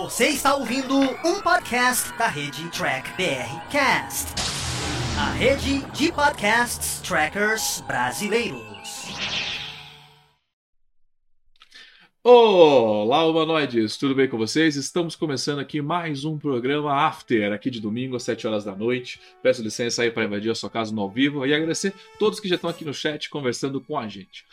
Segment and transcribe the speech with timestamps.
[0.00, 4.32] Você está ouvindo um podcast da rede Track BR Cast,
[5.18, 8.62] a rede de podcasts trackers brasileiros.
[12.22, 13.96] Olá, humanoides!
[13.96, 14.76] Tudo bem com vocês?
[14.76, 19.20] Estamos começando aqui mais um programa After, aqui de domingo às 7 horas da noite.
[19.42, 22.46] Peço licença aí para invadir a sua casa no ao vivo e agradecer todos que
[22.46, 24.46] já estão aqui no chat conversando com a gente.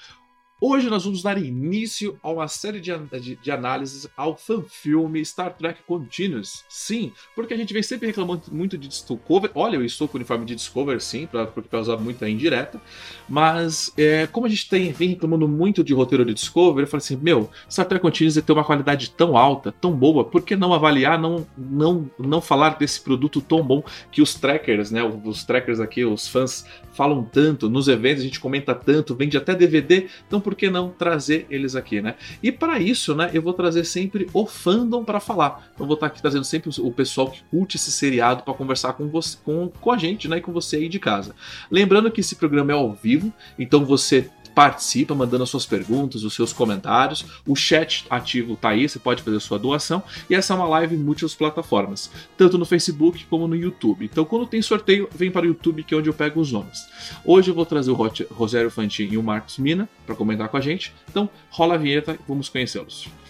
[0.62, 5.54] Hoje nós vamos dar início a uma série de, de, de análises ao fanfilme Star
[5.54, 6.64] Trek Continuous.
[6.70, 9.52] Sim, porque a gente vem sempre reclamando muito de Discover.
[9.54, 12.80] Olha, eu estou com o uniforme de Discover, sim, pra, porque para usar muita indireta.
[13.28, 17.04] Mas, é, como a gente tem, vem reclamando muito de roteiro de Discover, eu falei
[17.04, 20.74] assim: meu, Star Trek Continuous tem uma qualidade tão alta, tão boa, por que não
[20.74, 25.04] avaliar, não, não, não falar desse produto tão bom que os trackers, né?
[25.04, 29.54] Os trackers aqui, os fãs falam tanto, nos eventos a gente comenta tanto, vende até
[29.54, 32.14] DVD, então por que não trazer eles aqui, né?
[32.44, 35.72] E para isso, né, eu vou trazer sempre o fandom para falar.
[35.74, 38.94] Então vou estar tá aqui trazendo sempre o pessoal que curte esse seriado para conversar
[38.94, 41.34] com você, com, com a gente, né, e com você aí de casa.
[41.72, 46.34] Lembrando que esse programa é ao vivo, então você participa mandando as suas perguntas, os
[46.34, 47.26] seus comentários.
[47.46, 50.02] O chat ativo tá aí, você pode fazer a sua doação.
[50.30, 54.06] E essa é uma live em múltiplas plataformas, tanto no Facebook como no YouTube.
[54.06, 56.88] Então, quando tem sorteio, vem para o YouTube, que é onde eu pego os nomes.
[57.26, 60.62] Hoje eu vou trazer o Rogério Fantin e o Marcos Mina para comentar com a
[60.62, 60.94] gente.
[61.10, 63.25] Então, rola a vinheta e vamos conhecê-los.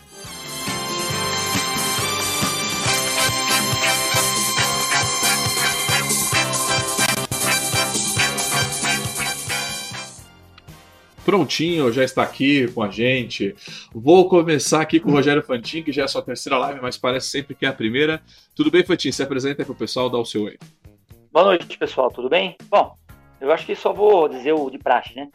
[11.26, 13.56] Prontinho, já está aqui com a gente.
[13.92, 16.98] Vou começar aqui com o Rogério Fantin, que já é a sua terceira live, mas
[16.98, 18.22] parece sempre que é a primeira.
[18.56, 19.12] Tudo bem, Fantin?
[19.12, 20.58] Se apresenta para o pessoal, dá o seu aí.
[21.32, 22.56] Boa noite, pessoal, tudo bem?
[22.70, 22.96] Bom,
[23.42, 25.28] eu acho que só vou dizer o de praxe, né?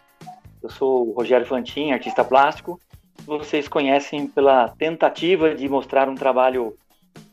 [0.62, 2.80] Eu sou o Rogério Fantin, artista plástico.
[3.26, 6.76] Vocês conhecem pela tentativa de mostrar um trabalho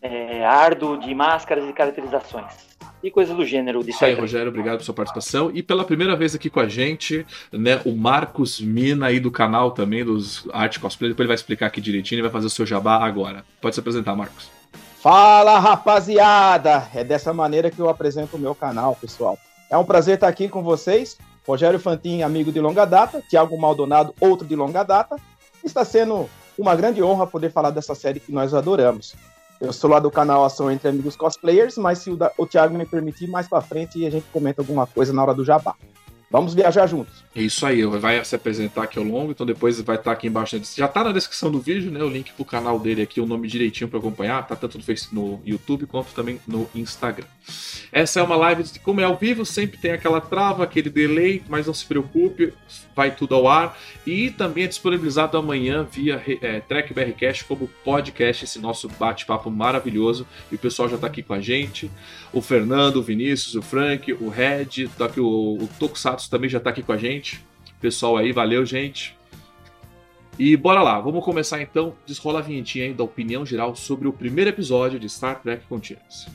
[0.02, 2.67] é, árduo de máscaras e caracterizações
[3.04, 3.84] e coisas do gênero.
[3.88, 5.52] Isso aí, Rogério, obrigado pela sua participação.
[5.54, 9.72] E pela primeira vez aqui com a gente, né, o Marcos Mina aí do canal
[9.72, 11.12] também, dos Arte Cosplay.
[11.12, 13.44] Depois ele vai explicar aqui direitinho e vai fazer o seu jabá agora.
[13.62, 14.50] Pode se apresentar, Marcos.
[15.02, 16.90] Fala, rapaziada!
[16.94, 19.38] É dessa maneira que eu apresento o meu canal, pessoal.
[19.70, 21.18] É um prazer estar aqui com vocês.
[21.48, 25.16] Rogério Fantin, amigo de longa data, Tiago Maldonado, outro de longa data.
[25.64, 29.16] Está sendo uma grande honra poder falar dessa série que nós adoramos.
[29.60, 32.78] Eu sou lá do canal Ação Entre Amigos Cosplayers, mas se o, da, o Thiago
[32.78, 35.76] me permitir, mais pra frente a gente comenta alguma coisa na hora do jabá.
[36.30, 37.24] Vamos viajar juntos.
[37.34, 40.60] É isso aí, vai se apresentar aqui ao longo, então depois vai estar aqui embaixo.
[40.76, 42.04] Já está na descrição do vídeo, né?
[42.04, 45.16] O link pro canal dele aqui, o nome direitinho para acompanhar, tá tanto no, Facebook,
[45.16, 47.28] no YouTube quanto também no Instagram.
[47.94, 51.68] Essa é uma live, como é ao vivo, sempre tem aquela trava, aquele delay, mas
[51.68, 52.54] não se preocupe,
[52.94, 53.78] vai tudo ao ar.
[54.06, 60.28] E também é disponibilizado amanhã via é, Track BRCast como podcast, esse nosso bate-papo maravilhoso.
[60.52, 61.90] E o pessoal já está aqui com a gente.
[62.34, 66.58] O Fernando, o Vinícius, o Frank, o Red, tá aqui o, o Tokusatsu também já
[66.58, 67.44] está aqui com a gente.
[67.80, 69.16] Pessoal aí, valeu, gente.
[70.40, 71.96] E bora lá, vamos começar então.
[72.06, 76.28] Desrola a vinhetinha aí da opinião geral sobre o primeiro episódio de Star Trek Continuous.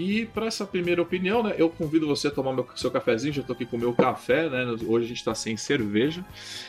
[0.00, 3.42] E para essa primeira opinião, né, eu convido você a tomar meu, seu cafezinho, já
[3.42, 4.64] estou aqui com o meu café, né?
[4.86, 6.24] Hoje a gente está sem cerveja.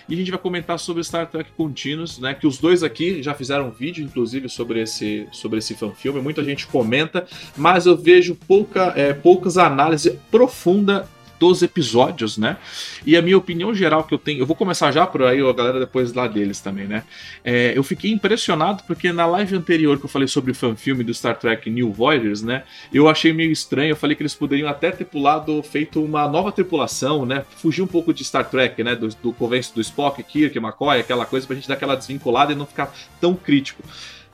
[0.09, 2.33] E a gente vai comentar sobre Star Trek Continuous, né?
[2.33, 6.19] Que os dois aqui já fizeram um vídeo, inclusive, sobre esse, sobre esse fanfilme.
[6.19, 7.25] Muita gente comenta,
[7.55, 11.07] mas eu vejo pouca, é, poucas análises profundas
[11.41, 12.57] dos episódios, né?
[13.03, 15.51] E a minha opinião geral que eu tenho, eu vou começar já por aí, a
[15.51, 17.03] galera depois lá deles também, né?
[17.43, 21.11] É, eu fiquei impressionado porque na live anterior que eu falei sobre o fanfilme do
[21.11, 22.61] Star Trek New Voyagers, né?
[22.93, 26.51] Eu achei meio estranho, eu falei que eles poderiam até ter pulado, feito uma nova
[26.51, 27.43] tripulação, né?
[27.57, 28.95] Fugir um pouco de Star Trek, né?
[28.95, 29.35] Do, do
[29.73, 33.33] do Spock, Kirk, McCoy, aquela coisa pra gente dar aquela desvinculada e não ficar tão
[33.33, 33.81] crítico.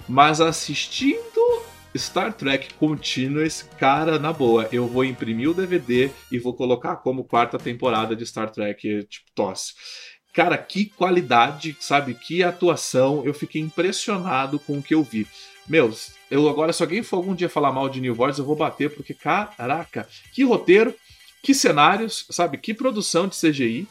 [0.09, 1.66] Mas assistindo
[1.97, 7.23] Star Trek Continuous, cara, na boa, eu vou imprimir o DVD e vou colocar como
[7.23, 9.73] quarta temporada de Star Trek, tipo, tosse.
[10.33, 12.13] Cara, que qualidade, sabe?
[12.13, 13.23] Que atuação.
[13.25, 15.25] Eu fiquei impressionado com o que eu vi.
[15.67, 18.55] Meus, eu agora, se alguém for algum dia falar mal de New Voice, eu vou
[18.55, 20.93] bater, porque caraca, que roteiro,
[21.41, 22.57] que cenários, sabe?
[22.57, 23.87] Que produção de CGI,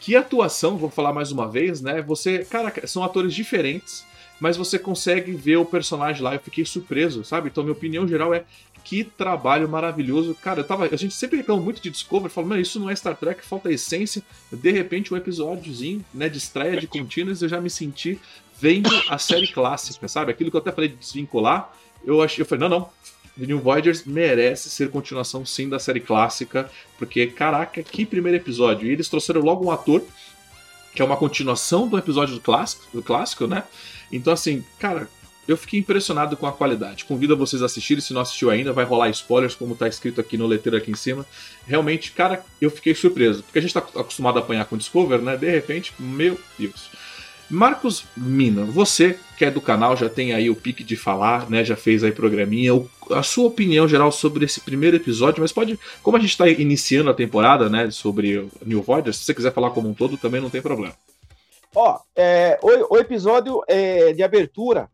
[0.00, 2.02] que atuação, vou falar mais uma vez, né?
[2.02, 4.04] Você, cara, são atores diferentes
[4.44, 6.34] mas você consegue ver o personagem lá.
[6.34, 7.48] Eu fiquei surpreso, sabe?
[7.48, 8.44] Então, minha opinião geral é
[8.84, 10.34] que trabalho maravilhoso.
[10.34, 12.94] Cara, eu tava, a gente sempre reclama muito de Discovery, falando, mas isso não é
[12.94, 14.22] Star Trek, falta essência.
[14.52, 18.20] De repente, um episódiozinho, né, de estreia de contínuas, eu já me senti
[18.60, 20.30] vendo a série clássica, sabe?
[20.30, 21.72] Aquilo que eu até falei de desvincular,
[22.04, 22.90] eu achei, eu falei, não, não,
[23.40, 28.86] The New Voyagers merece ser continuação sim da série clássica, porque caraca, que primeiro episódio.
[28.86, 30.04] E eles trouxeram logo um ator
[30.94, 33.64] que é uma continuação do episódio do clássico, do clássico, né?
[34.12, 35.08] Então, assim, cara,
[35.46, 37.04] eu fiquei impressionado com a qualidade.
[37.04, 40.38] Convido vocês a assistirem, se não assistiu ainda, vai rolar spoilers, como tá escrito aqui
[40.38, 41.26] no letreiro aqui em cima.
[41.66, 43.42] Realmente, cara, eu fiquei surpreso.
[43.42, 45.36] Porque a gente tá acostumado a apanhar com Discover, né?
[45.36, 46.88] De repente, meu Deus.
[47.54, 51.64] Marcos Mina, você que é do canal, já tem aí o pique de falar, né?
[51.64, 52.72] Já fez aí programinha.
[53.10, 57.10] a sua opinião geral sobre esse primeiro episódio, mas pode, como a gente está iniciando
[57.10, 57.90] a temporada, né?
[57.90, 60.94] Sobre New Void, se você quiser falar como um todo, também não tem problema.
[61.74, 64.88] Ó, é, o, o, episódio é, de abertura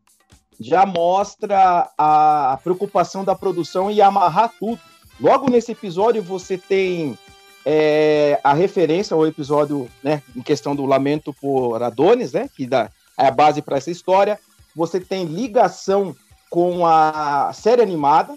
[0.59, 4.79] já mostra a preocupação da produção em amarrar tudo.
[5.19, 7.17] Logo nesse episódio você tem
[7.65, 12.89] é, a referência ao episódio, né, em questão do Lamento por Adonis, né, que dá
[13.17, 14.39] é a base para essa história.
[14.75, 16.15] Você tem ligação
[16.49, 18.35] com a série animada,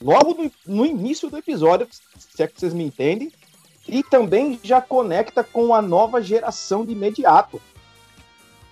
[0.00, 1.88] logo no, no, início do episódio,
[2.18, 3.32] se é que vocês me entendem,
[3.88, 7.60] e também já conecta com a nova geração de imediato.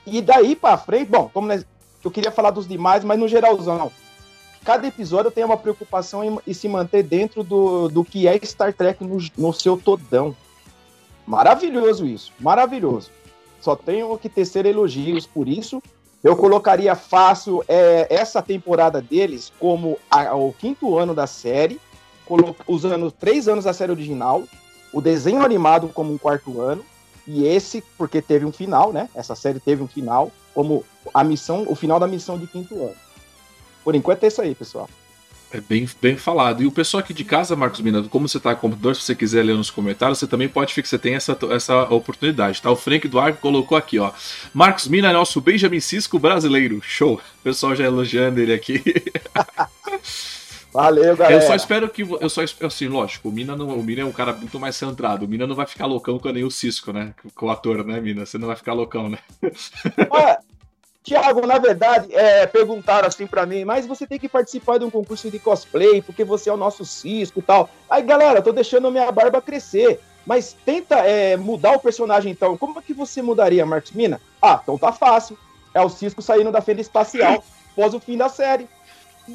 [0.07, 3.91] E daí para frente, bom, como eu queria falar dos demais, mas no geralzão.
[4.65, 8.73] Cada episódio tem uma preocupação em, em se manter dentro do, do que é Star
[8.73, 10.35] Trek no, no seu todão.
[11.27, 13.11] Maravilhoso isso, maravilhoso.
[13.61, 15.83] Só tenho que tecer elogios por isso.
[16.23, 21.79] Eu colocaria fácil é, essa temporada deles como a, o quinto ano da série,
[22.67, 24.45] usando três anos da série original,
[24.93, 26.83] o desenho animado como um quarto ano,
[27.27, 29.09] e esse, porque teve um final, né?
[29.15, 33.04] Essa série teve um final, como a missão, o final da missão de quinto ano.
[33.85, 34.89] Por enquanto é isso aí, pessoal.
[35.53, 36.65] É bem, bem falado.
[36.65, 39.15] E o pessoal aqui de casa, Marcos Mina, como você está com computador, se você
[39.15, 42.73] quiser ler nos comentários, você também pode você tem essa, essa oportunidade, tá?
[42.73, 44.11] O Frank Duarte colocou aqui, ó.
[44.53, 46.81] Marcos Mina é nosso Benjamin Cisco brasileiro.
[46.83, 47.15] Show!
[47.15, 48.83] O pessoal já elogiando ele aqui.
[50.75, 51.41] Valeu, galera.
[51.41, 52.03] Eu só espero que.
[52.03, 54.75] Eu só espero, assim, lógico, o Mina, não, o Mina é um cara muito mais
[54.75, 55.25] centrado.
[55.25, 57.15] O Mina não vai ficar loucão com nem o Cisco, né?
[57.33, 58.27] Com o ator, né, Mina?
[58.27, 59.19] Você não vai ficar loucão, né?
[60.11, 60.41] Olha,
[61.05, 64.91] Tiago, na verdade, é, perguntaram assim para mim, mas você tem que participar de um
[64.91, 67.69] concurso de cosplay, porque você é o nosso Cisco e tal.
[67.91, 70.01] Aí, galera, tô deixando minha barba crescer.
[70.27, 72.57] Mas tenta é, mudar o personagem, então.
[72.57, 74.19] Como é que você mudaria, Marcos Mina?
[74.41, 75.37] Ah, então tá fácil.
[75.75, 78.67] É o Cisco saindo da fenda espacial, após o fim da série.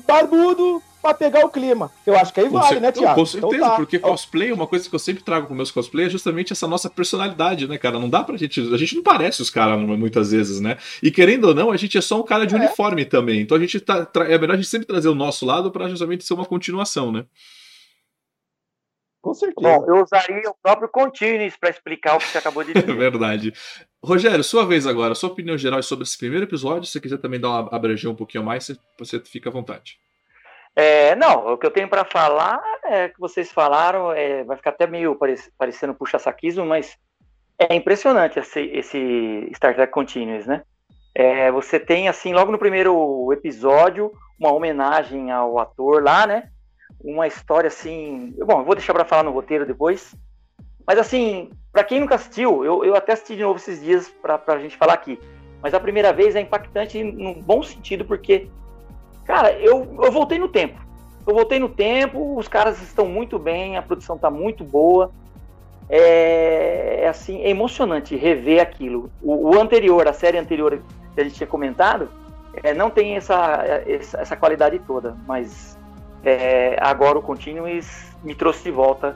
[0.07, 1.91] Barbudo, para pegar o clima.
[2.05, 3.15] Eu acho que aí vale, cer- né, Tiago?
[3.15, 3.75] Com certeza, então tá.
[3.75, 6.89] porque cosplay, uma coisa que eu sempre trago com meus cosplay é justamente essa nossa
[6.89, 7.99] personalidade, né, cara?
[7.99, 8.59] Não dá pra gente.
[8.73, 10.77] A gente não parece os caras muitas vezes, né?
[11.01, 12.57] E querendo ou não, a gente é só um cara de é.
[12.57, 13.41] uniforme também.
[13.41, 14.07] Então a gente tá.
[14.27, 17.25] É melhor a gente sempre trazer o nosso lado para justamente ser uma continuação, né?
[19.21, 19.79] Com certeza.
[19.79, 22.89] Bom, eu usaria o próprio Continuous para explicar o que você acabou de dizer.
[22.89, 23.53] É verdade.
[24.03, 25.13] Rogério, sua vez agora.
[25.13, 26.85] Sua opinião geral sobre esse primeiro episódio.
[26.85, 29.99] Se você quiser também dar uma abranger um pouquinho mais, você fica à vontade.
[30.81, 34.69] É, não, o que eu tenho para falar é que vocês falaram, é, vai ficar
[34.69, 35.13] até meio
[35.57, 36.97] parecendo puxa-saquismo, mas
[37.57, 40.63] é impressionante esse, esse Star Trek Continuous, né?
[41.13, 46.49] É, você tem, assim, logo no primeiro episódio, uma homenagem ao ator lá, né?
[47.03, 48.33] Uma história, assim...
[48.37, 50.15] Bom, eu vou deixar para falar no roteiro depois.
[50.87, 54.41] Mas, assim, para quem nunca assistiu, eu, eu até assisti de novo esses dias para
[54.47, 55.19] a gente falar aqui.
[55.61, 58.47] Mas a primeira vez é impactante num bom sentido, porque
[59.29, 60.81] Cara, eu, eu voltei no tempo.
[61.27, 65.11] Eu voltei no tempo, os caras estão muito bem, a produção está muito boa.
[65.87, 69.11] É, é, assim, é emocionante rever aquilo.
[69.21, 70.81] O, o, anterior, a série anterior
[71.13, 72.09] que a gente tinha comentado,
[72.63, 75.77] é, não tem essa, essa, essa, qualidade toda, mas
[76.25, 79.15] é, agora o Continuous me trouxe de volta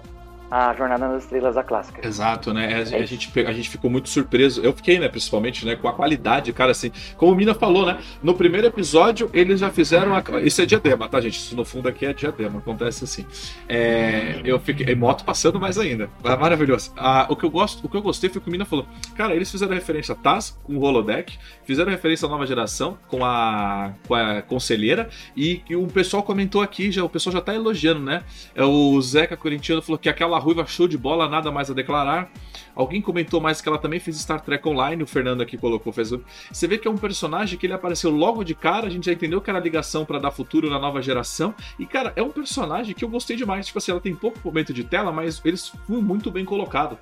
[0.56, 2.08] a Jornada nas Estrelas da clássica.
[2.08, 2.68] Exato, né?
[2.68, 4.62] A, é a gente, a gente ficou muito surpreso.
[4.62, 6.92] Eu fiquei, né, principalmente, né, com a qualidade, cara, assim.
[7.18, 7.98] Como o Mina falou, né?
[8.22, 10.14] No primeiro episódio, eles já fizeram.
[10.14, 10.22] A...
[10.44, 11.40] Isso é diadema, tá, gente?
[11.40, 13.26] Isso no fundo aqui é diadema, acontece assim.
[13.68, 14.42] É...
[14.46, 14.94] Eu fiquei.
[14.94, 16.08] Moto passando mais ainda.
[16.24, 16.94] É maravilhoso.
[16.96, 18.86] Ah, o, que eu gosto, o que eu gostei foi que o Mina falou.
[19.16, 23.26] Cara, eles fizeram referência a Taz com o Holodeck, fizeram referência à nova geração com
[23.26, 27.56] a, com a conselheira, e, e o pessoal comentou aqui, já, o pessoal já tá
[27.56, 28.24] elogiando, né?
[28.54, 32.32] É, o Zeca Corintiano falou que aquela ruiva show de bola, nada mais a declarar.
[32.76, 35.94] Alguém comentou mais que ela também fez Star Trek Online, o Fernando aqui colocou.
[35.94, 36.12] Fez...
[36.52, 39.14] Você vê que é um personagem que ele apareceu logo de cara, a gente já
[39.14, 41.54] entendeu que era ligação para dar futuro na nova geração.
[41.80, 43.66] E, cara, é um personagem que eu gostei demais.
[43.66, 46.98] Tipo assim, ela tem pouco momento de tela, mas eles foram muito bem colocados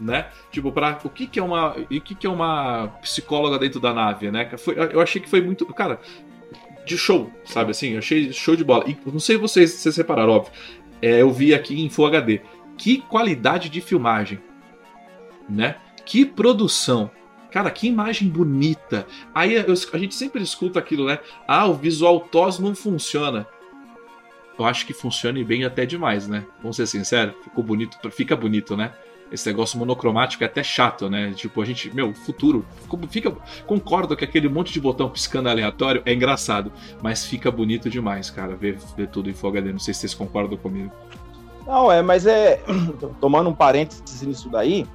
[0.00, 0.26] né?
[0.50, 3.94] Tipo, para o que que é uma, o que que é uma psicóloga dentro da
[3.94, 4.50] nave, né?
[4.58, 6.00] Foi, eu achei que foi muito, cara,
[6.84, 7.90] de show, sabe assim?
[7.90, 8.84] Eu achei show de bola.
[8.88, 10.52] E não sei vocês se vocês óbvio.
[11.00, 12.40] É, eu vi aqui em Full HD.
[12.82, 14.40] Que qualidade de filmagem,
[15.48, 15.76] né?
[16.04, 17.12] Que produção.
[17.52, 19.06] Cara, que imagem bonita.
[19.32, 21.20] Aí a gente sempre escuta aquilo, né?
[21.46, 23.46] Ah, o visual TOS não funciona.
[24.58, 26.44] Eu acho que funciona bem até demais, né?
[26.60, 28.92] Vamos ser sinceros, ficou bonito, fica bonito, né?
[29.30, 31.32] esse negócio monocromático é até chato, né?
[31.34, 32.66] Tipo, a gente, meu, futuro,
[33.08, 33.30] fica,
[33.66, 36.70] concordo que aquele monte de botão piscando aleatório é engraçado,
[37.00, 39.72] mas fica bonito demais, cara, ver, ver tudo em Full HD.
[39.72, 40.92] Não sei se vocês concordam comigo.
[41.66, 42.60] Não, é, mas é,
[43.20, 44.86] tomando um parênteses nisso daí,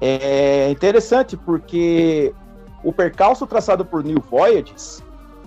[0.00, 2.34] é interessante porque
[2.82, 5.02] o percalço traçado por New Voyages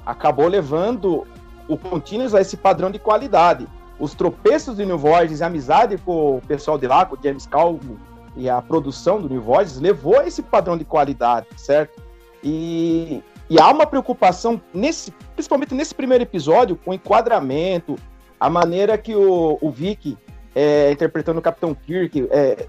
[0.06, 1.26] acabou levando
[1.68, 3.68] o Continuous a esse padrão de qualidade.
[4.00, 7.46] Os tropeços de New Voyages, a amizade com o pessoal de lá, com o James
[7.46, 7.98] Calvo,
[8.36, 12.02] e a produção do New Voices levou a esse padrão de qualidade, certo?
[12.44, 17.96] E, e há uma preocupação, nesse, principalmente nesse primeiro episódio, com o enquadramento,
[18.40, 20.18] a maneira que o, o Vic,
[20.56, 22.66] é, interpretando o Capitão Kirk, é,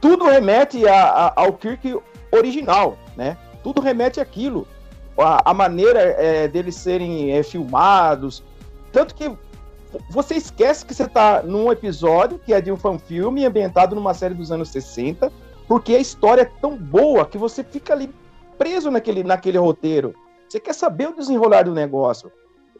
[0.00, 1.98] tudo remete a, a, ao Kirk
[2.30, 3.36] original, né?
[3.62, 4.66] Tudo remete àquilo.
[5.18, 8.42] A, a maneira é, deles serem é, filmados.
[8.92, 9.30] Tanto que
[10.10, 14.34] você esquece que você está num episódio que é de um fanfilme ambientado numa série
[14.34, 15.32] dos anos 60,
[15.66, 18.12] porque a história é tão boa que você fica ali
[18.58, 20.14] preso naquele, naquele roteiro.
[20.48, 22.30] Você quer saber o desenrolar do negócio.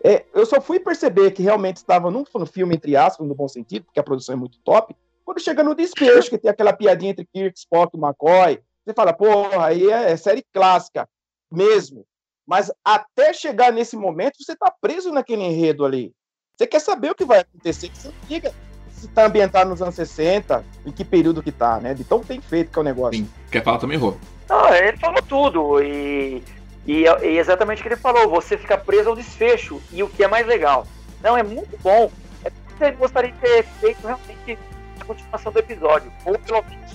[0.05, 3.87] É, eu só fui perceber que realmente estava num filme, entre aspas, no bom sentido,
[3.87, 4.95] porque a produção é muito top,
[5.25, 9.15] quando chega no despejo, que tem aquela piadinha entre Kirk, Spock e McCoy, você fala,
[9.15, 11.09] porra, aí é, é série clássica
[11.51, 12.05] mesmo.
[12.47, 16.13] Mas até chegar nesse momento, você está preso naquele enredo ali.
[16.55, 18.53] Você quer saber o que vai acontecer, você não liga
[18.91, 21.95] se está ambientado nos anos 60, em que período que tá, né?
[21.95, 23.19] De tão bem feito que é o negócio.
[23.19, 23.31] Sim.
[23.51, 24.15] Quer falar também, Rô?
[24.49, 25.83] Não, ele falou tudo.
[25.83, 26.43] E,
[26.87, 28.29] e, e, exatamente o que ele falou.
[28.31, 29.81] Você fica preso ao desfecho.
[29.91, 30.87] E o que é mais legal.
[31.23, 32.11] Não, é muito bom.
[32.45, 34.59] É que eu gostaria de ter feito realmente
[35.01, 36.13] a continuação do episódio.
[36.25, 36.93] Ou pelo menos,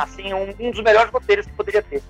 [0.00, 2.02] assim, um, um dos melhores roteiros que poderia ter.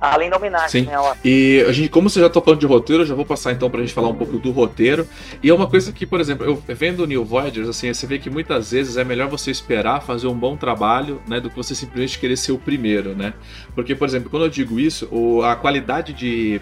[0.00, 0.90] Além da homenagem, Sim.
[0.90, 0.96] né?
[1.24, 3.70] E a gente, como você já tá falando de roteiro, eu já vou passar então
[3.70, 5.08] pra gente falar um pouco do roteiro.
[5.42, 8.18] E é uma coisa que, por exemplo, eu vendo o New Voyagers, assim, você vê
[8.18, 11.74] que muitas vezes é melhor você esperar fazer um bom trabalho, né, do que você
[11.74, 13.32] simplesmente querer ser o primeiro, né?
[13.74, 16.60] Porque, por exemplo, quando eu digo isso, o, a qualidade de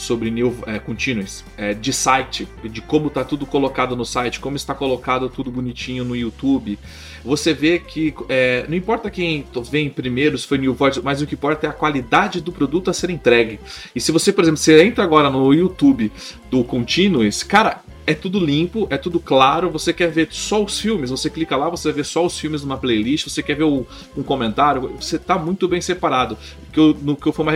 [0.00, 4.56] sobre New é, Continuous, é, de site, de como está tudo colocado no site, como
[4.56, 6.78] está colocado tudo bonitinho no YouTube.
[7.22, 11.26] Você vê que é, não importa quem vem primeiro, se foi New Voice, mas o
[11.26, 13.60] que importa é a qualidade do produto a ser entregue.
[13.94, 16.10] E se você, por exemplo, você entra agora no YouTube
[16.50, 19.70] do Continuous, cara, é tudo limpo, é tudo claro.
[19.70, 22.76] Você quer ver só os filmes, você clica lá, você vê só os filmes numa
[22.76, 23.28] playlist.
[23.28, 23.84] Você quer ver um,
[24.16, 26.36] um comentário, você está muito bem separado.
[26.72, 27.52] Que eu, no que eu for uma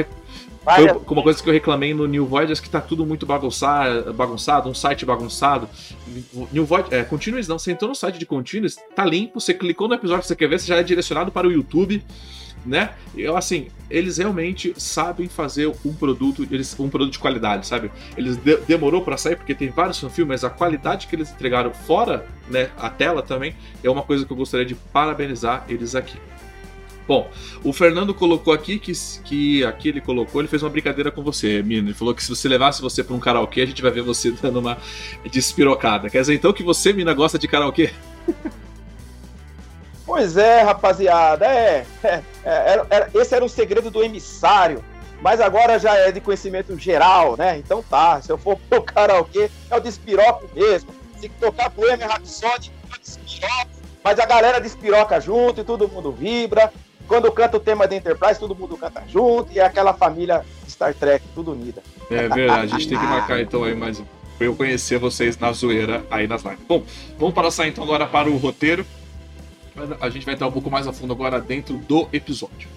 [0.65, 4.13] foi uma coisa que eu reclamei no New Void, é que tá tudo muito bagunçado,
[4.15, 5.69] bagunçado, um site bagunçado.
[6.53, 9.89] New Void, é, Continuous não, você entrou no site de Continuous, tá limpo, você clicou
[9.89, 12.03] no episódio que você quer ver, você já é direcionado para o YouTube,
[12.65, 12.95] né?
[13.15, 17.91] Eu, assim, eles realmente sabem fazer um produto, eles, um produto de qualidade, sabe?
[18.17, 21.73] Eles de, demorou para sair porque tem vários filmes, mas a qualidade que eles entregaram
[21.73, 26.17] fora, né, a tela também, é uma coisa que eu gostaria de parabenizar eles aqui.
[27.07, 27.31] Bom,
[27.63, 28.93] o Fernando colocou aqui que,
[29.25, 31.89] que aqui ele colocou, ele fez uma brincadeira com você, Mino.
[31.89, 34.31] Ele falou que se você levasse você para um karaokê, a gente vai ver você
[34.31, 34.79] dando uma
[35.31, 36.09] despirocada.
[36.09, 37.91] Quer dizer então que você, Mina, gosta de karaokê?
[40.07, 44.85] Pois é, rapaziada, é, é, é, é, esse era um segredo do emissário,
[45.23, 47.57] mas agora já é de conhecimento geral, né?
[47.57, 50.91] Então tá, se eu for pro karaokê, o despiroco mesmo.
[51.19, 53.71] Se tocar Bohemian Rhapsody, o despiroco,
[54.05, 56.71] mas a galera despiroca junto e todo mundo vibra.
[57.07, 60.95] Quando canta o tema da Enterprise, todo mundo canta junto e é aquela família Star
[60.95, 61.83] Trek, tudo unida.
[62.11, 64.03] É verdade, a gente tem que marcar então aí mais
[64.37, 66.61] pra eu conhecer vocês na zoeira aí nas lives.
[66.67, 66.83] Bom,
[67.19, 68.85] vamos passar então agora para o roteiro.
[70.01, 72.69] A gente vai entrar um pouco mais a fundo agora dentro do episódio.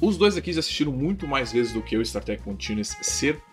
[0.00, 2.96] Os dois aqui já assistiram muito mais vezes do que eu Star Trek Continuous,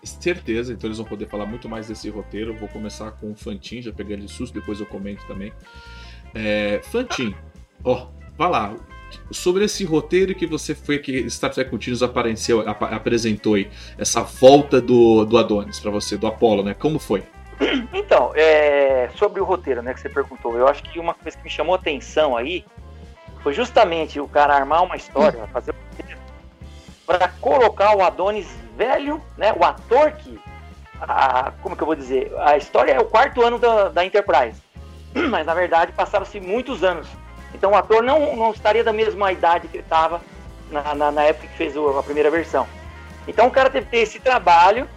[0.02, 2.54] certeza, então eles vão poder falar muito mais desse roteiro.
[2.54, 5.52] Vou começar com o Fantin, já peguei ele de susto, depois eu comento também.
[6.34, 7.34] É, Fantin,
[7.84, 8.74] ó, vai lá.
[9.30, 14.22] Sobre esse roteiro que você foi que Star Trek Continuous apareceu, ap apresentou aí, essa
[14.22, 16.74] volta do, do Adonis para você, do Apollo, né?
[16.74, 17.24] Como foi?
[17.92, 21.42] Então, é, sobre o roteiro, né, que você perguntou, eu acho que uma coisa que
[21.42, 22.64] me chamou atenção aí
[23.42, 26.17] foi justamente o cara armar uma história, fazer para
[27.48, 29.54] colocar o Adonis velho, né?
[29.58, 30.38] O ator que.
[31.00, 32.32] A, como que eu vou dizer?
[32.40, 34.60] A história é o quarto ano da, da Enterprise.
[35.30, 37.08] Mas na verdade passaram-se muitos anos.
[37.54, 40.20] Então o ator não, não estaria da mesma idade que ele estava
[40.70, 42.66] na, na, na, época que fez a primeira versão.
[43.26, 44.88] Então o cara teve que ter esse trabalho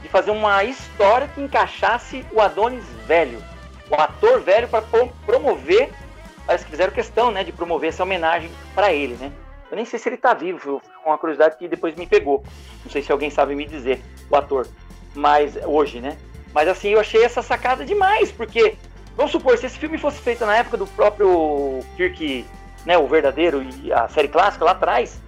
[0.00, 3.42] de fazer uma história que encaixasse o Adonis velho,
[3.90, 4.82] o ator velho para
[5.26, 5.90] promover,
[6.46, 9.32] que fizeram questão, né, de promover essa homenagem para ele, né?
[9.70, 12.42] Eu nem sei se ele tá vivo, foi uma curiosidade que depois me pegou.
[12.84, 14.66] Não sei se alguém sabe me dizer, o ator.
[15.14, 16.16] Mas hoje, né?
[16.54, 18.76] Mas assim, eu achei essa sacada demais, porque,
[19.16, 22.46] vamos supor, se esse filme fosse feito na época do próprio Kirk,
[22.86, 25.20] né, o verdadeiro e a série clássica lá atrás,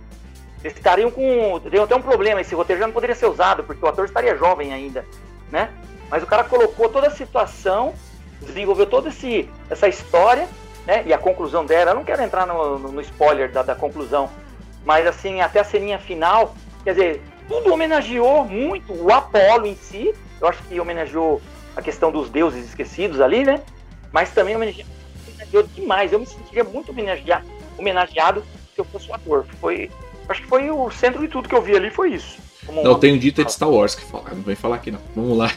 [0.63, 1.61] eles estariam com.
[1.61, 4.37] Teriam até um problema, esse roteiro já não poderia ser usado, porque o ator estaria
[4.37, 5.05] jovem ainda,
[5.51, 5.71] né?
[6.11, 7.95] Mas o cara colocou toda a situação,
[8.41, 10.49] desenvolveu toda esse, essa história,
[10.87, 11.03] né?
[11.07, 14.31] E a conclusão dela, eu não quero entrar no, no, spoiler da, da conclusão,
[14.85, 20.15] mas assim, até a ceninha final, quer dizer, tudo homenageou muito o Apolo em si.
[20.41, 21.41] Eu acho que homenageou
[21.77, 23.61] a questão dos deuses esquecidos ali, né?
[24.13, 24.87] Mas também homenageou,
[25.29, 26.13] homenageou demais.
[26.13, 27.47] Eu me sentiria muito homenageado,
[27.79, 28.43] homenageado
[28.75, 29.45] se eu fosse o ator.
[29.61, 29.91] Foi,
[30.29, 32.39] acho que foi o centro de tudo que eu vi ali, foi isso.
[32.65, 34.31] Como não, tem um dito de Star Wars que fala.
[34.31, 35.01] Não vem falar aqui, não.
[35.15, 35.51] Vamos lá.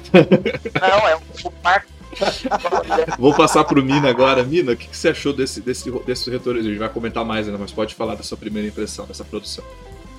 [0.82, 1.88] Não, é um, um parque
[3.17, 4.43] Vou passar pro Mina agora.
[4.43, 6.60] Mina, o que, que, você achou desse, desse, desse retorno?
[6.60, 9.63] A gente vai comentar mais ainda, mas pode falar da sua primeira impressão dessa produção.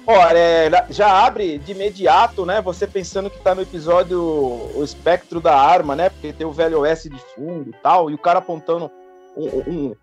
[0.06, 2.60] Olha, é, já abre de imediato, né?
[2.60, 6.10] Você pensando que tá no episódio O Espectro da Arma, né?
[6.10, 8.90] Porque tem o velho OS de fundo e tal, e o cara apontando
[9.34, 9.96] um, um,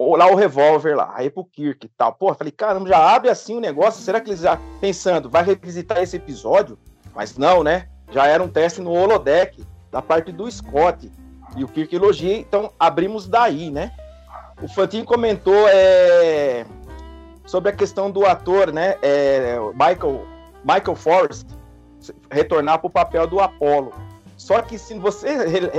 [0.00, 2.14] um lá o revólver lá, aí pro Kirk e tal.
[2.14, 4.02] Pô, falei, caramba, já abre assim o negócio.
[4.02, 6.78] Será que eles já pensando, vai revisitar esse episódio?
[7.14, 7.88] Mas não, né?
[8.10, 11.12] Já era um teste no holodeck da parte do Scott.
[11.54, 13.92] E o Kirk elogia, então abrimos daí, né?
[14.62, 16.64] O Fantin comentou é,
[17.44, 18.96] sobre a questão do ator, né?
[19.02, 20.26] É, Michael,
[20.64, 21.46] Michael Forrest
[22.30, 23.92] retornar para o papel do Apollo.
[24.36, 25.28] Só que se você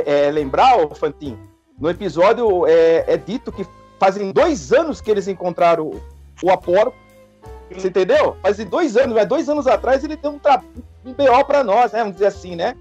[0.05, 1.37] é, lembrar, o Fantin,
[1.79, 3.65] no episódio é, é, dito que
[3.99, 6.01] fazem dois anos que eles encontraram o,
[6.43, 6.93] o Apollo.
[7.71, 8.37] Você entendeu?
[8.43, 10.39] Fazem dois anos, mas dois anos atrás ele deu um,
[11.03, 11.99] um BO para nós, né?
[11.99, 12.75] Vamos dizer assim, né?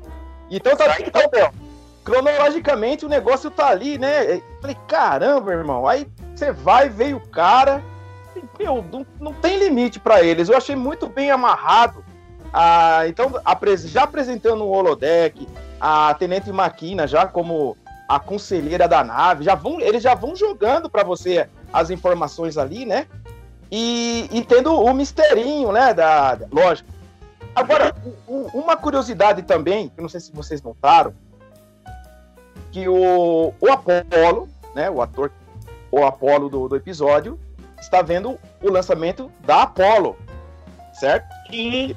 [0.56, 1.22] Então tá, então,
[2.04, 4.36] cronologicamente o negócio tá ali, né?
[4.36, 5.86] Eu falei, caramba, irmão.
[5.86, 7.82] Aí você vai, veio o cara.
[8.58, 10.48] Meu, não, não tem limite para eles.
[10.48, 12.04] Eu achei muito bem amarrado.
[12.52, 13.32] Ah, então,
[13.86, 15.48] já apresentando o holodeck,
[15.80, 20.90] a Tenente Maquina já como a conselheira da nave, já vão, eles já vão jogando
[20.90, 23.06] para você as informações ali, né?
[23.70, 25.94] E, e, tendo o misterinho, né?
[25.94, 26.90] Da, da lógico,
[27.54, 27.94] Agora,
[28.26, 31.14] uma curiosidade também, que não sei se vocês notaram,
[32.70, 35.30] que o, o Apolo, né, o ator,
[35.90, 37.38] o Apolo do, do episódio,
[37.78, 40.16] está vendo o lançamento da Apollo,
[40.94, 41.26] certo?
[41.50, 41.94] Sim.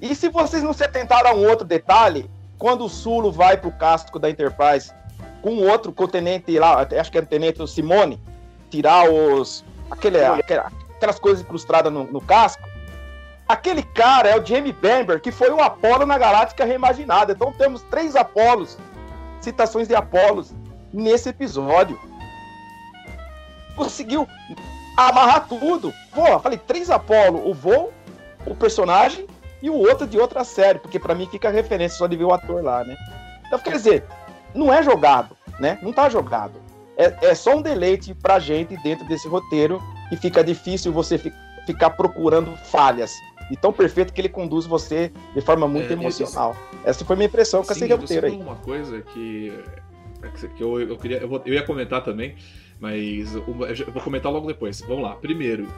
[0.00, 3.68] E se vocês não se atentaram a um outro detalhe, quando o Sulo vai para
[3.68, 4.92] o casco da Enterprise
[5.42, 8.20] com outro, com o tenente lá, acho que era o tenente Simone,
[8.70, 9.64] tirar os.
[9.90, 12.66] Aquele, aquelas coisas incrustadas no, no casco,
[13.48, 17.32] Aquele cara é o Jamie Bamber, que foi o Apolo na Galáctica Reimaginada.
[17.32, 18.76] Então temos três Apolos,
[19.40, 20.52] citações de Apolos,
[20.92, 21.98] nesse episódio.
[23.76, 24.26] Conseguiu
[24.96, 25.94] amarrar tudo.
[26.12, 27.92] Pô, falei, três Apolo, o voo,
[28.46, 29.26] o personagem
[29.62, 32.32] e o outro de outra série, porque para mim fica referência só de ver o
[32.32, 32.96] ator lá, né?
[33.46, 34.04] Então, quer dizer,
[34.52, 35.78] não é jogado, né?
[35.82, 36.54] Não tá jogado.
[36.96, 39.80] É, é só um deleite pra gente dentro desse roteiro
[40.10, 41.32] e fica difícil você fi
[41.66, 43.12] ficar procurando falhas
[43.50, 46.56] e tão perfeito que ele conduz você de forma muito é, emocional.
[46.84, 48.32] Essa foi minha impressão com esse roteiro aí.
[48.32, 49.52] uma coisa que,
[50.56, 51.18] que eu, eu queria.
[51.18, 52.34] Eu, vou, eu ia comentar também,
[52.80, 54.80] mas eu vou comentar logo depois.
[54.80, 55.14] Vamos lá.
[55.16, 55.68] Primeiro,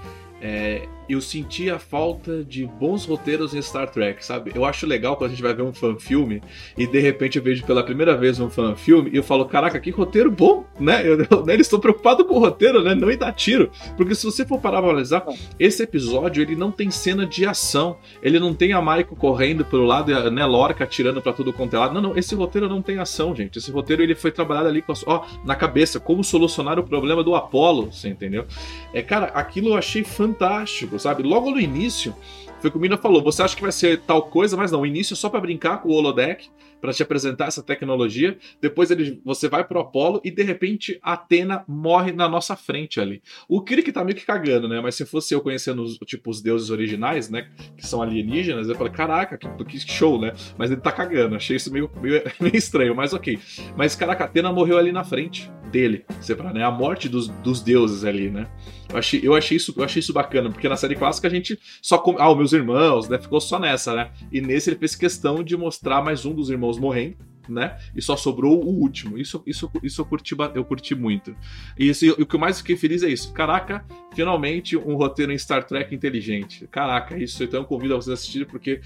[0.40, 4.52] é, eu senti a falta de bons roteiros em Star Trek, sabe?
[4.54, 6.42] Eu acho legal quando a gente vai ver um fan-filme
[6.76, 9.90] e de repente eu vejo pela primeira vez um fan-filme e eu falo, caraca, que
[9.90, 11.06] roteiro bom, né?
[11.06, 11.54] Eu, eu, né?
[11.54, 12.94] Eles estão preocupados com o roteiro, né?
[12.94, 13.70] Não ir dar tiro.
[13.96, 15.24] Porque se você for parar pra analisar,
[15.58, 17.96] esse episódio ele não tem cena de ação.
[18.22, 21.52] Ele não tem a Maiko correndo pelo lado e a né, Lorca atirando pra tudo
[21.52, 21.94] quanto é lado.
[21.94, 23.58] Não, não, esse roteiro não tem ação, gente.
[23.58, 27.22] Esse roteiro ele foi trabalhado ali com a, ó, na cabeça, como solucionar o problema
[27.22, 28.46] do Apollo, você entendeu?
[28.92, 31.22] É, cara, aquilo eu achei fantástico, sabe?
[31.22, 32.14] Logo no início,
[32.60, 33.22] foi o que o Mina falou.
[33.22, 34.80] Você acha que vai ser tal coisa, mas não.
[34.80, 36.48] O início é só para brincar com o holodeck,
[36.80, 38.36] para te apresentar essa tecnologia.
[38.60, 43.22] Depois ele, você vai pro Apolo e de repente Atena morre na nossa frente ali.
[43.48, 44.80] O Kirk tá meio que cagando, né?
[44.80, 47.48] Mas se fosse eu conhecendo os, tipo, os deuses originais, né?
[47.76, 50.32] Que são alienígenas, eu falei, caraca, que, que show, né?
[50.56, 51.36] Mas ele tá cagando.
[51.36, 53.38] Achei isso meio, meio, meio estranho, mas ok.
[53.76, 56.04] Mas, caraca, Atena morreu ali na frente dele.
[56.20, 56.64] Separa, né?
[56.64, 58.48] A morte dos, dos deuses ali, né?
[58.90, 61.58] Eu achei, eu, achei isso, eu achei isso bacana, porque na série clássica a gente
[61.82, 61.98] só.
[61.98, 62.16] Com...
[62.18, 63.18] Ah, meus irmãos, né?
[63.18, 64.10] Ficou só nessa, né?
[64.32, 67.16] E nesse ele fez questão de mostrar mais um dos irmãos morrendo.
[67.48, 67.78] Né?
[67.96, 69.16] E só sobrou o último.
[69.16, 71.34] Isso, isso, isso eu curti, eu curti muito.
[71.78, 73.32] E isso, o que eu mais fiquei feliz é isso.
[73.32, 76.68] Caraca, finalmente um roteiro em Star Trek inteligente.
[76.70, 78.82] Caraca, isso então eu convido a vocês a assistirem, porque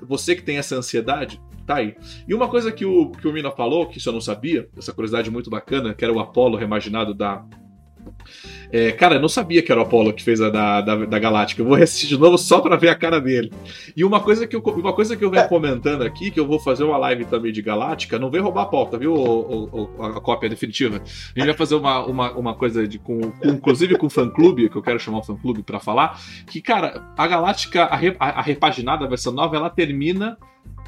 [0.00, 1.96] você que tem essa ansiedade, tá aí.
[2.28, 4.92] E uma coisa que o, que o Mina falou, que isso eu não sabia, essa
[4.92, 7.44] curiosidade muito bacana, que era o Apollo reimaginado da
[8.70, 11.18] É, cara, eu não sabia que era o Apollo que fez a da, da, da
[11.18, 11.62] Galáctica.
[11.62, 13.52] Eu vou assistir de novo só pra ver a cara dele.
[13.96, 15.48] E uma coisa que eu, uma coisa que eu venho é.
[15.48, 18.66] comentando aqui, que eu vou fazer uma live também de Galáctica, não vem roubar a
[18.66, 20.96] pauta, viu, o, o, a cópia definitiva?
[20.96, 24.68] A gente vai fazer uma, uma, uma coisa de, com, com inclusive com o fã-clube,
[24.68, 28.42] que eu quero chamar o fã-clube pra falar, que, cara, a Galáctica, a, a, a
[28.42, 30.36] repaginada, a versão nova, ela termina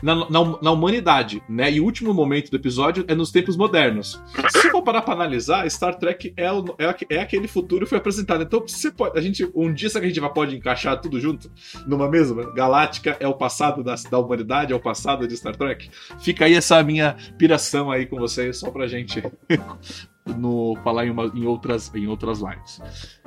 [0.02, 1.70] na, na, na, humanidade, né?
[1.70, 4.22] E o último momento do episódio é nos tempos modernos.
[4.48, 7.98] Se for parar pra analisar, Star Trek é, o, é, é aquele futuro que foi
[7.98, 8.42] apresentado.
[8.42, 11.50] Então, você pode, a gente, um dia, será que a gente pode encaixar tudo junto
[11.86, 12.52] numa mesma?
[12.52, 15.90] Galáctica é o passado da, da humanidade, é o passado de Star Trek?
[16.20, 19.22] Fica aí essa minha piração aí com vocês, só pra gente
[20.36, 22.80] no, falar em, uma, em, outras, em outras lives.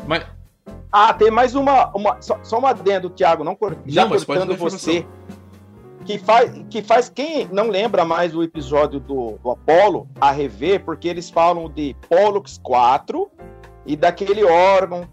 [0.07, 0.25] Mas.
[0.91, 1.91] Ah, tem mais uma.
[1.95, 5.05] uma só, só um adendo, Thiago, não, já não, cortando você
[6.03, 10.83] que faz, que faz quem não lembra mais do episódio do, do Apollo a rever,
[10.83, 13.29] porque eles falam de Pollux 4
[13.85, 15.07] e daquele órgão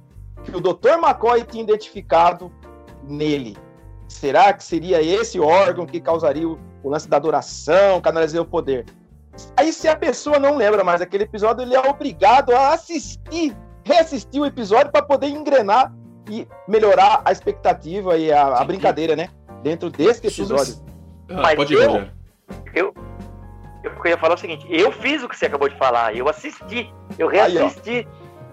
[0.44, 0.98] que o Dr.
[1.02, 2.52] McCoy tinha identificado
[3.04, 3.56] nele.
[4.08, 8.86] Será que seria esse órgão que causaria o, o lance da adoração, canalizar o poder?
[9.56, 14.40] Aí, se a pessoa não lembra mais daquele episódio, ele é obrigado a assistir, reassistir
[14.40, 15.92] o episódio para poder engrenar
[16.28, 19.28] e melhorar a expectativa e a, a brincadeira, né?
[19.62, 20.74] Dentro desse episódio.
[21.28, 22.06] Ah, Mas pode ir, eu,
[22.74, 22.94] eu,
[23.84, 26.92] eu queria falar o seguinte: eu fiz o que você acabou de falar, eu assisti,
[27.18, 27.90] eu reassisti.
[27.90, 28.08] Aí,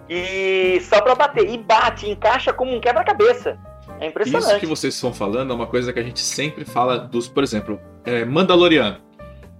[0.09, 1.49] e só pra bater.
[1.49, 3.59] E bate, encaixa como um quebra-cabeça.
[3.99, 4.51] É impressionante.
[4.51, 7.43] Isso que vocês estão falando é uma coisa que a gente sempre fala dos, por
[7.43, 8.99] exemplo, é, Mandaloriano,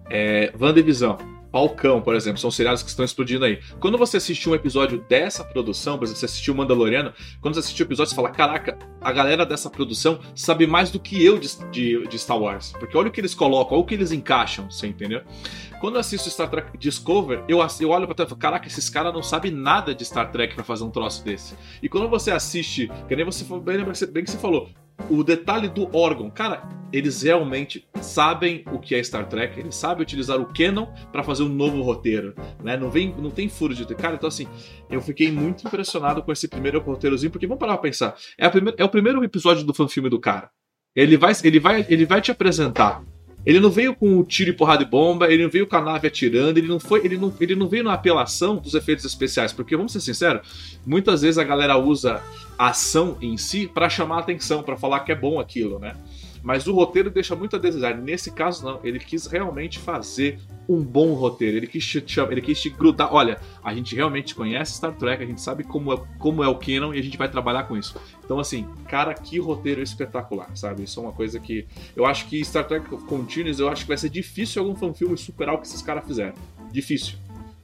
[0.09, 1.17] é, WandaVision
[1.57, 3.59] Falcão, por exemplo, são seriados que estão explodindo aí.
[3.79, 7.83] Quando você assistiu um episódio dessa produção, por exemplo, você assistiu Mandaloriano, quando você assistiu
[7.83, 11.57] o episódio, você fala: Caraca, a galera dessa produção sabe mais do que eu de,
[11.71, 12.73] de, de Star Wars.
[12.79, 15.23] Porque olha o que eles colocam, olha o que eles encaixam, você entendeu?
[15.81, 18.87] Quando eu assisto Star Trek Discover, eu, eu olho pra trás e falo: Caraca, esses
[18.87, 21.55] caras não sabem nada de Star Trek para fazer um troço desse.
[21.81, 24.69] E quando você assiste, que nem você bem, bem que você falou,
[25.09, 30.03] o detalhe do órgão, cara, eles realmente sabem o que é Star Trek, eles sabem
[30.03, 32.33] utilizar o canon para fazer um novo roteiro,
[32.63, 32.77] né?
[32.77, 34.47] Não vem, não tem furo de cara, então assim,
[34.89, 38.77] eu fiquei muito impressionado com esse primeiro roteirozinho, porque vamos parar pra pensar, é, primeira,
[38.79, 40.49] é o primeiro episódio do fanfilme do cara.
[40.95, 43.03] Ele vai, ele vai, ele vai te apresentar
[43.47, 46.05] ele não veio com tiro e porrada de bomba, ele não veio com a nave
[46.05, 49.77] atirando, ele não foi, ele não, ele não veio na apelação dos efeitos especiais, porque
[49.77, 52.21] vamos ser sinceros, muitas vezes a galera usa
[52.59, 55.95] a ação em si para chamar atenção, para falar que é bom aquilo, né?
[56.47, 57.97] Mas o roteiro deixa muito a desejar.
[57.97, 58.79] Nesse caso, não.
[58.81, 61.57] Ele quis realmente fazer um bom roteiro.
[61.57, 63.13] Ele quis te, ele quis te grudar.
[63.13, 66.55] Olha, a gente realmente conhece Star Trek, a gente sabe como é, como é o
[66.55, 67.99] canon e a gente vai trabalhar com isso.
[68.23, 70.83] Então, assim, cara, que roteiro espetacular, sabe?
[70.83, 71.67] Isso é uma coisa que.
[71.93, 75.53] Eu acho que Star Trek Continuous, eu acho que vai ser difícil algum fanfilme superar
[75.53, 76.33] o que esses caras fizeram.
[76.71, 77.17] Difícil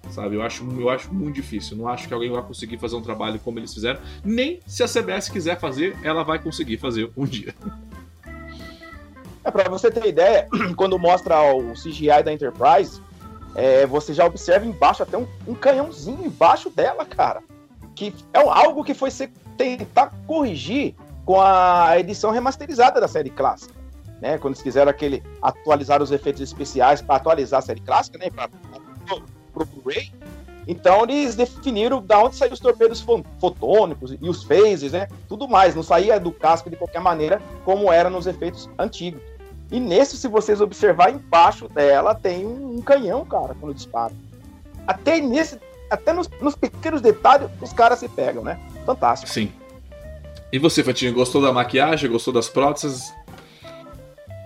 [0.10, 0.36] sabe?
[0.36, 1.78] Eu acho, eu acho muito difícil.
[1.78, 4.02] Não acho que alguém vai conseguir fazer um trabalho como eles fizeram.
[4.26, 7.56] Nem se a CBS quiser fazer, ela vai conseguir fazer um dia.
[9.44, 13.02] É, pra você ter ideia, quando mostra o CGI da Enterprise,
[13.56, 17.44] é, você já observa embaixo até um, um, canhãozinho embaixo dela, cara.
[17.96, 23.74] Que é algo que foi ser, tentar corrigir com a edição remasterizada da série clássica.
[24.22, 24.38] Né?
[24.38, 28.30] Quando eles quiseram aquele, atualizar os efeitos especiais para atualizar a série clássica, né?
[28.30, 28.50] Para
[29.54, 30.12] o Blu-ray.
[30.66, 33.06] Então eles definiram da onde saíam os torpedos
[33.40, 35.08] fotônicos e os phases, né?
[35.28, 35.76] Tudo mais.
[35.76, 39.22] Não saía do casco de qualquer maneira, como era nos efeitos antigos.
[39.74, 44.14] E nesse, se vocês observar embaixo dela, tem um, canhão, cara, quando dispara.
[44.86, 45.60] Até nesse,
[45.90, 48.60] até nos, nos pequenos detalhes, os caras se pegam, né?
[48.86, 49.32] Fantástico.
[49.32, 49.52] Sim.
[50.52, 52.08] E você, Fatinho, gostou da maquiagem?
[52.08, 53.12] Gostou das próteses?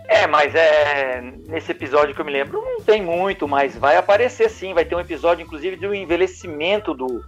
[0.08, 4.50] É, mas é nesse episódio que eu me lembro não tem muito, mas vai aparecer
[4.50, 4.74] sim.
[4.74, 7.22] Vai ter um episódio, inclusive, do envelhecimento do,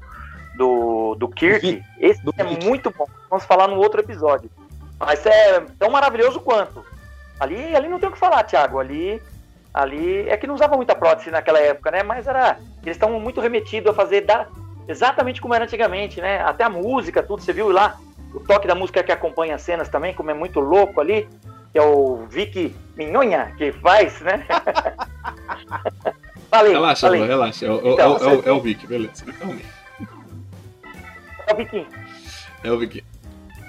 [0.56, 1.84] do, do Kirk.
[2.00, 2.66] Esse do é Kirk.
[2.66, 3.10] muito bom.
[3.30, 4.50] Vamos falar no outro episódio.
[4.98, 6.82] Mas é tão maravilhoso quanto.
[7.40, 8.80] Ali, ali não tem o que falar, Thiago.
[8.80, 9.22] Ali,
[9.74, 12.04] ali é que não usava muita prótese naquela época, né?
[12.04, 14.48] Mas era, eles estão muito remetidos a fazer da,
[14.88, 16.42] exatamente como era antigamente, né?
[16.42, 17.42] Até a música, tudo.
[17.42, 17.98] Você viu lá
[18.34, 21.30] o toque da música que acompanha as cenas também, como é muito louco ali.
[21.72, 24.44] Que é o Vicky Minhonha que faz, né?
[26.50, 27.26] falei, relaxa, falei.
[27.26, 27.66] relaxa.
[27.68, 29.24] É o, então, é, o, é, o, é o Vicky, beleza.
[29.40, 29.70] É o Vicky.
[31.48, 31.88] É o Vicky.
[32.64, 33.04] É o Vicky.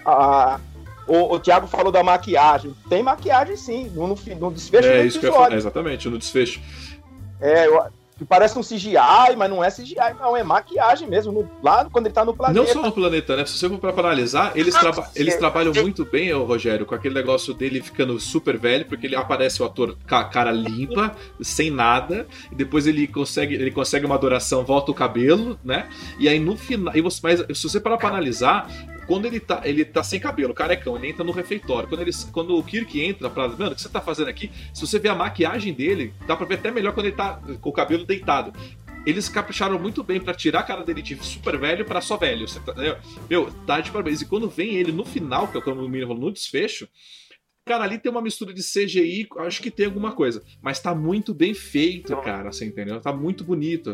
[0.07, 0.59] Ah,
[1.11, 2.75] o, o Thiago falou da maquiagem.
[2.89, 5.47] Tem maquiagem sim, no, no, no desfecho é, do isso episódio.
[5.47, 6.61] Que eu, é, exatamente, no desfecho.
[7.41, 7.83] É, eu,
[8.21, 12.05] que parece um CGI, mas não é CGI, não, é maquiagem mesmo, no, lá quando
[12.05, 12.61] ele tá no planeta.
[12.63, 13.47] Não só no planeta, né?
[13.47, 17.15] Se você for pra analisar, eles, traba eles trabalham muito bem, o Rogério, com aquele
[17.15, 21.71] negócio dele ficando super velho, porque ele aparece o ator com a cara limpa, sem
[21.71, 25.89] nada, e depois ele consegue, ele consegue uma adoração, volta o cabelo, né?
[26.19, 26.95] E aí no final.
[26.95, 28.69] E você, mas se você parar pra analisar,
[29.11, 31.89] quando ele tá, ele tá sem cabelo, carecão, ele entra no refeitório.
[31.89, 33.49] Quando, ele, quando o Kirk entra pra.
[33.49, 34.53] Mano, o que você tá fazendo aqui?
[34.73, 37.71] Se você vê a maquiagem dele, dá pra ver até melhor quando ele tá com
[37.71, 38.53] o cabelo deitado.
[39.05, 42.47] Eles capricharam muito bem para tirar a cara dele de super velho para só velho.
[42.65, 42.73] Tá,
[43.29, 44.23] meu, tá de parabéns.
[44.23, 46.89] E quando vem ele no final, que é o que o menino falou, no desfecho,
[47.65, 50.43] Cara, ali tem uma mistura de CGI, acho que tem alguma coisa.
[50.63, 53.01] Mas tá muito bem feito, cara, você entendeu?
[53.01, 53.93] Tá muito bonito.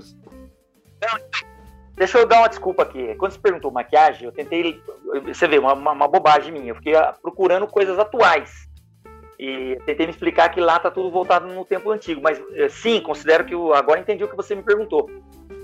[1.96, 3.14] Deixa eu dar uma desculpa aqui.
[3.14, 4.80] Quando você perguntou maquiagem, eu tentei.
[5.26, 6.68] Você vê, uma, uma bobagem minha.
[6.68, 8.68] Eu fiquei ah, procurando coisas atuais.
[9.38, 12.20] E tentei me explicar que lá tá tudo voltado no tempo antigo.
[12.22, 13.54] Mas eh, sim, considero que.
[13.54, 15.10] Eu, agora entendi o que você me perguntou.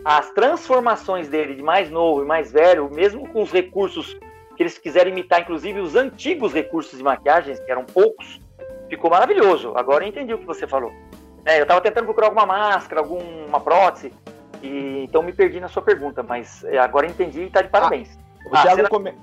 [0.05, 4.19] As transformações dele de mais novo e mais velho, mesmo com os recursos
[4.57, 8.41] que eles quiseram imitar, inclusive os antigos recursos de maquiagem, que eram poucos,
[8.89, 9.75] ficou maravilhoso.
[9.77, 10.93] Agora eu entendi o que você falou.
[11.45, 14.13] É, eu estava tentando procurar alguma máscara, alguma prótese,
[14.63, 18.19] e, então me perdi na sua pergunta, mas é, agora entendi e está de parabéns.
[18.53, 19.15] Ah, o Thiago, come...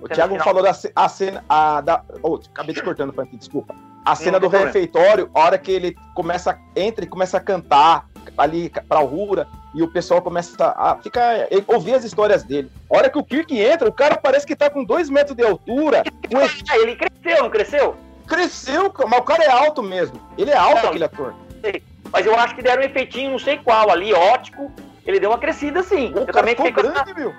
[0.00, 1.44] o Thiago falou da a cena.
[1.48, 2.02] A, da...
[2.22, 3.74] Oh, acabei te cortando, Frank, desculpa.
[4.04, 8.70] A cena do refeitório, a hora que ele começa, entra e começa a cantar ali
[8.88, 12.70] pra Rura, e o pessoal começa a ficar, ouvir as histórias dele.
[12.90, 15.42] A hora que o Kirk entra, o cara parece que tá com dois metros de
[15.42, 16.02] altura.
[16.72, 17.96] Ele cresceu, não cresceu?
[18.26, 20.20] Cresceu, mas o cara é alto mesmo.
[20.38, 21.34] Ele é alto, não, aquele ator.
[21.60, 21.82] Sei.
[22.12, 24.72] Mas eu acho que deram um efeitinho, não sei qual, ali, ótico.
[25.04, 26.12] Ele deu uma crescida, sim.
[26.14, 27.34] O eu cara também ficou grande, meu.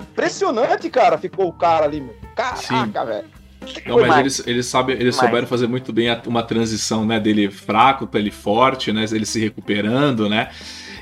[0.00, 2.14] Impressionante, cara, ficou o cara ali, meu.
[2.34, 3.38] Caraca, velho.
[3.86, 8.06] Não, mas eles, eles, sabem, eles souberam fazer muito bem uma transição, né, dele fraco
[8.06, 10.48] para ele forte, né, ele se recuperando, né,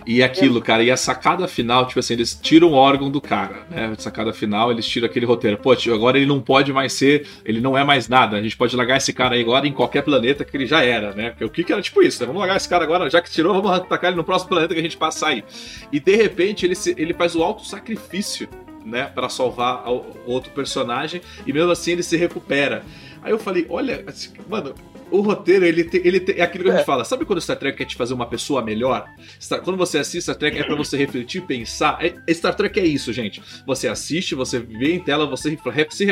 [0.07, 3.67] e aquilo, cara, e a sacada final, tipo assim, eles tiram o órgão do cara,
[3.69, 3.93] né?
[3.97, 5.59] A sacada final, eles tiram aquele roteiro.
[5.59, 8.37] Pô, agora ele não pode mais ser, ele não é mais nada.
[8.37, 11.13] A gente pode largar esse cara aí agora em qualquer planeta que ele já era,
[11.13, 11.31] né?
[11.31, 12.27] Porque o que, era tipo isso, né?
[12.27, 14.79] Vamos largar esse cara agora, já que tirou, vamos atacar ele no próximo planeta que
[14.79, 15.43] a gente passar aí.
[15.91, 18.49] E de repente ele, se, ele faz o alto sacrifício
[18.85, 19.85] né, para salvar
[20.25, 22.85] outro personagem e mesmo assim ele se recupera.
[23.23, 24.73] Aí eu falei, olha, assim, mano,
[25.11, 26.85] o roteiro, ele, te, ele te, é aquilo que a gente é.
[26.85, 27.05] fala.
[27.05, 29.07] Sabe quando o Star Trek quer te fazer uma pessoa melhor?
[29.41, 31.99] Star, quando você assiste Star Trek, é pra você refletir, pensar.
[32.05, 33.43] É, Star Trek é isso, gente.
[33.67, 35.57] Você assiste, você vê em tela, você
[35.91, 36.07] se,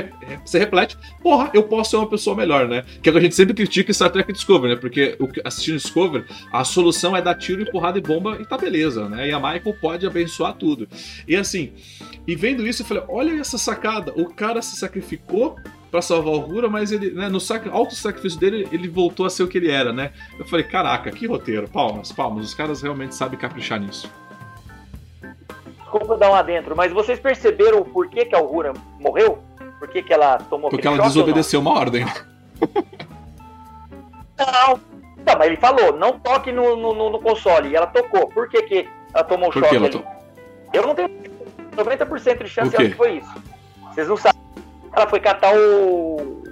[0.45, 0.97] se reflete.
[1.23, 2.85] Porra, eu posso ser uma pessoa melhor, né?
[3.03, 4.81] Que é o que a gente sempre critica Star Trek Discovery, né?
[4.81, 9.09] Porque assistindo Discovery, a solução é dar tiro e porrada e bomba e tá beleza,
[9.09, 9.29] né?
[9.29, 10.89] E a Michael pode abençoar tudo.
[11.27, 11.73] E assim,
[12.27, 14.13] e vendo isso, eu falei: olha essa sacada.
[14.17, 15.57] O cara se sacrificou
[15.95, 17.69] para salvar o Rura, mas ele, né, no sac...
[17.69, 20.11] alto sacrifício dele, ele voltou a ser o que ele era, né?
[20.37, 24.11] Eu falei, caraca, que roteiro, palmas, palmas, os caras realmente sabem caprichar nisso.
[25.79, 29.39] Desculpa dar um adentro, mas vocês perceberam por que, que a Rura morreu?
[29.79, 32.05] Por que, que ela tomou Porque ela desobedeceu uma ordem.
[34.37, 34.81] Não,
[35.25, 38.27] não, mas ele falou, não toque no, no, no console, e ela tocou.
[38.31, 39.91] Por que, que ela tomou o choque ali?
[39.91, 40.05] To...
[40.73, 41.09] Eu não tenho
[41.77, 43.33] 90% de chance de que foi isso.
[43.93, 44.44] Vocês não sabem
[44.95, 46.43] ela foi catar o,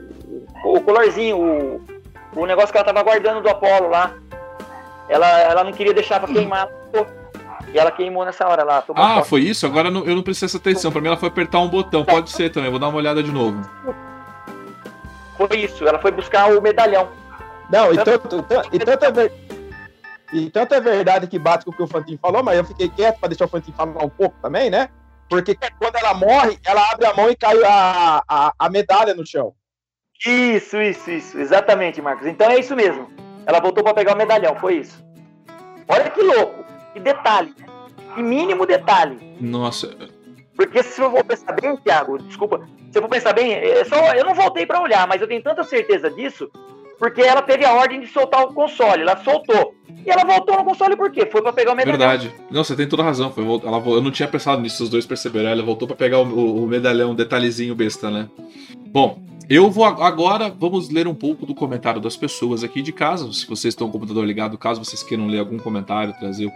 [0.64, 1.85] o colorzinho, o,
[2.35, 4.14] o negócio que ela tava guardando do Apolo lá.
[5.09, 6.68] Ela, ela não queria deixar pra queimar,
[7.72, 8.85] e ela queimou nessa hora lá.
[8.94, 9.66] Ah, foi isso?
[9.66, 10.90] Agora eu não, eu não prestei essa atenção.
[10.90, 12.05] Pra mim ela foi apertar um botão.
[12.05, 13.61] Pode ser também, vou dar uma olhada de novo.
[15.37, 17.09] Foi isso, ela foi buscar o medalhão.
[17.70, 19.33] Não, e tanto, e tanto, é, ver,
[20.33, 22.88] e tanto é verdade que bate com o que o Fantinho falou, mas eu fiquei
[22.88, 24.90] quieto pra deixar o Fantinho falar um pouco também, né?
[25.28, 29.26] Porque quando ela morre, ela abre a mão e cai a, a, a medalha no
[29.26, 29.54] chão.
[30.24, 31.38] Isso, isso, isso.
[31.38, 32.26] Exatamente, Marcos.
[32.26, 33.11] Então é isso mesmo.
[33.46, 35.04] Ela voltou para pegar o medalhão, foi isso.
[35.88, 36.64] Olha que louco.
[36.92, 37.54] Que detalhe.
[38.14, 39.37] Que mínimo detalhe.
[39.40, 39.96] Nossa.
[40.54, 43.96] Porque se eu for pensar bem, Thiago, desculpa, se eu for pensar bem, é só,
[44.14, 46.50] eu não voltei para olhar, mas eu tenho tanta certeza disso
[47.02, 49.74] porque ela teve a ordem de soltar o console, ela soltou.
[50.06, 51.26] E ela voltou no console por quê?
[51.26, 51.98] Foi para pegar o medalhão.
[51.98, 52.32] Verdade.
[52.48, 53.32] Não, você tem toda a razão.
[53.32, 55.50] Foi, ela, eu não tinha pensado nisso, os dois perceberam.
[55.50, 58.28] Ela voltou para pegar o, o, medalhão, detalhezinho besta, né?
[58.86, 63.32] Bom, eu vou agora, vamos ler um pouco do comentário das pessoas aqui de casa.
[63.32, 66.52] Se vocês estão com o computador ligado, caso vocês queiram ler algum comentário, trazer o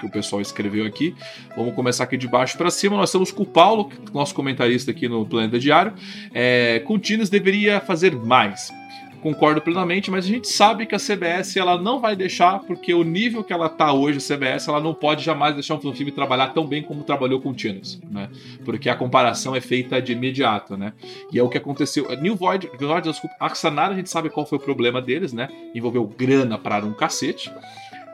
[0.00, 1.14] que o pessoal escreveu aqui.
[1.56, 2.96] Vamos começar aqui de baixo para cima.
[2.96, 5.92] Nós estamos com o Paulo, nosso comentarista aqui no Planeta Diário.
[6.34, 8.76] É, Continuous deveria fazer mais
[9.18, 13.02] concordo plenamente, mas a gente sabe que a CBS ela não vai deixar, porque o
[13.02, 16.48] nível que ela está hoje, a CBS, ela não pode jamais deixar um filme trabalhar
[16.48, 18.28] tão bem como trabalhou com Tinas, né?
[18.64, 20.92] Porque a comparação é feita de imediato, né?
[21.32, 22.08] E é o que aconteceu.
[22.20, 25.48] New Void, Void desculpa, Axanar, a gente sabe qual foi o problema deles, né?
[25.74, 27.52] Envolveu grana para um cacete.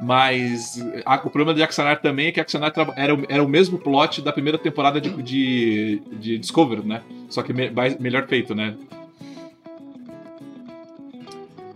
[0.01, 4.21] Mas a, o problema de Axanar também é que Axanar era, era o mesmo plot
[4.21, 7.03] da primeira temporada de, de, de Discovery, né?
[7.29, 8.75] Só que me, mais, melhor feito, né?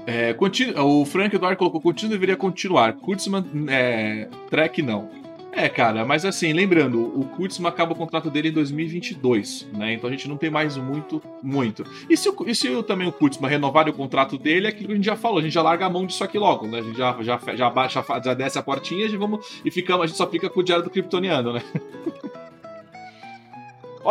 [0.08, 0.34] É,
[0.80, 2.94] o Frank Eduardo colocou: Contínuo deveria continuar.
[2.94, 5.10] Kurtzman, é, track não.
[5.52, 9.92] É, cara, mas assim, lembrando, o Kurtzman acaba o contrato dele em 2022, né?
[9.92, 11.84] Então a gente não tem mais muito, muito.
[12.08, 14.92] E se, o, e se também o Kurtzman renovar o contrato dele, é aquilo que
[14.92, 16.78] a gente já falou, a gente já larga a mão disso aqui logo, né?
[16.78, 20.06] A gente já, já, já baixa, já desce a portinha e vamos, e ficamos, a
[20.06, 21.62] gente só fica com o diário do Kryptoniano, né?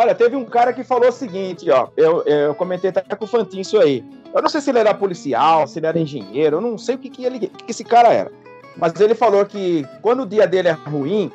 [0.00, 1.88] Olha, teve um cara que falou o seguinte, ó.
[1.96, 4.04] Eu, eu comentei até com o Fantin isso aí.
[4.32, 6.98] Eu não sei se ele era policial, se ele era engenheiro, eu não sei o
[6.98, 8.30] que, que, ele, que esse cara era.
[8.76, 11.32] Mas ele falou que quando o dia dele é ruim,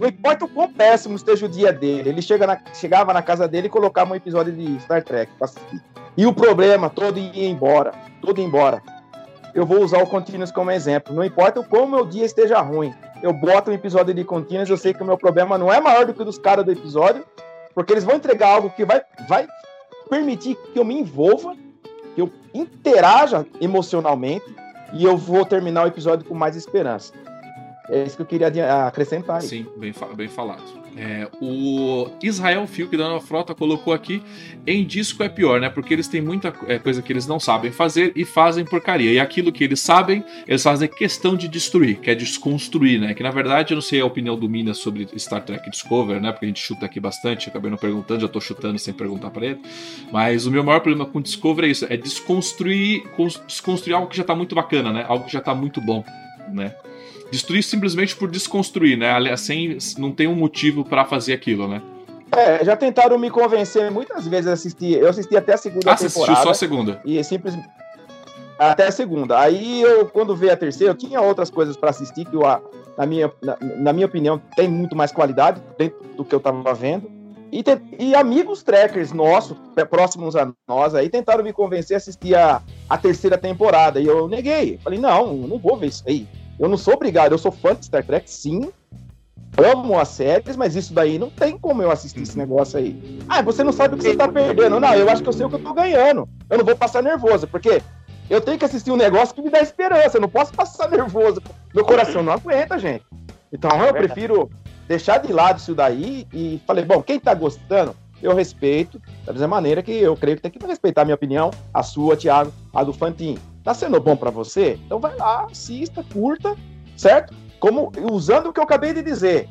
[0.00, 3.46] não importa o quão péssimo esteja o dia dele, ele chega na, chegava na casa
[3.46, 5.80] dele e colocava um episódio de Star Trek pra assistir.
[6.16, 8.82] E o problema todo ia embora, todo ia embora.
[9.54, 11.14] Eu vou usar o Continuous como exemplo.
[11.14, 14.76] Não importa o quão meu dia esteja ruim, eu boto um episódio de Continuous, eu
[14.76, 17.24] sei que o meu problema não é maior do que o dos caras do episódio,
[17.74, 19.46] porque eles vão entregar algo que vai, vai
[20.08, 21.54] permitir que eu me envolva,
[22.14, 24.44] que eu interaja emocionalmente,
[24.92, 27.12] e eu vou terminar o episódio com mais esperança.
[27.90, 29.40] É isso que eu queria acrescentar.
[29.40, 29.46] Aí.
[29.46, 30.62] Sim, bem, bem falado.
[30.96, 34.22] É, o Israel Fiuk da Nova Frota colocou aqui:
[34.66, 35.68] em disco é pior, né?
[35.68, 39.12] Porque eles têm muita é, coisa que eles não sabem fazer e fazem porcaria.
[39.12, 43.14] E aquilo que eles sabem, eles fazem questão de destruir, que é desconstruir, né?
[43.14, 46.30] Que na verdade eu não sei a opinião do Minas sobre Star Trek Discover, né?
[46.30, 49.46] Porque a gente chuta aqui bastante, acabei não perguntando, já tô chutando sem perguntar para
[49.46, 49.60] ele.
[50.12, 53.02] Mas o meu maior problema com Discover é isso: é desconstruir,
[53.46, 55.04] desconstruir algo que já tá muito bacana, né?
[55.08, 56.04] Algo que já tá muito bom,
[56.52, 56.74] né?
[57.30, 59.10] Destruir simplesmente por desconstruir, né?
[59.32, 61.80] Assim, não tem um motivo para fazer aquilo, né?
[62.36, 64.94] É, já tentaram me convencer muitas vezes a assistir.
[64.94, 66.32] Eu assisti até a segunda ah, temporada.
[66.32, 67.00] assistiu só a segunda?
[67.04, 67.68] E simplesmente
[68.60, 69.40] até a segunda.
[69.40, 72.42] Aí eu, quando veio a terceira, eu tinha outras coisas para assistir que eu,
[72.96, 76.74] na, minha, na, na, minha opinião, tem muito mais qualidade dentro do que eu tava
[76.74, 77.10] vendo.
[77.50, 79.56] E, te, e amigos trackers nossos,
[79.88, 83.98] próximos a nós, aí tentaram me convencer a assistir a, a terceira temporada.
[83.98, 84.78] E eu neguei.
[84.84, 86.28] Falei, não, não vou ver isso aí.
[86.60, 88.70] Eu não sou obrigado, eu sou fã de Star Trek, sim.
[89.56, 93.18] Amo as séries, mas isso daí não tem como eu assistir esse negócio aí.
[93.28, 94.78] Ah, você não sabe o que você tá perdendo.
[94.78, 96.28] Não, eu acho que eu sei o que eu tô ganhando.
[96.48, 97.82] Eu não vou passar nervoso, porque
[98.28, 100.18] eu tenho que assistir um negócio que me dá esperança.
[100.18, 101.42] Eu não posso passar nervoso.
[101.74, 103.04] Meu coração não aguenta, gente.
[103.50, 104.50] Então eu prefiro
[104.86, 109.48] deixar de lado isso daí e falei, bom, quem tá gostando, eu respeito, da mesma
[109.48, 112.84] maneira que eu creio que tem que respeitar a minha opinião, a sua, Thiago, a
[112.84, 113.38] do Fantin.
[113.62, 114.78] Tá sendo bom para você?
[114.84, 116.56] Então vai lá, assista, curta,
[116.96, 117.34] certo?
[117.58, 119.48] Como usando o que eu acabei de dizer.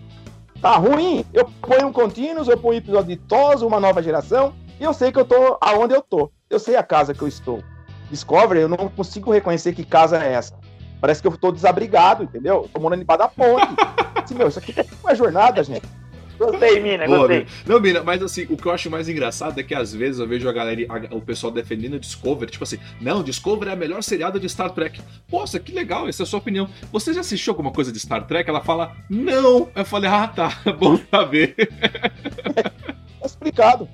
[0.62, 1.24] Tá ruim?
[1.34, 4.94] Eu ponho um contínuo, eu ponho um episódio de TOS, uma nova geração, e eu
[4.94, 6.32] sei que eu tô aonde eu tô.
[6.50, 7.64] Eu sei a casa que eu estou.
[8.10, 10.58] Discovery, eu não consigo reconhecer que casa é essa.
[11.00, 12.70] Parece que eu tô desabrigado, entendeu?
[12.74, 13.76] tô morando embaixo da ponte.
[14.22, 15.88] assim, meu, isso aqui é uma jornada, gente.
[16.40, 17.42] Gostei, Mina, gostei.
[17.42, 20.20] Boa, Não, Mina, mas assim, o que eu acho mais engraçado é que às vezes
[20.20, 23.76] eu vejo a galera, a, o pessoal defendendo Discovery, tipo assim, não, Discovery é a
[23.76, 25.02] melhor seriada de Star Trek.
[25.30, 26.70] Poxa, que legal, essa é a sua opinião.
[26.94, 28.50] Você já assistiu alguma coisa de Star Trek?
[28.50, 29.70] Ela fala, não.
[29.76, 31.56] Eu falei, ah, tá, bom saber.
[32.56, 33.90] é explicado.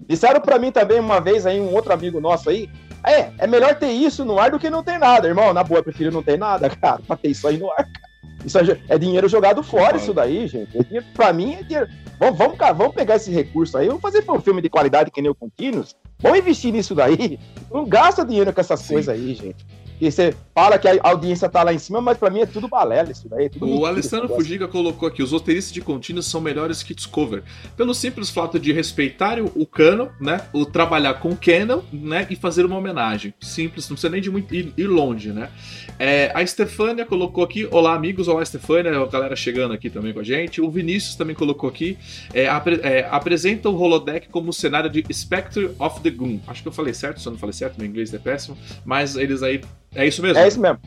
[0.00, 2.68] Disseram para mim também uma vez aí, um outro amigo nosso aí,
[3.04, 5.52] é, é melhor ter isso no ar do que não ter nada, irmão.
[5.54, 8.07] Na boa, eu prefiro não ter nada, cara, pra ter isso aí no ar, cara.
[8.44, 10.78] Isso é, é dinheiro jogado fora, isso daí, gente.
[10.78, 11.88] É pra mim é dinheiro.
[12.18, 15.30] Vamos, vamos, vamos pegar esse recurso aí, vamos fazer um filme de qualidade que nem
[15.30, 15.94] o Contínuos.
[16.18, 17.38] Vamos investir nisso daí.
[17.70, 18.94] Não gasta dinheiro com essas Sim.
[18.94, 19.64] coisas aí, gente.
[20.00, 22.68] E você fala que a audiência tá lá em cima, mas para mim é tudo
[22.68, 23.46] balela isso daí.
[23.46, 27.42] É o mentira, Alessandro Fujiga colocou aqui: os roteiristas de contínuos são melhores que Discover.
[27.76, 30.40] Pelo simples fato de respeitar o canon, né?
[30.52, 32.26] O trabalhar com canon, né?
[32.28, 33.32] E fazer uma homenagem.
[33.40, 35.50] Simples, não precisa nem de muito ir, ir longe, né?
[35.98, 40.20] É, a Stefânia colocou aqui: Olá, amigos, olá, Stefânia, a galera chegando aqui também com
[40.20, 40.60] a gente.
[40.60, 41.98] O Vinícius também colocou aqui:
[42.32, 46.38] é, apre, é, apresenta o holodeck como cenário de Spectre of the Goon.
[46.46, 49.16] Acho que eu falei certo, se eu não falei certo, meu inglês é péssimo, mas
[49.16, 49.60] eles aí
[49.94, 50.38] é isso mesmo?
[50.38, 50.78] É isso mesmo.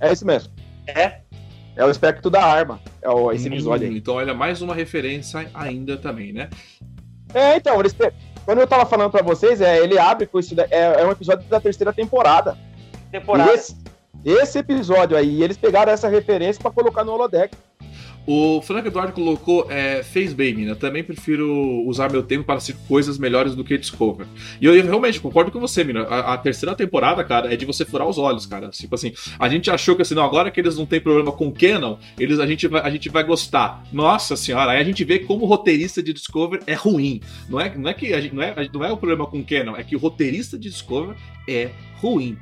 [0.00, 0.52] É isso mesmo.
[0.86, 1.20] É?
[1.74, 2.80] É o espectro da arma.
[3.00, 3.96] É o, esse hum, episódio aí.
[3.96, 6.50] Então, olha, mais uma referência ainda também, né?
[7.32, 7.94] É, então, eles,
[8.44, 10.54] quando eu tava falando pra vocês, é, ele abre com isso.
[10.70, 12.58] É, é um episódio da terceira temporada.
[13.10, 13.52] Temporada.
[13.52, 13.76] Esse,
[14.24, 17.56] esse, episódio aí, eles pegaram essa referência para colocar no holodeck.
[18.24, 20.76] O Frank Eduardo colocou é, fez bem, mina.
[20.76, 24.26] Também prefiro usar meu tempo para assistir coisas melhores do que Discover.
[24.60, 26.02] E eu, eu realmente concordo com você, mina.
[26.02, 28.68] A, a, terceira temporada, cara, é de você furar os olhos, cara.
[28.68, 31.50] Tipo assim, a gente achou que assim, não, agora que eles não têm problema com
[31.50, 33.82] Canon, eles, a, gente vai, a gente vai gostar.
[33.92, 37.20] Nossa senhora, aí a gente vê como o roteirista de Discover é ruim.
[37.48, 39.76] Não é, não é que a gente, não, é, não é o problema com Canon,
[39.76, 41.16] é que o roteirista de Discover
[41.48, 42.36] é ruim.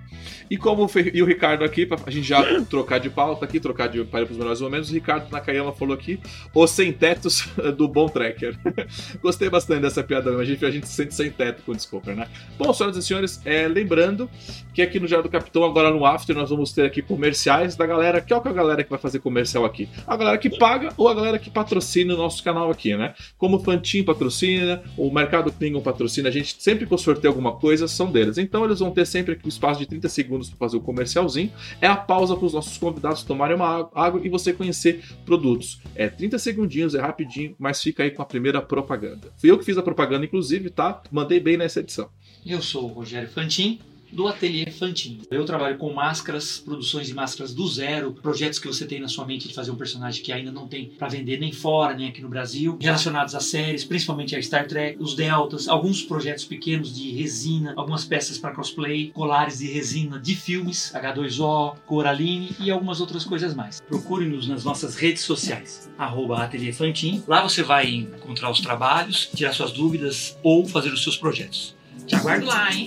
[0.50, 3.60] E como o, e o Ricardo aqui, pra a gente já trocar de pauta aqui,
[3.60, 6.18] trocar de para os melhores momentos, o Ricardo Nakayama falou aqui,
[6.54, 8.58] os sem tetos do bom tracker.
[9.22, 12.16] Gostei bastante dessa piada, a gente, a gente se sente sem teto com o Discover,
[12.16, 12.28] né?
[12.58, 14.28] Bom, senhoras e senhores, é, lembrando
[14.72, 17.86] que aqui no Diário do Capitão, agora no After, nós vamos ter aqui comerciais da
[17.86, 18.20] galera.
[18.20, 19.88] Que é a galera que vai fazer comercial aqui?
[20.06, 23.14] A galera que paga ou a galera que patrocina o nosso canal aqui, né?
[23.36, 27.52] Como o Fantin patrocina, o Mercado Klingon patrocina, a gente sempre que eu sorteio alguma
[27.56, 28.38] coisa, são deles.
[28.38, 31.52] Então eles vão ter sempre aqui o espaço de 30 segundos para fazer o comercialzinho.
[31.80, 35.80] É a pausa para os nossos convidados tomarem uma água e você conhecer produtos.
[35.94, 39.32] É 30 segundinhos, é rapidinho, mas fica aí com a primeira propaganda.
[39.38, 41.02] Fui eu que fiz a propaganda, inclusive, tá?
[41.10, 42.08] Mandei bem nessa edição.
[42.44, 43.80] Eu sou o Rogério Fantin
[44.12, 45.20] do Ateliê Fantin.
[45.30, 49.26] Eu trabalho com máscaras, produções de máscaras do zero, projetos que você tem na sua
[49.26, 52.20] mente de fazer um personagem que ainda não tem para vender nem fora, nem aqui
[52.20, 57.10] no Brasil, relacionados a séries, principalmente a Star Trek, os Deltas, alguns projetos pequenos de
[57.12, 63.24] resina, algumas peças para cosplay, colares de resina de filmes, H2O, Coraline e algumas outras
[63.24, 63.80] coisas mais.
[63.80, 67.22] Procure-nos nas nossas redes sociais, arroba Ateliê Fantin.
[67.26, 71.76] Lá você vai encontrar os trabalhos, tirar suas dúvidas ou fazer os seus projetos.
[72.06, 72.86] Te aguardo lá, hein?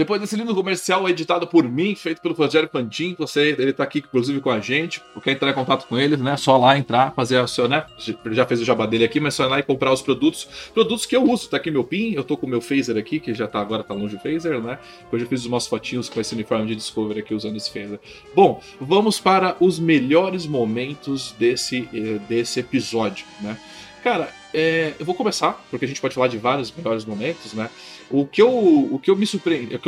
[0.00, 3.98] Depois desse lindo comercial editado por mim, feito pelo Rogério Pantin, você, ele tá aqui
[3.98, 5.02] inclusive com a gente.
[5.22, 6.38] Quer entrar em contato com eles, né?
[6.38, 7.84] Só lá entrar, fazer o seu, né?
[8.30, 10.48] Já fez o jabá dele aqui, mas só ir lá e comprar os produtos.
[10.72, 11.50] Produtos que eu uso.
[11.50, 13.84] Tá aqui meu pin, eu tô com o meu phaser aqui, que já tá agora
[13.84, 14.78] tá longe o phaser, né?
[15.12, 18.00] Eu fiz umas fotinhos com esse uniforme de Discovery aqui usando esse phaser.
[18.34, 23.54] Bom, vamos para os melhores momentos desse, eh, desse episódio, né?
[24.02, 27.70] Cara, é, eu vou começar, porque a gente pode falar de vários melhores momentos, né?
[28.10, 29.78] O que eu, o que eu me surpreendi.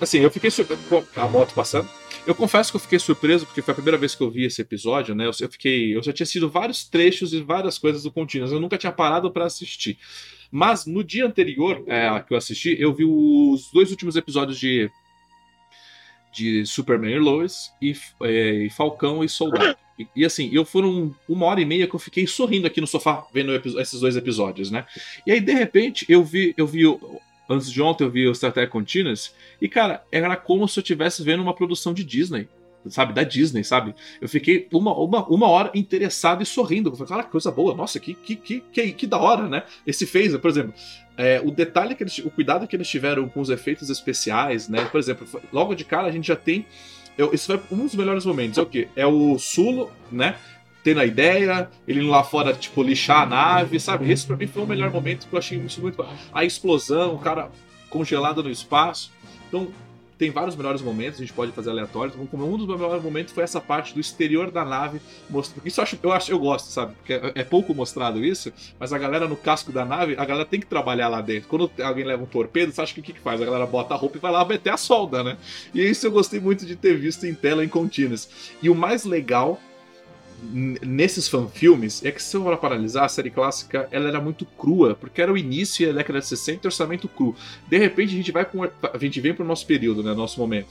[0.00, 0.82] Assim, eu fiquei surpreso
[1.14, 1.88] a moto passando.
[2.26, 4.60] Eu confesso que eu fiquei surpreso, porque foi a primeira vez que eu vi esse
[4.60, 5.26] episódio, né?
[5.26, 5.96] Eu, eu fiquei.
[5.96, 9.30] Eu já tinha sido vários trechos e várias coisas do Contínuo, eu nunca tinha parado
[9.30, 9.96] para assistir.
[10.50, 14.90] Mas no dia anterior é, que eu assisti, eu vi os dois últimos episódios de.
[16.30, 19.76] De Superman e Lois e, é, e Falcão e Soldado.
[19.98, 22.86] E, e, assim, eu foram uma hora e meia que eu fiquei sorrindo aqui no
[22.86, 24.86] sofá vendo esses dois episódios, né?
[25.26, 26.84] E aí, de repente, eu vi, eu vi
[27.50, 31.22] Antes de ontem eu vi o Trek Continuous e, cara, era como se eu estivesse
[31.22, 32.46] vendo uma produção de Disney
[32.90, 33.94] sabe, da Disney, sabe?
[34.20, 36.94] Eu fiquei uma, uma, uma hora interessado e sorrindo.
[36.94, 39.62] Falei, cara, coisa boa, nossa, que, que, que, que, que da hora, né?
[39.86, 40.72] Esse fez, por exemplo,
[41.16, 44.84] é, o detalhe que eles, o cuidado que eles tiveram com os efeitos especiais, né?
[44.84, 46.64] Por exemplo, logo de cara a gente já tem.
[47.18, 48.56] Eu, esse foi um dos melhores momentos.
[48.56, 48.88] É o quê?
[48.96, 50.36] É o Sulo, né?
[50.82, 54.10] tendo a ideia, ele lá fora, tipo, lixar a nave, sabe?
[54.10, 56.02] Esse pra mim foi o melhor momento que eu achei isso muito.
[56.32, 57.50] A explosão, o cara
[57.90, 59.12] congelado no espaço.
[59.48, 59.68] Então,
[60.18, 62.16] tem vários melhores momentos, a gente pode fazer aleatórios.
[62.16, 65.00] Um dos melhores momentos foi essa parte do exterior da nave.
[65.30, 65.66] Mostrando.
[65.66, 66.94] Isso eu acho, eu acho, eu gosto, sabe?
[66.94, 70.44] Porque é, é pouco mostrado isso, mas a galera no casco da nave, a galera
[70.44, 71.48] tem que trabalhar lá dentro.
[71.48, 73.40] Quando alguém leva um torpedo, você acha que o que, que faz?
[73.40, 75.36] A galera bota a roupa e vai lá meter a solda, né?
[75.72, 78.28] E isso eu gostei muito de ter visto em tela em contínuas.
[78.60, 79.60] E o mais legal
[80.40, 84.94] nesses fanfilmes é que se eu for paralisar, a série clássica ela era muito crua,
[84.94, 87.34] porque era o início da década de 60 orçamento cru.
[87.68, 90.38] De repente a gente vai com a gente vem para o nosso período, né, nosso
[90.40, 90.68] momento.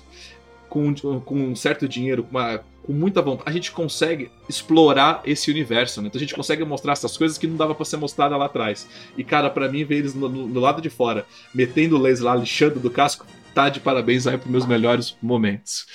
[0.69, 5.49] Com, com um certo dinheiro, com, uma, com muita vontade, a gente consegue explorar esse
[5.49, 6.07] universo, né?
[6.07, 8.85] Então a gente consegue mostrar essas coisas que não dava para ser mostrada lá atrás.
[9.17, 12.25] E cara, para mim ver eles no, no, no, lado de fora, metendo o laser
[12.25, 15.87] lá, lixando do casco, tá de parabéns aí para meus melhores momentos.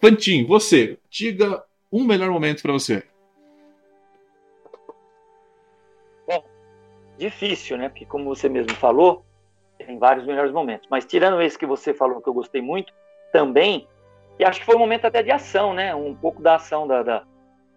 [0.00, 1.60] Pantin, você, diga
[1.92, 3.02] um melhor momento para você.
[7.20, 7.88] Difícil, né?
[7.88, 9.24] Porque como você mesmo falou,
[9.78, 10.88] tem vários melhores momentos.
[10.90, 12.92] Mas tirando esse que você falou que eu gostei muito,
[13.32, 13.86] também,
[14.38, 15.94] e acho que foi um momento até de ação, né?
[15.94, 17.22] Um pouco da ação da, da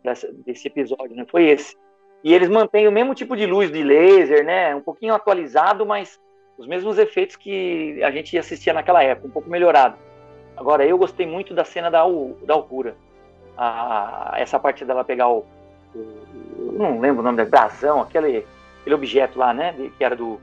[0.04, 1.26] dessa, desse episódio, né?
[1.30, 1.76] Foi esse.
[2.24, 4.76] E eles mantêm o mesmo tipo de luz de laser, né?
[4.76, 6.20] Um pouquinho atualizado, mas
[6.58, 9.98] os mesmos efeitos que a gente assistia naquela época, um pouco melhorado.
[10.56, 12.04] Agora, eu gostei muito da cena da,
[12.44, 12.96] da Alcura.
[13.58, 15.46] A, essa parte dela pegar o,
[15.94, 18.46] o, Não lembro o nome da brasão, aquele
[18.84, 20.40] aquele objeto lá, né, que era do,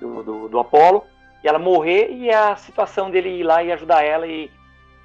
[0.00, 1.04] do, do, do Apolo,
[1.44, 4.50] e ela morrer e a situação dele ir lá e ajudar ela e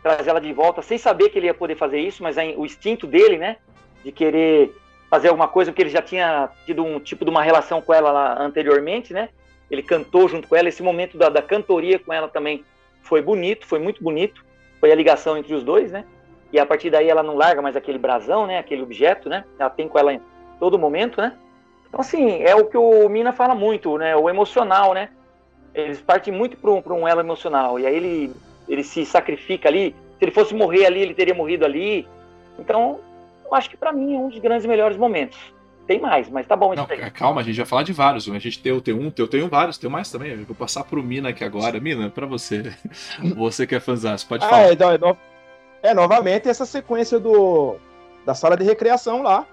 [0.02, 3.06] trazer ela de volta, sem saber que ele ia poder fazer isso, mas o instinto
[3.06, 3.58] dele, né,
[4.04, 4.74] de querer
[5.10, 8.12] fazer alguma coisa, porque ele já tinha tido um tipo de uma relação com ela
[8.12, 9.30] lá anteriormente, né,
[9.70, 12.64] ele cantou junto com ela, esse momento da, da cantoria com ela também
[13.02, 14.44] foi bonito, foi muito bonito,
[14.80, 16.06] foi a ligação entre os dois, né,
[16.52, 19.70] e a partir daí ela não larga mais aquele brasão, né, aquele objeto, né, ela
[19.70, 20.22] tem com ela em
[20.60, 21.38] todo momento, né,
[21.92, 24.16] então, assim, é o que o Mina fala muito, né?
[24.16, 25.10] O emocional, né?
[25.76, 27.78] Eles partem muito para um, um elo emocional.
[27.78, 28.34] E aí ele,
[28.68, 29.94] ele se sacrifica ali.
[30.18, 32.08] Se ele fosse morrer ali, ele teria morrido ali.
[32.58, 33.00] Então,
[33.52, 35.38] acho que para mim é um dos grandes melhores momentos.
[35.86, 37.12] Tem mais, mas tá bom Não, isso aí.
[37.12, 38.30] calma, a gente vai falar de vários.
[38.30, 40.32] A gente tem, tem um, eu tenho vários, tenho mais também.
[40.32, 41.78] Eu vou passar pro Mina aqui agora.
[41.80, 42.72] Mina, pra você.
[43.36, 44.68] Você que é fãzão, pode falar.
[44.68, 45.18] Ah, então, é, no-
[45.84, 47.76] é, novamente essa sequência do
[48.26, 49.46] da sala de recreação lá,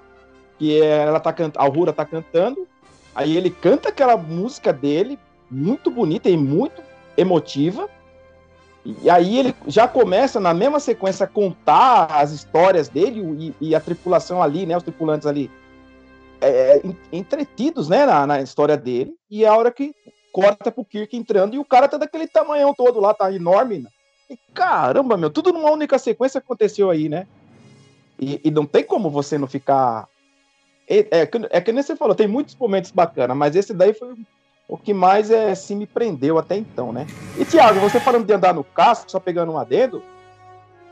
[0.58, 2.66] que é, ela tá cantando, a Aurora tá cantando,
[3.14, 5.18] aí ele canta aquela música dele,
[5.50, 6.82] muito bonita e muito
[7.16, 7.88] emotiva.
[8.84, 13.74] E aí ele já começa na mesma sequência a contar as histórias dele e, e
[13.74, 15.50] a tripulação ali, né, os tripulantes ali
[16.40, 19.14] é, en- entretidos, né, na, na história dele.
[19.30, 19.94] E é a hora que
[20.32, 23.90] corta pro Kirk entrando e o cara tá daquele tamanhão todo lá, tá enorme, né?
[24.30, 27.26] E caramba, meu, tudo numa única sequência aconteceu aí, né?
[28.18, 30.06] E, e não tem como você não ficar.
[30.88, 33.92] É, é, que- é que nem você falou, tem muitos momentos bacanas, mas esse daí
[33.92, 34.14] foi
[34.66, 37.06] o que mais é, se me prendeu até então, né?
[37.38, 40.02] E Thiago, você falando de andar no casco, só pegando um adendo,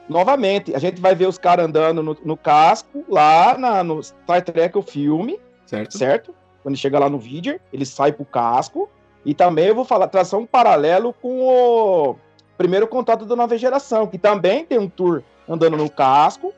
[0.09, 4.43] novamente, a gente vai ver os caras andando no, no casco lá na, no Star
[4.43, 5.99] Trek, o filme, Certo?
[5.99, 6.35] certo?
[6.63, 8.89] Quando chega lá no vídeo, ele sai pro casco.
[9.25, 12.17] E também eu vou falar, traçar um paralelo com o
[12.57, 16.53] primeiro contato da nova geração, que também tem um tour andando no casco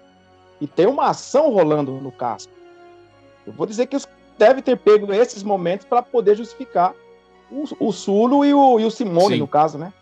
[0.60, 2.52] e tem uma ação rolando no casco.
[3.48, 4.06] Eu vou dizer que os
[4.38, 6.92] deve ter pego esses momentos para poder justificar
[7.50, 9.40] o, o Sulo e o, e o Simone, Sim.
[9.40, 9.92] no caso, né?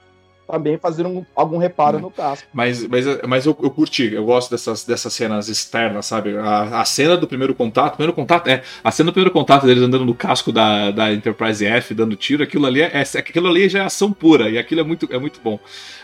[0.49, 2.47] Também fazendo um- algum reparo no casco.
[2.53, 6.36] Mas, mas, mas eu, eu curti, eu gosto dessas, dessas cenas externas, sabe?
[6.36, 9.82] A, a cena do primeiro contato, primeiro contato, é, a cena do primeiro contato deles
[9.82, 13.68] andando no casco da, da Enterprise F, dando tiro, aquilo ali é, é- aquilo ali
[13.68, 15.59] já é ação pura, e aquilo é muito, é muito bom.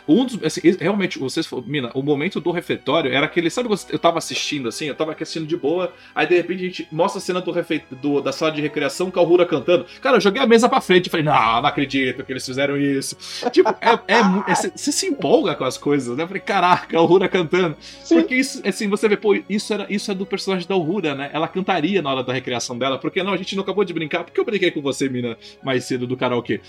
[0.09, 3.98] Um dos, assim, realmente, vocês, Mina, o momento do refeitório era aquele, sabe quando eu
[3.98, 7.22] tava assistindo assim, eu tava assistindo de boa, aí de repente a gente mostra a
[7.22, 9.86] cena do, refe, do da sala de recreação com a Rura cantando.
[10.00, 12.76] Cara, eu joguei a mesa pra frente e falei, não, não acredito que eles fizeram
[12.76, 13.16] isso.
[13.50, 16.24] tipo, é, é, é- você se empolga com as coisas, né?
[16.24, 17.76] Eu falei, caraca, a Rura cantando.
[17.80, 18.16] Sim.
[18.16, 21.30] Porque isso, assim, você vê, pô, isso, era, isso é do personagem da Uhura, né?
[21.32, 22.98] Ela cantaria na hora da recreação dela.
[22.98, 23.32] Por que não?
[23.32, 24.24] A gente não acabou de brincar.
[24.24, 26.61] Por que eu brinquei com você, mina, mais cedo do karaokê?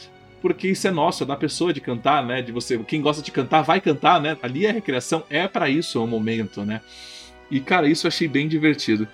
[0.44, 2.42] Porque isso é nosso, é da pessoa de cantar, né?
[2.42, 4.38] De você, quem gosta de cantar vai cantar, né?
[4.44, 6.82] Ali a recreação é pra isso, é o momento, né?
[7.50, 9.08] E cara, isso eu achei bem divertido.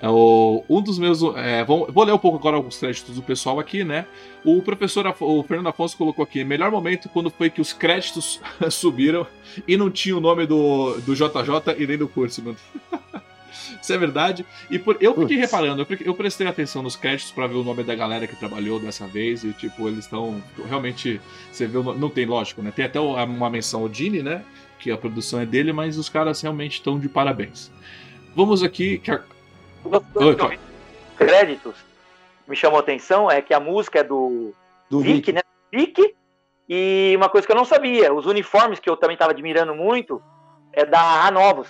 [0.00, 1.22] É, Um dos meus.
[1.36, 4.04] é, vou, vou ler um pouco agora alguns créditos do pessoal aqui, né?
[4.44, 9.24] O professor o Fernando Afonso colocou aqui: melhor momento quando foi que os créditos subiram
[9.68, 12.42] e não tinha o nome do, do JJ e nem do curso,
[13.80, 14.44] Isso é verdade.
[14.70, 15.40] E por, eu fiquei Putz.
[15.52, 18.78] reparando, eu, eu prestei atenção nos créditos pra ver o nome da galera que trabalhou
[18.80, 19.44] dessa vez.
[19.44, 20.42] E, tipo, eles estão.
[20.68, 21.20] Realmente.
[21.52, 22.72] Você no- Não tem lógico, né?
[22.74, 24.44] Tem até uma menção ao Dini, né?
[24.78, 27.70] Que a produção é dele, mas os caras realmente estão de parabéns.
[28.36, 28.98] Vamos aqui.
[28.98, 29.22] que a-
[30.14, 30.58] Oi, Cláudio.
[31.16, 31.74] Créditos
[32.48, 34.52] me chamou a atenção é que a música é do
[34.90, 35.32] Do Vic, Vic.
[35.32, 35.40] né?
[35.72, 36.14] Vic.
[36.68, 40.20] E uma coisa que eu não sabia, os uniformes que eu também estava admirando muito
[40.72, 41.68] é da Anovos.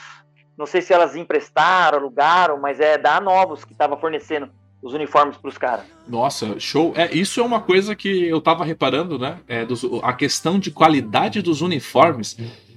[0.56, 4.48] Não sei se elas emprestaram, alugaram, mas é da Anovos que estava fornecendo
[4.82, 5.84] os uniformes para os caras.
[6.06, 6.92] Nossa, show.
[6.94, 9.40] É, isso é uma coisa que eu tava reparando, né?
[9.48, 12.36] É, dos- a questão de qualidade dos uniformes.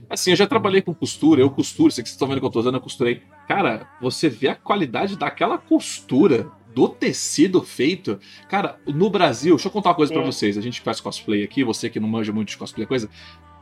[0.09, 2.49] Assim, eu já trabalhei com costura, eu costuro, sei que vocês estão vendo que eu
[2.49, 3.21] tô usando, eu costurei.
[3.47, 8.19] Cara, você vê a qualidade daquela costura, do tecido feito.
[8.47, 10.28] Cara, no Brasil, deixa eu contar uma coisa pra Sim.
[10.32, 10.57] vocês.
[10.57, 13.09] A gente faz cosplay aqui, você que não manja muito de cosplay, coisa.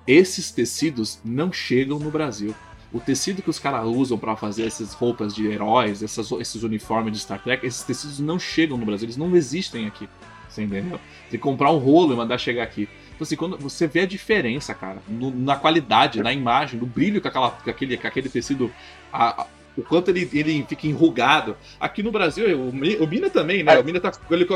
[0.06, 2.54] Esses tecidos não chegam no Brasil.
[2.96, 7.12] O tecido que os caras usam pra fazer essas roupas de heróis, essas, esses uniformes
[7.12, 10.08] de Star Trek, esses tecidos não chegam no Brasil, eles não existem aqui.
[10.48, 10.98] Você entendeu?
[11.30, 12.88] Tem que comprar um rolo e mandar chegar aqui.
[13.14, 17.20] Então, assim, quando você vê a diferença, cara, no- na qualidade, na imagem, no brilho
[17.20, 18.72] que, aquela, que, aquele, que aquele tecido.
[19.12, 21.56] a- a- o quanto ele, ele fica enrugado.
[21.80, 23.78] Aqui no Brasil, o, o Mina também, né?
[23.80, 24.56] O Mina tá com ele com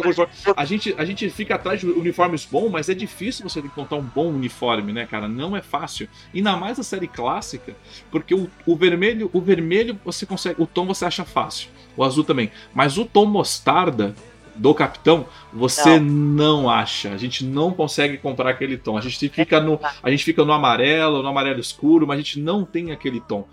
[0.56, 4.04] a gente, a gente fica atrás de uniformes bons, mas é difícil você encontrar um
[4.04, 5.28] bom uniforme, né, cara?
[5.28, 6.08] Não é fácil.
[6.34, 7.76] Ainda mais a série clássica,
[8.12, 11.70] porque o, o vermelho, o vermelho você consegue, o tom você acha fácil.
[11.96, 12.52] O azul também.
[12.74, 14.16] Mas o tom mostarda
[14.60, 16.70] do capitão, você não.
[16.70, 17.12] acha.
[17.12, 18.98] A gente não consegue comprar aquele tom.
[18.98, 22.40] A gente fica no, a gente fica no amarelo, no amarelo escuro, mas a gente
[22.40, 23.48] não tem aquele tom.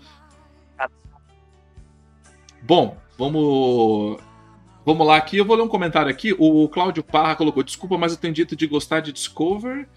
[2.67, 4.19] Bom, vamos
[4.85, 6.33] Vamos lá aqui, eu vou ler um comentário aqui.
[6.37, 9.87] O Cláudio Parra colocou: desculpa, mas eu tenho dito de gostar de Discover.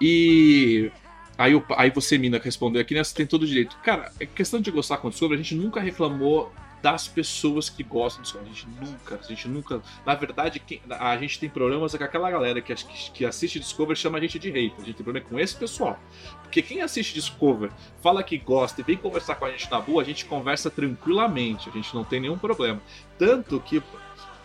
[0.00, 0.90] E
[1.38, 3.02] aí, aí você, Mina, respondeu aqui, né?
[3.02, 3.76] Você tem todo o direito.
[3.84, 6.52] Cara, é questão de gostar com Discover, a gente nunca reclamou
[6.82, 8.48] das pessoas que gostam Discover.
[8.48, 9.82] A gente nunca, a gente nunca.
[10.04, 10.60] Na verdade,
[10.90, 12.74] a gente tem problemas com aquela galera que,
[13.14, 14.82] que, assiste Discover chama a gente de hater.
[14.82, 15.98] A gente tem problema com esse pessoal.
[16.42, 17.70] Porque quem assiste Discover,
[18.02, 21.68] fala que gosta e vem conversar com a gente na boa, a gente conversa tranquilamente,
[21.68, 22.82] a gente não tem nenhum problema.
[23.16, 23.80] Tanto que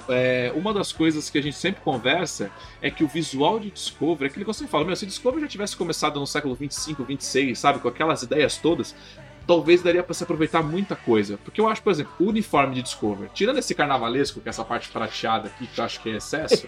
[0.09, 4.25] é, uma das coisas que a gente sempre conversa é que o visual de Discovery,
[4.25, 7.57] é aquele que sempre falo, meu, se Discovery já tivesse começado no século 25, 26,
[7.57, 8.95] sabe, com aquelas ideias todas,
[9.47, 11.39] talvez daria para se aproveitar muita coisa.
[11.43, 14.65] Porque eu acho, por exemplo, o uniforme de Discover, tirando esse carnavalesco, que é essa
[14.65, 16.67] parte prateada aqui, que eu acho que é excesso,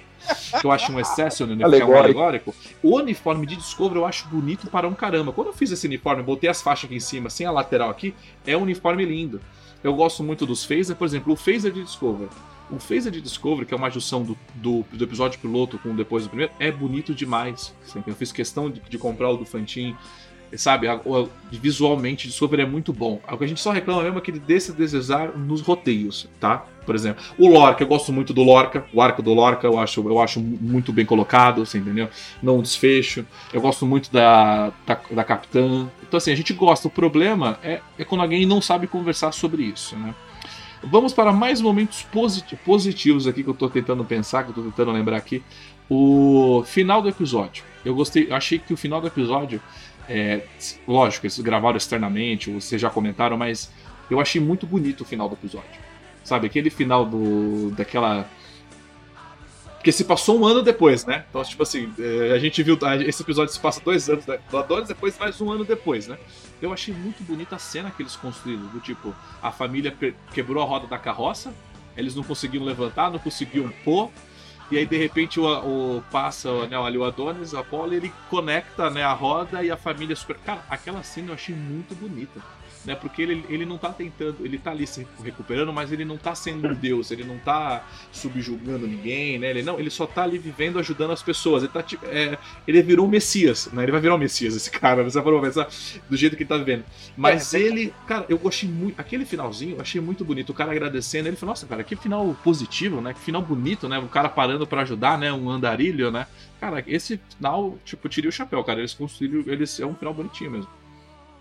[0.60, 2.20] que eu acho um excesso no uniforme alegórico.
[2.20, 5.34] alegórico, o uniforme de Discover eu acho bonito para um caramba.
[5.34, 8.16] Quando eu fiz esse uniforme, botei as faixas aqui em cima, sem a lateral aqui,
[8.48, 9.42] é um uniforme lindo.
[9.84, 12.30] Eu gosto muito dos phaser, por exemplo, o phaser de Discover.
[12.70, 16.24] O phaser de Discovery, que é uma junção do, do, do, episódio piloto com depois
[16.24, 17.74] do primeiro, é bonito demais.
[18.06, 19.98] Eu fiz questão de, de comprar o do Fantin
[20.56, 20.88] sabe?
[21.52, 23.22] Visualmente, Discovery é muito bom.
[23.32, 26.28] O que a gente só reclama mesmo é que ele deixa a desejar nos roteiros,
[26.40, 26.66] tá?
[26.86, 30.02] Por exemplo, o Lorca, eu gosto muito do Lorca, o arco do Lorca eu acho,
[30.08, 32.10] eu acho muito bem colocado, você entendeu?
[32.42, 33.26] Não desfecho.
[33.54, 35.88] Eu gosto muito da, da, da Capitã.
[36.02, 36.88] Então, assim, a gente gosta.
[36.88, 40.16] O problema é, é quando alguém não sabe conversar sobre isso, né?
[40.82, 42.08] Vamos para mais momentos
[42.66, 45.44] positivos aqui que eu estou tentando pensar, que eu tô tentando lembrar aqui.
[45.90, 47.64] O final do episódio.
[47.84, 49.62] Eu gostei, achei que o final do episódio
[50.10, 50.42] é,
[50.88, 53.72] lógico, eles gravaram externamente, vocês já comentaram, mas
[54.10, 55.80] eu achei muito bonito o final do episódio.
[56.24, 58.28] Sabe, aquele final do daquela
[59.80, 61.24] porque se passou um ano depois, né?
[61.30, 62.78] Então, tipo assim, é, a gente viu.
[63.08, 64.38] Esse episódio se passa dois anos, né?
[64.68, 66.18] dois depois, mais um ano depois, né?
[66.62, 68.66] Eu achei muito bonita a cena que eles construíram.
[68.68, 69.96] Do tipo, a família
[70.34, 71.54] quebrou a roda da carroça,
[71.96, 74.12] eles não conseguiam levantar, não conseguiam pôr,
[74.72, 75.46] e aí, de repente, o,
[75.98, 79.78] o passa né, ali o Adonis, a Apolo, ele conecta né, a roda e a
[79.78, 80.38] família super.
[80.38, 82.40] Cara, aquela cena eu achei muito bonita
[82.86, 82.96] né?
[82.96, 86.34] Porque ele, ele não tá tentando, ele tá ali se recuperando, mas ele não tá
[86.34, 89.50] sendo um deus, ele não tá subjugando ninguém, né?
[89.50, 91.64] Ele não, ele só tá ali vivendo, ajudando as pessoas.
[91.64, 93.84] Ele tá é, ele virou um messias, né?
[93.84, 95.68] Ele vai virar um messias esse cara, você falou pensar
[96.10, 96.84] do jeito que ele tá vivendo.
[97.16, 100.72] Mas é, ele, cara, eu gostei muito, aquele finalzinho, eu achei muito bonito, o cara
[100.72, 103.14] agradecendo, ele falou: "Nossa, cara, que final positivo, né?
[103.14, 104.00] Que final bonito, né?
[104.00, 105.32] O cara parando para ajudar, né?
[105.32, 106.28] Um andarilho, né?
[106.60, 108.80] Cara, esse final, tipo, tirei o chapéu, cara.
[108.80, 110.79] Eles construíram, eles é um final bonitinho mesmo.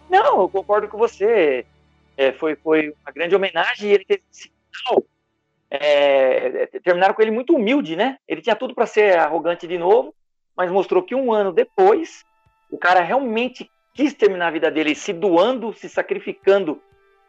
[0.09, 1.65] Não, eu concordo com você.
[2.17, 5.05] É, foi, foi uma grande homenagem e ele teve esse final.
[5.71, 8.19] É, terminaram com ele muito humilde, né?
[8.27, 10.15] Ele tinha tudo para ser arrogante de novo,
[10.57, 12.25] mas mostrou que um ano depois
[12.71, 16.81] o cara realmente quis terminar a vida dele se doando, se sacrificando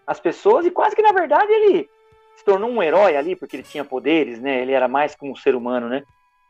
[0.08, 1.90] as pessoas e quase que na verdade ele
[2.36, 4.62] se tornou um herói ali porque ele tinha poderes, né?
[4.62, 6.04] Ele era mais como um ser humano, né?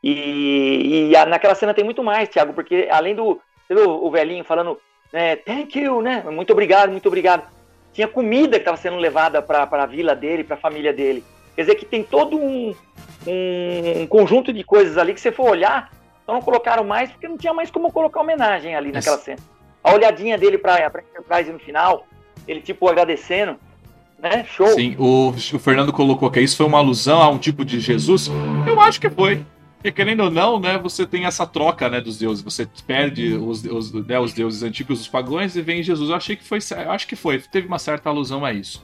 [0.04, 4.80] E, e naquela cena tem muito mais, Thiago, porque além do o velhinho falando
[5.12, 6.24] né, thank you, né?
[6.30, 7.44] Muito obrigado, muito obrigado.
[7.94, 11.24] Tinha comida que estava sendo levada para a vila dele, para a família dele.
[11.56, 12.74] Quer dizer que tem todo um,
[13.28, 15.92] um, um, conjunto de coisas ali que você for olhar,
[16.26, 19.26] só não colocaram mais porque não tinha mais como colocar homenagem ali naquela Isso.
[19.26, 19.40] cena.
[19.84, 22.06] A olhadinha dele para a Enterprise no final,
[22.48, 23.58] ele tipo agradecendo,
[24.18, 24.46] né?
[24.46, 24.68] Show.
[24.70, 28.30] Sim, o, o Fernando colocou que isso foi uma alusão a um tipo de Jesus.
[28.68, 29.44] Eu acho que foi.
[29.80, 32.44] Porque querendo ou não, né, você tem essa troca, né, dos deuses.
[32.44, 36.10] Você perde os, os, né, os deuses antigos, os pagãos, e vem Jesus.
[36.10, 36.60] Eu achei que foi,
[36.90, 38.84] acho que foi, teve uma certa alusão a isso.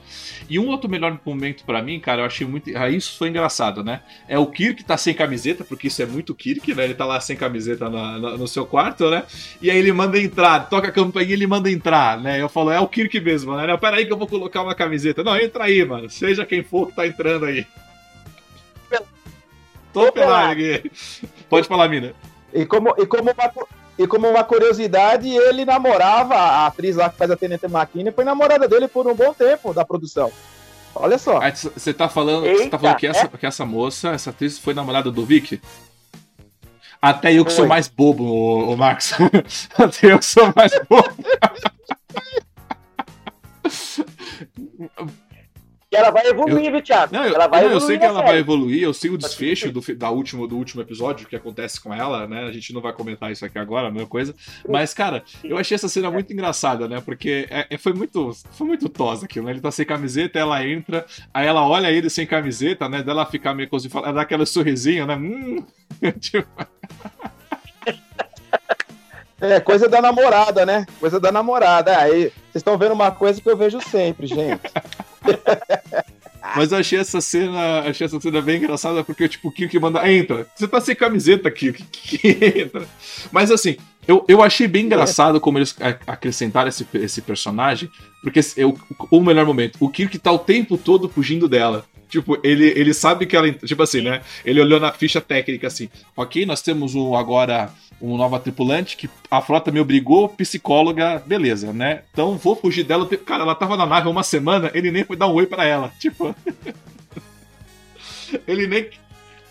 [0.50, 3.84] E um outro melhor momento para mim, cara, eu achei muito, ah, isso foi engraçado,
[3.84, 4.04] né?
[4.26, 6.86] É o Kirk tá sem camiseta, porque isso é muito Kirk, né?
[6.86, 9.24] Ele tá lá sem camiseta na, no seu quarto, né?
[9.62, 12.42] E aí ele manda entrar, toca a campainha e ele manda entrar, né?
[12.42, 13.68] Eu falo, é o Kirk mesmo, né?
[13.68, 15.26] Não, pera aí que eu vou colocar uma camiseta.
[15.26, 16.10] Não, entra aí, mano.
[16.10, 17.68] Seja quem for que tá entrando aí.
[19.96, 20.92] Tô pelado aqui.
[21.50, 22.14] Pode falar, Mina.
[22.54, 23.68] E como, e, como uma,
[23.98, 28.26] e como uma curiosidade, ele namorava a atriz lá que faz a Tenente Maquina, foi
[28.26, 30.34] namorada dele por um bom tempo da produção.
[30.94, 31.40] Olha só.
[31.50, 35.10] Você tá falando, você tá falando que, essa, que essa moça, essa atriz foi namorada
[35.10, 35.62] do Vic?
[37.02, 39.14] Até eu que sou mais bobo, o, o Max.
[39.80, 41.16] Até eu que sou mais bobo.
[45.96, 47.14] ela vai evoluir, viu, Thiago?
[47.14, 48.28] Não, eu, ela vai não, eu sei que ela série.
[48.28, 51.94] vai evoluir, eu sei o desfecho do, da último, do último episódio, que acontece com
[51.94, 52.46] ela, né?
[52.46, 54.34] A gente não vai comentar isso aqui agora, a mesma coisa.
[54.68, 57.02] Mas, cara, eu achei essa cena muito engraçada, né?
[57.04, 59.52] Porque é, é, foi muito foi muito tosa aquilo, né?
[59.52, 63.02] Ele tá sem camiseta, ela entra, aí ela olha ele sem camiseta, né?
[63.02, 65.16] Dela ficar meio coisa, ela dá aquele sorrisinho, né?
[65.16, 65.64] Hum,
[66.20, 66.48] tipo...
[69.40, 70.86] É, coisa da namorada, né?
[71.00, 71.98] Coisa da namorada.
[71.98, 74.62] Aí, vocês estão vendo uma coisa que eu vejo sempre, gente.
[76.56, 80.10] Mas eu achei essa cena, achei essa cena bem engraçada, porque tipo, o Kirk manda,
[80.12, 82.28] entra, você tá sem camiseta, Kirk, que
[82.60, 82.88] entra.
[83.32, 83.78] Mas assim,
[84.08, 85.76] eu, eu achei bem engraçado como eles
[86.06, 87.90] acrescentaram esse, esse personagem,
[88.22, 88.78] porque eu,
[89.10, 91.86] o melhor momento, o Kirk tá o tempo todo fugindo dela.
[92.16, 93.52] Tipo, ele, ele sabe que ela.
[93.52, 94.22] Tipo assim, né?
[94.46, 99.10] Ele olhou na ficha técnica assim: ok, nós temos um agora uma nova tripulante que
[99.30, 102.04] a frota me obrigou, psicóloga, beleza, né?
[102.14, 103.06] Então vou fugir dela.
[103.18, 105.92] Cara, ela tava na nave uma semana, ele nem foi dar um oi para ela.
[106.00, 106.34] Tipo.
[108.48, 108.90] ele nem.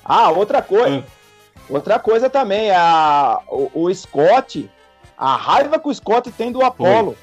[0.03, 1.05] Ah, outra coisa.
[1.07, 1.25] Ah.
[1.69, 4.71] Outra coisa também, a, o, o, Scott,
[5.19, 7.15] a raiva que o Scott tem do Apollo.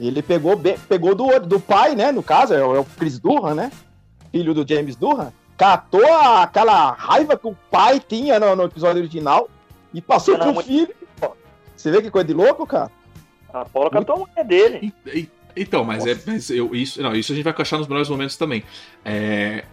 [0.00, 2.10] Ele pegou, pegou do, do pai, né?
[2.10, 3.70] No caso, é o, é o Chris Durham, né?
[4.32, 5.32] Filho do James Durham.
[5.56, 9.48] Catou a, aquela raiva que o pai tinha no, no episódio original
[9.92, 10.94] e passou pro filho.
[11.76, 12.90] Você vê que coisa de louco, cara?
[13.52, 14.94] A Paula catou a mulher dele.
[15.06, 17.88] E- e- Então, mas, é, mas eu, isso, não, isso a gente vai achar nos
[17.88, 18.62] melhores momentos também.
[19.04, 19.64] É,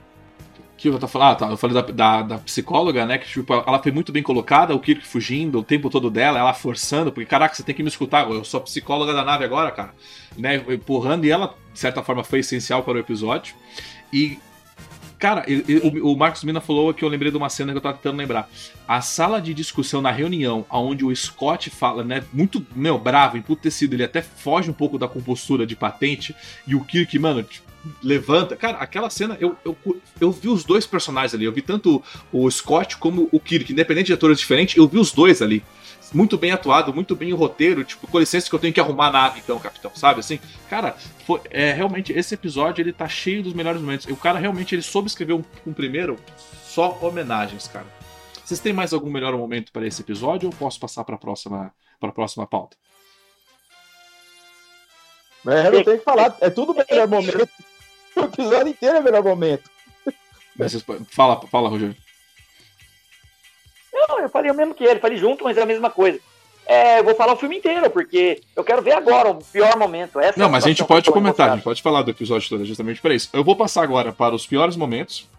[0.78, 3.18] que eu tô falando, ah, tá, eu falei da, da, da psicóloga, né?
[3.18, 6.54] Que tipo, ela foi muito bem colocada, o Kirk fugindo o tempo todo dela, ela
[6.54, 9.72] forçando, porque caraca, você tem que me escutar, eu sou a psicóloga da nave agora,
[9.72, 9.94] cara,
[10.38, 10.64] né?
[10.70, 13.56] Empurrando, e ela, de certa forma, foi essencial para o episódio.
[14.14, 14.38] E,
[15.18, 15.44] cara,
[16.04, 18.48] o Marcos Mina falou que eu lembrei de uma cena que eu tava tentando lembrar.
[18.88, 23.96] A sala de discussão na reunião, onde o Scott fala, né, muito, meu, bravo, emputecido,
[23.96, 26.36] ele até foge um pouco da compostura de patente,
[26.68, 27.67] e o Kirk, mano, tipo,
[28.02, 28.56] levanta.
[28.56, 29.78] Cara, aquela cena, eu, eu,
[30.20, 34.08] eu vi os dois personagens ali, eu vi tanto o Scott como o Kirk, independente
[34.08, 35.64] de atores diferentes, eu vi os dois ali.
[36.14, 39.08] Muito bem atuado, muito bem o roteiro, tipo, com licença que eu tenho que arrumar
[39.08, 40.22] a nave, então, capitão, sabe?
[40.22, 44.08] Assim, cara, foi, é, realmente, esse episódio, ele tá cheio dos melhores momentos.
[44.08, 46.18] E o cara, realmente, ele soube escrever um, um primeiro,
[46.66, 47.88] só homenagens, cara.
[48.44, 51.74] Vocês têm mais algum melhor momento para esse episódio ou posso passar para a próxima,
[52.00, 52.78] pra próxima pauta?
[55.46, 56.36] É, eu não tenho que falar.
[56.42, 57.50] É tudo melhor momento.
[58.22, 59.70] O episódio inteiro é melhor momento.
[60.56, 61.96] Mas fala, fala, Rogério.
[63.94, 66.20] Não, eu falei o mesmo que ele, falei junto, mas é a mesma coisa.
[66.66, 70.20] É, eu vou falar o filme inteiro, porque eu quero ver agora o pior momento.
[70.20, 72.66] Essa é Não, mas a gente pode comentar, a gente pode falar do episódio todo,
[72.66, 73.30] justamente para isso.
[73.32, 75.30] Eu vou passar agora para os piores momentos.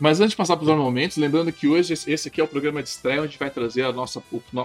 [0.00, 2.82] Mas antes de passar para os momentos, lembrando que hoje esse aqui é o programa
[2.82, 4.22] de estreia onde a gente vai trazer a nossa,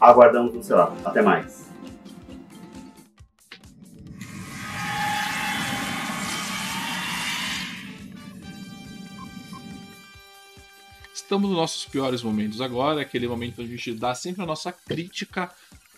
[0.00, 0.94] aguardamos você lá.
[1.04, 1.68] Até mais.
[11.12, 14.72] Estamos nos nossos piores momentos agora, aquele momento onde a gente dá sempre a nossa
[14.72, 15.50] crítica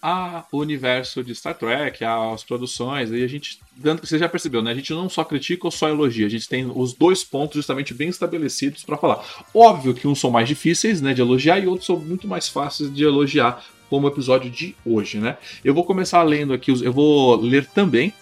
[0.02, 4.62] ao universo de Star Trek, às produções, e a gente, tanto que você já percebeu,
[4.62, 4.72] né?
[4.72, 7.94] A gente não só critica ou só elogia, a gente tem os dois pontos justamente
[7.94, 9.22] bem estabelecidos para falar.
[9.54, 12.92] Óbvio que uns são mais difíceis, né, de elogiar e outros são muito mais fáceis
[12.92, 15.36] de elogiar, como o episódio de hoje, né?
[15.62, 18.14] Eu vou começar lendo aqui, eu vou ler também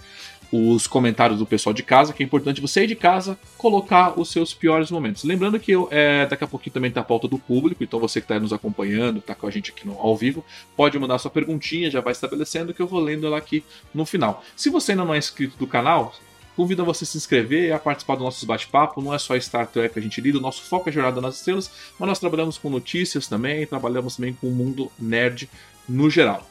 [0.50, 4.30] os comentários do pessoal de casa, que é importante você ir de casa colocar os
[4.30, 5.24] seus piores momentos.
[5.24, 8.20] Lembrando que eu, é, daqui a pouquinho também tá a pauta do público, então você
[8.20, 10.42] que está nos acompanhando, tá com a gente aqui no, ao vivo,
[10.76, 13.62] pode mandar sua perguntinha, já vai estabelecendo que eu vou lendo ela aqui
[13.92, 14.42] no final.
[14.56, 16.14] Se você ainda não é inscrito do canal,
[16.58, 19.00] convido você a se inscrever e a participar do nosso bate-papo.
[19.00, 21.36] Não é só Star Trek que a gente lida, o nosso foco é Jornada nas
[21.36, 25.48] Estrelas, mas nós trabalhamos com notícias também, trabalhamos também com o mundo nerd
[25.88, 26.44] no geral.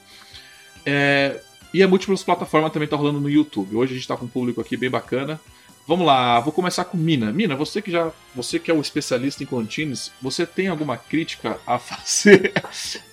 [0.86, 1.42] É,
[1.74, 3.76] e a múltiplas plataformas também tá rolando no YouTube.
[3.76, 5.42] Hoje a gente tá com um público aqui bem bacana.
[5.86, 7.34] Vamos lá, vou começar com Mina.
[7.34, 11.60] Mina, você que já, você que é o especialista em contínuos, você tem alguma crítica
[11.68, 12.54] a fazer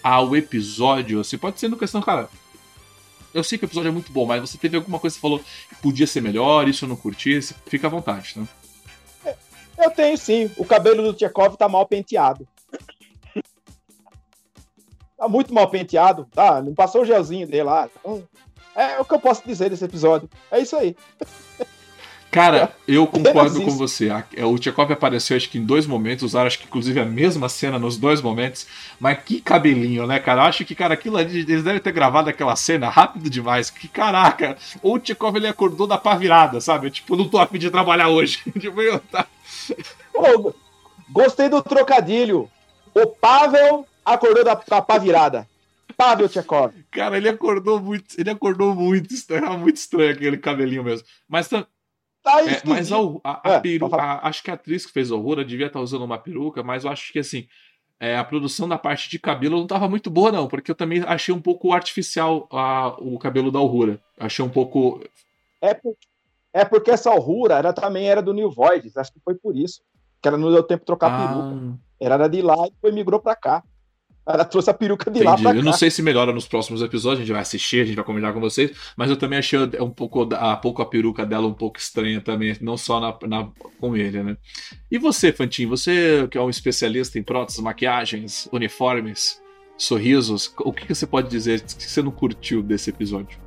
[0.00, 1.18] ao episódio?
[1.18, 2.28] Assim, pode ser no questão, cara.
[3.34, 5.40] Eu sei que o episódio é muito bom, mas você teve alguma coisa que falou
[5.40, 8.46] que podia ser melhor, isso eu não curti, fica à vontade, né?
[9.76, 10.48] Eu tenho sim.
[10.56, 12.46] O cabelo do Tchekov tá mal penteado.
[15.18, 16.62] Tá muito mal penteado, tá?
[16.62, 17.90] Não passou o gelzinho dele lá.
[17.98, 18.22] Então,
[18.76, 20.30] é o que eu posso dizer desse episódio.
[20.50, 20.96] É isso aí.
[22.34, 24.08] Cara, eu concordo com você.
[24.34, 27.48] É, O Tchekov apareceu, acho que em dois momentos, usaram, acho que inclusive a mesma
[27.48, 28.66] cena nos dois momentos.
[28.98, 30.42] Mas que cabelinho, né, cara?
[30.42, 33.70] Eu acho que, cara, aquilo ali, eles devem ter gravado aquela cena rápido demais.
[33.70, 34.56] Que caraca!
[34.82, 36.90] Ou o Tchekov ele acordou da pá virada, sabe?
[36.90, 38.42] Tipo, não tô a fim de trabalhar hoje.
[38.58, 39.26] tipo, eu, tá.
[40.12, 40.52] Ô,
[41.10, 42.50] gostei do trocadilho.
[42.92, 45.46] O Pavel acordou da, da pá virada.
[45.96, 46.72] Pavel Tchekov.
[46.90, 48.18] Cara, ele acordou muito.
[48.18, 49.14] Ele acordou muito.
[49.30, 51.06] Era muito estranho aquele cabelinho mesmo.
[51.28, 51.48] Mas
[52.24, 54.92] Tá É, mas a, a, a É, peru- pode a- acho que a atriz que
[54.92, 57.46] fez a Aurora devia estar usando uma peruca, mas eu acho que assim,
[58.00, 61.02] é, a produção da parte de cabelo não estava muito boa, não, porque eu também
[61.06, 64.00] achei um pouco artificial a- o cabelo da Aurora.
[64.18, 65.04] Achei um pouco.
[65.60, 65.94] É, por-
[66.52, 68.96] é porque essa Aurora ela também era do New Voids.
[68.96, 69.82] Acho que foi por isso.
[70.22, 71.54] Que ela não deu tempo de trocar a peruca.
[71.54, 73.62] Ah, Ela era de lá e depois migrou pra cá.
[74.26, 75.24] Ela trouxe a peruca de Entendi.
[75.30, 75.58] lá pra cá.
[75.58, 78.04] Eu não sei se melhora nos próximos episódios, a gente vai assistir, a gente vai
[78.04, 81.52] comentar com vocês, mas eu também achei um pouco a, pouco a peruca dela um
[81.52, 83.48] pouco estranha também, não só na, na
[83.78, 84.36] com ele, né?
[84.90, 89.42] E você, Fantin, você que é um especialista em próteses, maquiagens, uniformes,
[89.76, 93.38] sorrisos, o que, que você pode dizer que você não curtiu desse episódio?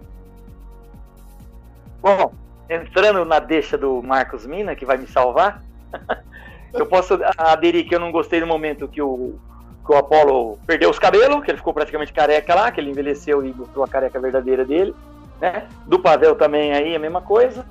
[2.02, 2.34] Bom,
[2.70, 5.64] entrando na deixa do Marcos Mina, que vai me salvar,
[6.72, 9.40] eu posso aderir que eu não gostei do momento que o,
[9.88, 13.44] que o Apollo perdeu os cabelos, que ele ficou praticamente careca lá, que ele envelheceu
[13.44, 14.94] e mostrou a careca verdadeira dele.
[15.40, 15.66] Né?
[15.86, 17.66] Do Pavel também aí a mesma coisa.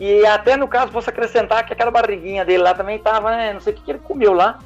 [0.00, 3.52] E até no caso posso acrescentar que aquela barriguinha dele lá também tava, né?
[3.52, 4.58] Não sei o que, que ele comeu lá.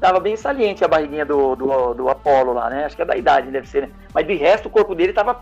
[0.00, 2.84] Tava bem saliente a barriguinha do, do, do Apollo lá, né?
[2.84, 3.90] Acho que é da idade, deve ser, né?
[4.12, 5.40] Mas de resto o corpo dele tava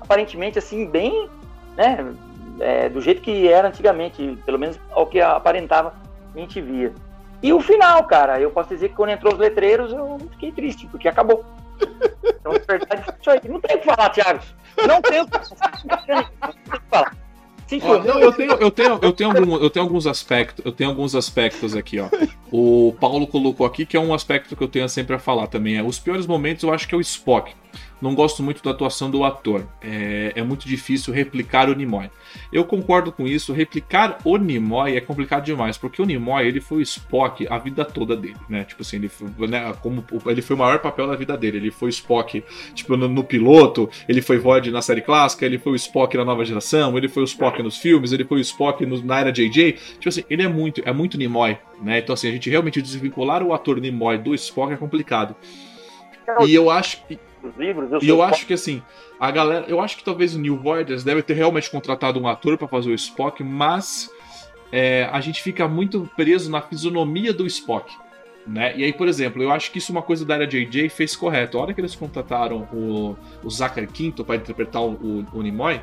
[0.00, 1.28] aparentemente assim, bem,
[1.76, 2.14] né?
[2.60, 5.94] É, do jeito que era antigamente, pelo menos ao que aparentava
[6.34, 6.92] a gente via.
[7.42, 10.86] E o final, cara, eu posso dizer que quando entrou os letreiros eu fiquei triste,
[10.86, 11.44] porque acabou.
[12.24, 13.40] Então, de verdade, isso aí.
[13.48, 14.40] Não tem o que falar, Thiago.
[14.86, 17.14] Não tem o que falar.
[17.82, 20.88] Ó, não, eu tenho, eu tenho, eu tenho, algum, eu tenho alguns aspectos, eu tenho
[20.88, 22.08] alguns aspectos aqui, ó.
[22.52, 25.76] O Paulo colocou aqui que é um aspecto que eu tenho sempre a falar também.
[25.76, 27.52] É os piores momentos, eu acho que é o Spock.
[28.00, 29.66] Não gosto muito da atuação do ator.
[29.80, 32.10] É, é muito difícil replicar o Nimoy.
[32.52, 33.52] Eu concordo com isso.
[33.52, 37.84] Replicar o Nimoy é complicado demais, porque o Nimoy ele foi o Spock a vida
[37.84, 38.64] toda dele, né?
[38.64, 41.56] Tipo assim, ele foi, né, como, ele foi o maior papel da vida dele.
[41.56, 45.58] Ele foi o Spock, tipo, no, no piloto, ele foi Void na série clássica, ele
[45.58, 48.40] foi o Spock na nova geração, ele foi o Spock nos filmes, ele foi o
[48.40, 49.72] Spock no, na era JJ.
[49.72, 51.98] Tipo assim, ele é muito, é muito Nimoy, né?
[51.98, 55.34] Então assim, a gente realmente desvincular o ator Nimoy do Spock é complicado.
[56.44, 57.18] E eu acho que
[57.56, 57.90] livros.
[57.92, 58.82] Eu e eu acho que assim,
[59.18, 59.66] a galera.
[59.68, 62.90] Eu acho que talvez o New Voiders deve ter realmente contratado um ator para fazer
[62.90, 64.10] o Spock, mas
[64.72, 67.92] é, a gente fica muito preso na fisionomia do Spock.
[68.46, 68.76] Né?
[68.76, 71.16] E aí, por exemplo, eu acho que isso é uma coisa da área JJ fez
[71.16, 71.58] correto.
[71.58, 75.80] A hora que eles contrataram o, o Zachary Quinto para interpretar o, o, o Nimoy,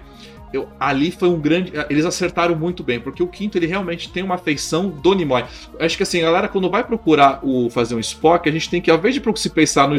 [0.54, 1.74] eu, ali foi um grande.
[1.90, 5.44] Eles acertaram muito bem, porque o quinto ele realmente tem uma feição do Nimoy.
[5.80, 8.80] Acho que assim, a galera, quando vai procurar o fazer um Spock, a gente tem
[8.80, 9.98] que, ao invés de se pensar no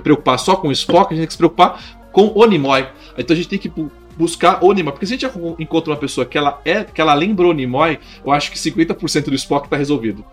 [0.00, 1.82] preocupar só com o Spock, a gente tem que se preocupar
[2.12, 2.86] com o Nimoy.
[3.16, 3.72] Então a gente tem que
[4.16, 4.92] buscar o Nimoy.
[4.92, 7.98] Porque se a gente encontra uma pessoa que ela é, que ela lembra o Nimoy,
[8.24, 10.24] eu acho que 50% do Spock está resolvido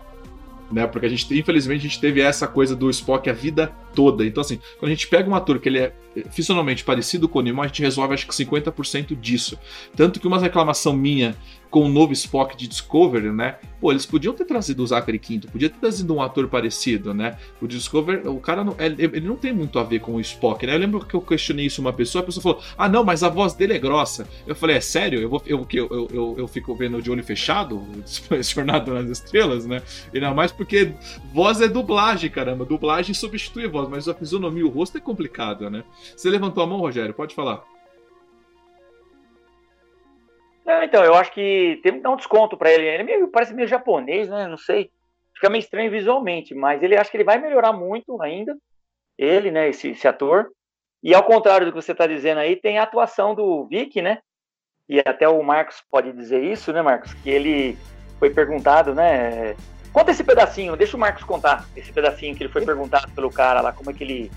[0.74, 0.86] né?
[0.88, 4.26] Porque a gente, infelizmente, a gente teve essa coisa do Spock a vida toda.
[4.26, 5.94] Então, assim, quando a gente pega um ator que ele é
[6.30, 9.56] fisionalmente parecido com o Nimoy, a gente resolve acho que 50% disso.
[9.96, 11.36] Tanto que uma reclamação minha
[11.74, 13.56] com o novo Spock de Discovery, né?
[13.80, 17.36] Pô, eles podiam ter trazido o Zachary Quinto, podia ter trazido um ator parecido, né?
[17.60, 20.64] O Discovery, o cara não, ele, ele, não tem muito a ver com o Spock,
[20.64, 20.72] né?
[20.72, 23.28] Eu lembro que eu questionei isso uma pessoa, a pessoa falou: "Ah, não, mas a
[23.28, 24.24] voz dele é grossa".
[24.46, 25.20] Eu falei: "É sério?
[25.20, 27.84] Eu vou eu eu, eu, eu, eu fico vendo de olho fechado,
[28.40, 29.82] Jornada nas Estrelas, né?
[30.14, 30.92] Não mais porque
[31.32, 32.64] voz é dublagem, caramba.
[32.64, 35.82] Dublagem substitui a voz, mas a fisionomia o rosto é complicado, né?
[36.16, 37.12] Você levantou a mão, Rogério?
[37.12, 37.73] Pode falar.
[40.64, 42.86] Não, então, eu acho que tem que dar um desconto para ele.
[42.86, 44.46] Ele é meio, parece meio japonês, né?
[44.46, 44.90] Não sei.
[45.34, 48.56] Fica meio estranho visualmente, mas ele acha que ele vai melhorar muito ainda.
[49.18, 49.68] Ele, né?
[49.68, 50.50] Esse, esse ator.
[51.02, 54.20] E ao contrário do que você está dizendo aí, tem a atuação do Vic, né?
[54.88, 57.12] E até o Marcos pode dizer isso, né, Marcos?
[57.12, 57.78] Que ele
[58.18, 59.54] foi perguntado, né?
[59.92, 63.60] Conta esse pedacinho, deixa o Marcos contar esse pedacinho que ele foi perguntado pelo cara
[63.60, 64.32] lá, como é que ele.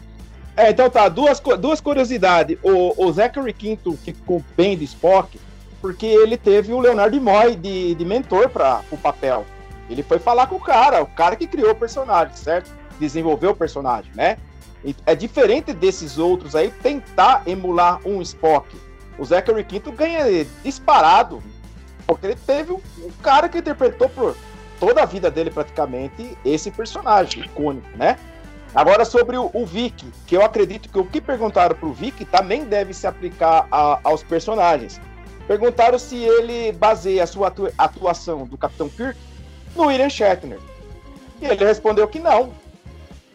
[0.58, 2.60] É, então tá, duas, duas curiosidades.
[2.62, 5.40] O, o Zachary Quinto ficou bem de Spock
[5.82, 9.46] porque ele teve o Leonardo Nimoy de, de mentor para o papel.
[9.90, 12.72] Ele foi falar com o cara, o cara que criou o personagem, certo?
[13.00, 14.38] Desenvolveu o personagem, né?
[14.84, 18.68] E é diferente desses outros aí tentar emular um Spock.
[19.18, 21.42] O Zachary Quinto ganha disparado,
[22.06, 24.36] porque ele teve um, um cara que interpretou por
[24.80, 28.18] toda a vida dele praticamente esse personagem icônico, né?
[28.76, 32.64] Agora sobre o, o Vic, que eu acredito que o que perguntaram pro Vic também
[32.66, 35.00] deve se aplicar a, aos personagens.
[35.48, 39.18] Perguntaram se ele baseia a sua atuação do Capitão Kirk
[39.76, 40.60] no William Shatner.
[41.42, 42.52] E ele respondeu que não.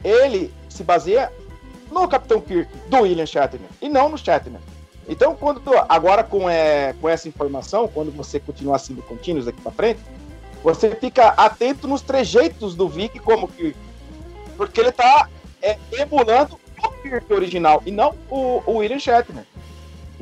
[0.05, 1.33] Ele se baseia
[1.91, 4.61] no Capitão Kirk do William Shatner e não no Shatner.
[5.09, 9.73] Então, quando agora com, é, com essa informação, quando você continuar sendo contínuos aqui para
[9.73, 10.01] frente,
[10.63, 13.75] você fica atento nos trejeitos do Vic, como que.
[14.57, 15.29] Porque ele está
[15.61, 19.45] é, emulando o Kirk original e não o, o William Shatner.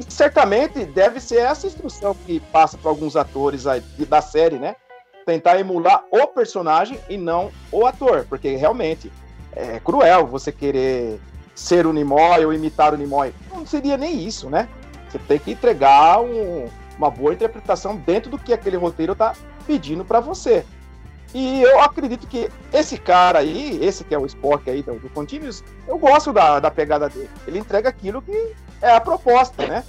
[0.01, 3.65] E certamente deve ser essa instrução que passa para alguns atores
[4.09, 4.75] da série, né?
[5.27, 9.13] Tentar emular o personagem e não o ator, porque realmente
[9.53, 11.21] é cruel você querer
[11.55, 13.35] ser o Nimoy ou imitar o Nimoy.
[13.53, 14.69] Não seria nem isso, né?
[15.07, 19.35] Você tem que entregar um, uma boa interpretação dentro do que aquele roteiro está
[19.67, 20.65] pedindo para você.
[21.35, 25.11] E eu acredito que esse cara aí, esse que é o Spock aí do, do
[25.11, 27.29] Continuous, eu gosto da, da pegada dele.
[27.47, 29.85] Ele entrega aquilo que é a proposta, né?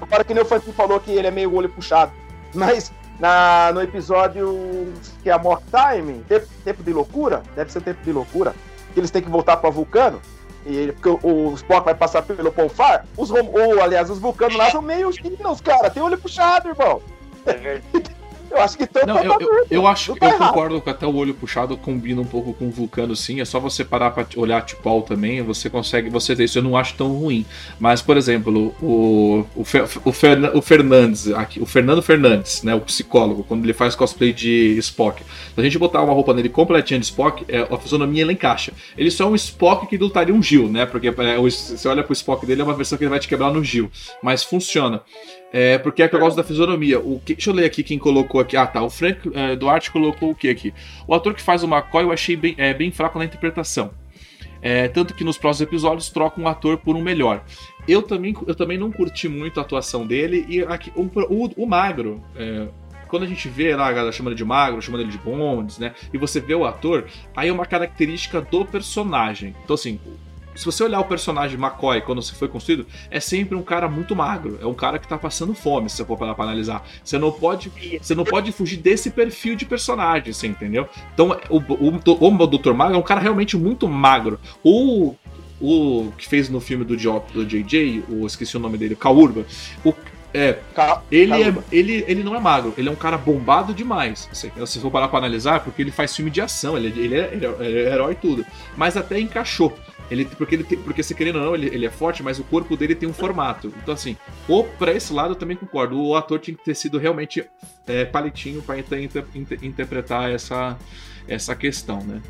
[0.00, 2.12] Agora que nem o Fantin falou que ele é meio olho puxado.
[2.54, 7.82] Mas na, no episódio que é a Mock Time, tempo, tempo, de loucura, deve ser
[7.82, 8.54] tempo de loucura,
[8.92, 10.20] que eles têm que voltar para Vulcano,
[10.66, 14.70] e, porque o, o Spock vai passar pelo Ponfar, os, ou, aliás, os vulcanos lá
[14.70, 17.00] são meio os caras, tem olho puxado, irmão.
[17.46, 18.14] É verdade.
[18.52, 21.14] Eu acho que tanto Não, eu, eu, eu, acho, tá eu concordo que até o
[21.14, 23.40] olho puxado combina um pouco com o Vulcano, sim.
[23.40, 26.58] É só você parar pra olhar Tipol também, você consegue, você ter isso.
[26.58, 27.46] Eu não acho tão ruim.
[27.80, 32.74] Mas, por exemplo, o, o, Fer, o, Fer, o Fernandes, aqui, o Fernando Fernandes, né,
[32.74, 36.50] o psicólogo, quando ele faz cosplay de Spock, se a gente botar uma roupa nele
[36.50, 38.72] completinha de Spock, é, a fisionomia ela encaixa.
[38.98, 40.84] Ele só é um Spock que lutaria um Gil, né?
[40.84, 43.50] Porque é, você olha pro Spock dele, é uma versão que ele vai te quebrar
[43.50, 43.90] no Gil.
[44.22, 45.00] Mas funciona.
[45.52, 46.98] É, porque é que eu gosto da fisionomia.
[46.98, 48.56] O que, deixa eu ler aqui quem colocou aqui.
[48.56, 48.82] Ah, tá.
[48.82, 50.72] O Frank é, Duarte colocou o que aqui?
[51.06, 53.90] O ator que faz o McCoy eu achei bem, é, bem fraco na interpretação.
[54.62, 57.44] É, tanto que nos próximos episódios troca um ator por um melhor.
[57.86, 60.46] Eu também, eu também não curti muito a atuação dele.
[60.48, 62.68] E aqui, o, o, o Magro, é,
[63.08, 65.78] quando a gente vê lá a galera chamando ele de magro, chamando ele de bondes,
[65.78, 65.94] né?
[66.14, 67.04] E você vê o ator,
[67.36, 69.54] aí é uma característica do personagem.
[69.62, 70.00] Então, assim,
[70.54, 74.14] se você olhar o personagem McCoy quando se foi construído, é sempre um cara muito
[74.14, 74.58] magro.
[74.60, 76.86] É um cara que tá passando fome, se você for parar pra analisar.
[77.02, 80.88] Você não pode, você não pode fugir desse perfil de personagem, você entendeu?
[81.14, 82.72] Então, o, o, o Dr.
[82.72, 84.38] Magro é um cara realmente muito magro.
[84.62, 85.14] O
[85.62, 89.46] o que fez no filme do, do JJ, o, esqueci o nome dele, Kaurba,
[89.84, 89.94] o,
[90.34, 90.58] é,
[91.10, 94.28] ele, é, ele, ele não é magro, ele é um cara bombado demais.
[94.32, 97.30] Se você for parar pra analisar, porque ele faz filme de ação, ele, ele, é,
[97.32, 98.46] ele é herói e tudo.
[98.74, 99.76] Mas até encaixou.
[100.12, 102.44] Ele, porque ele tem, porque se querendo ou não, ele, ele é forte, mas o
[102.44, 103.72] corpo dele tem um formato.
[103.82, 104.14] Então, assim,
[104.46, 105.98] ou pra esse lado eu também concordo.
[105.98, 107.48] O ator tinha que ter sido realmente
[107.86, 110.76] é, palitinho pra inter, inter, inter, interpretar essa,
[111.26, 112.20] essa questão, né?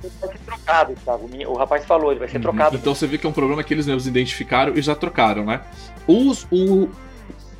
[0.00, 1.28] vai ser trocado, Thiago.
[1.48, 2.42] O rapaz falou, ele vai ser uhum.
[2.42, 2.76] trocado.
[2.76, 5.62] Então você vê que é um problema que eles mesmos identificaram e já trocaram, né?
[6.06, 6.88] Os, o,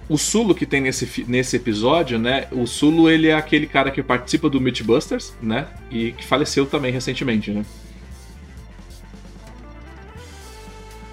[0.09, 2.47] o Sulo que tem nesse, nesse episódio, né?
[2.53, 5.67] O Sulo ele é aquele cara que participa do Mythbusters, né?
[5.91, 7.65] E que faleceu também recentemente, né?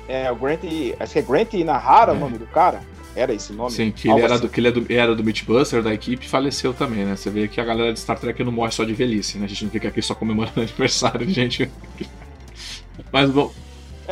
[0.08, 0.60] É, o Grant.
[1.00, 2.16] Acho que é Grant Nahara é.
[2.16, 2.82] o nome do cara.
[3.16, 3.72] Era esse nome?
[3.72, 4.44] Sim, que ele, era, assim.
[4.44, 7.16] do, que ele era, do, era do Mythbuster da equipe e faleceu também, né?
[7.16, 9.46] Você vê que a galera de Star Trek não morre só de velhice, né?
[9.46, 11.70] A gente não fica aqui só comemorando aniversário de gente.
[13.12, 13.52] Mas bom.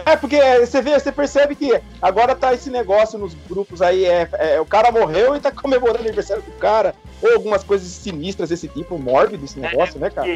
[0.05, 4.27] É, porque você vê, você percebe que agora tá esse negócio nos grupos aí, é,
[4.33, 8.49] é o cara morreu e tá comemorando o aniversário do cara, ou algumas coisas sinistras
[8.49, 10.27] desse tipo, mórbido esse negócio, é, né, cara?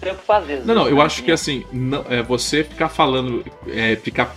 [0.00, 0.64] Tem o que fazer.
[0.64, 4.34] Não, não, eu acho que assim, não, é, você ficar falando, é, ficar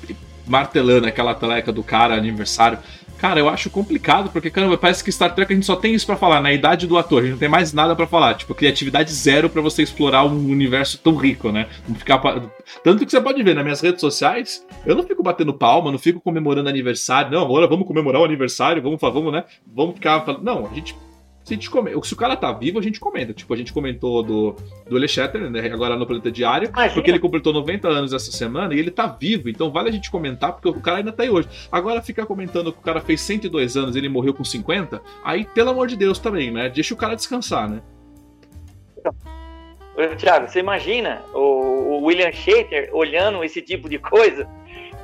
[0.52, 2.78] martelando aquela teleca do cara, aniversário.
[3.18, 6.08] Cara, eu acho complicado, porque, caramba, parece que Star Trek a gente só tem isso
[6.08, 8.34] para falar, na idade do ator, a gente não tem mais nada para falar.
[8.34, 11.68] Tipo, criatividade zero para você explorar um universo tão rico, né?
[11.88, 12.20] Não ficar.
[12.84, 16.00] Tanto que você pode ver nas minhas redes sociais, eu não fico batendo palma, não
[16.00, 17.32] fico comemorando aniversário.
[17.32, 19.44] Não, agora vamos comemorar o aniversário, vamos, vamos, né?
[19.68, 20.44] Vamos ficar falando.
[20.44, 20.96] Não, a gente
[21.52, 21.92] se, a gente come...
[22.04, 23.34] se o cara tá vivo, a gente comenta.
[23.34, 24.56] Tipo, a gente comentou do,
[24.88, 25.70] do Shatter, né?
[25.72, 26.94] Agora no Planeta Diário, Imagina.
[26.94, 29.50] porque ele completou 90 anos essa semana e ele tá vivo.
[29.50, 31.50] Então vale a gente comentar, porque o cara ainda tá aí hoje.
[31.72, 35.46] Agora ficar comentando que o cara fez 102 anos e ele morreu com 50, aí,
[35.46, 36.70] pelo amor de Deus, também, né?
[36.70, 37.82] Deixa o cara descansar, né?
[40.18, 44.48] Tiago, você imagina o, o William Shater olhando esse tipo de coisa?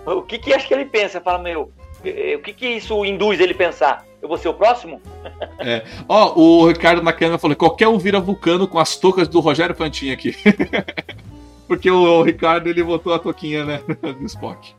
[0.05, 1.19] O que que acho que ele pensa?
[1.19, 1.71] Fala, meu,
[2.35, 4.05] o que que isso induz ele a pensar?
[4.21, 5.01] Eu vou ser o próximo?
[5.59, 5.83] É.
[6.07, 10.11] Ó, o Ricardo Nakana falou: qualquer um vira vulcano com as toucas do Rogério Fantin
[10.11, 10.35] aqui.
[11.67, 13.81] Porque o, o, Ricardo ele botou a toquinha, né?
[14.01, 14.73] Do Spock.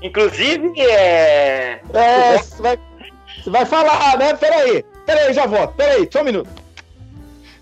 [0.00, 1.80] Inclusive, é.
[1.92, 2.78] É, você vai,
[3.42, 4.34] você vai falar, né?
[4.34, 5.74] Peraí, peraí, já volto.
[5.74, 6.50] Peraí, só um minuto.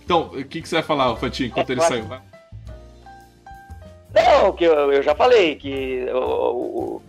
[0.05, 2.05] Então, o que, que você vai falar, Fantin, enquanto é, ele saiu?
[4.15, 7.01] Não, que eu, eu já falei, que o,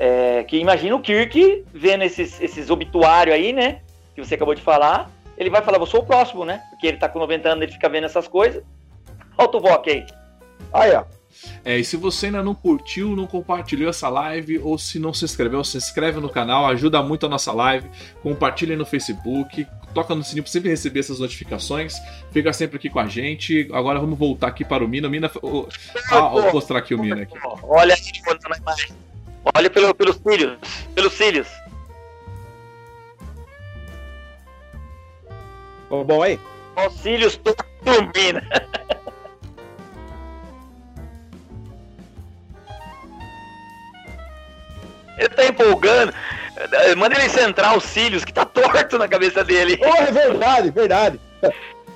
[0.00, 3.82] é, que imagina o Kirk vendo esses, esses obituários aí, né?
[4.14, 5.10] Que você acabou de falar.
[5.36, 6.62] Ele vai falar, vou sou o próximo, né?
[6.70, 8.62] Porque ele tá com 90 anos, ele fica vendo essas coisas.
[9.36, 10.06] Olha o aí.
[10.72, 11.04] Aí, ó.
[11.62, 15.24] É, e se você ainda não curtiu, não compartilhou essa live, ou se não se
[15.24, 17.88] inscreveu, se inscreve no canal, ajuda muito a nossa live,
[18.22, 21.94] compartilha no Facebook, toca no sininho para sempre receber essas notificações,
[22.32, 23.68] fica sempre aqui com a gente.
[23.72, 25.10] Agora vamos voltar aqui para o Mina.
[25.10, 25.66] Mina, oh,
[26.10, 27.38] ah, vou mostrar aqui o Mina aqui.
[27.62, 28.00] Olha aí,
[28.48, 29.09] na imagem.
[29.54, 30.58] Olha pelo, pelos cílios.
[30.94, 31.48] Pelos cílios.
[35.88, 36.38] Oh, bom aí?
[36.86, 37.40] Os cílios
[37.84, 38.42] turbina.
[45.18, 46.14] ele tá empolgando.
[46.96, 49.78] Manda ele centrar os cílios, que tá torto na cabeça dele.
[49.82, 51.20] Oh, é verdade, verdade.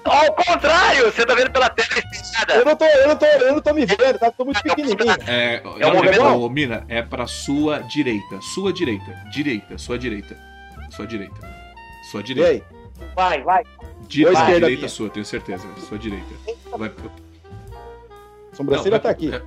[0.05, 2.55] Ao contrário, você tá vendo pela tela espelhada.
[2.55, 4.31] Eu não tô, eu não tô, eu não tô me vendo, tá?
[4.31, 4.99] Tô muito pequenininho.
[5.27, 8.41] É, É um movimento- ô, Mina, é pra sua direita.
[8.41, 9.11] Sua direita.
[9.33, 10.37] Direita, sua direita.
[10.91, 11.35] Sua direita.
[12.11, 12.67] Sua direita.
[13.17, 13.63] Vai, vai.
[13.65, 14.89] Ou esquerda direita minha?
[14.89, 15.67] sua, tenho certeza.
[15.89, 16.35] Sua direita.
[16.77, 16.93] Vai,
[18.53, 19.31] Sobrancelha vai- tá aqui.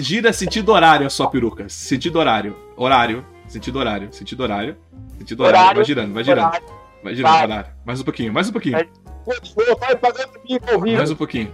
[0.00, 1.68] Gira sentido horário a sua peruca.
[1.68, 2.56] Sentido horário.
[2.76, 3.26] Horário.
[3.46, 4.12] Sentido horário.
[4.12, 4.76] Sentido horário.
[5.18, 5.58] Sentido horário.
[5.60, 5.76] Horário.
[5.76, 6.46] Vai girando, vai girando.
[6.48, 6.81] Horário.
[7.02, 7.66] Vai girando Vai.
[7.84, 8.76] Mais um pouquinho, mais um pouquinho.
[9.78, 9.96] Vai.
[9.96, 10.32] Pagando.
[10.96, 11.52] Mais um pouquinho.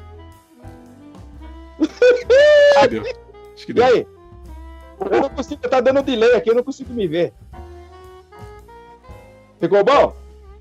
[2.77, 3.03] Acho que deu.
[3.55, 3.85] Acho que E deu.
[3.85, 4.07] aí?
[5.11, 7.33] Eu não consigo, tá dando delay aqui, eu não consigo me ver.
[9.61, 10.15] Ficou bom?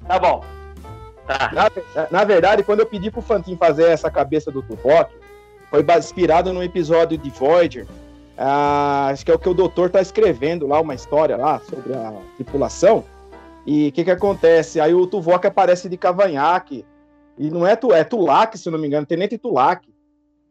[0.08, 0.44] Tá bom.
[1.26, 1.52] Tá.
[1.54, 5.12] Na, na verdade, quando eu pedi pro Fantin fazer essa cabeça do Tuvok,
[5.70, 7.88] foi inspirado num episódio de Voyager.
[8.38, 11.94] Ah, acho que é o que o doutor tá escrevendo lá, uma história lá sobre
[11.94, 13.04] a tripulação.
[13.68, 14.80] E o que que acontece?
[14.80, 16.86] Aí o Tuvok aparece de cavanhaque.
[17.38, 19.86] E não é, tu, é Tulak, se não me engano, Tenente Tulak.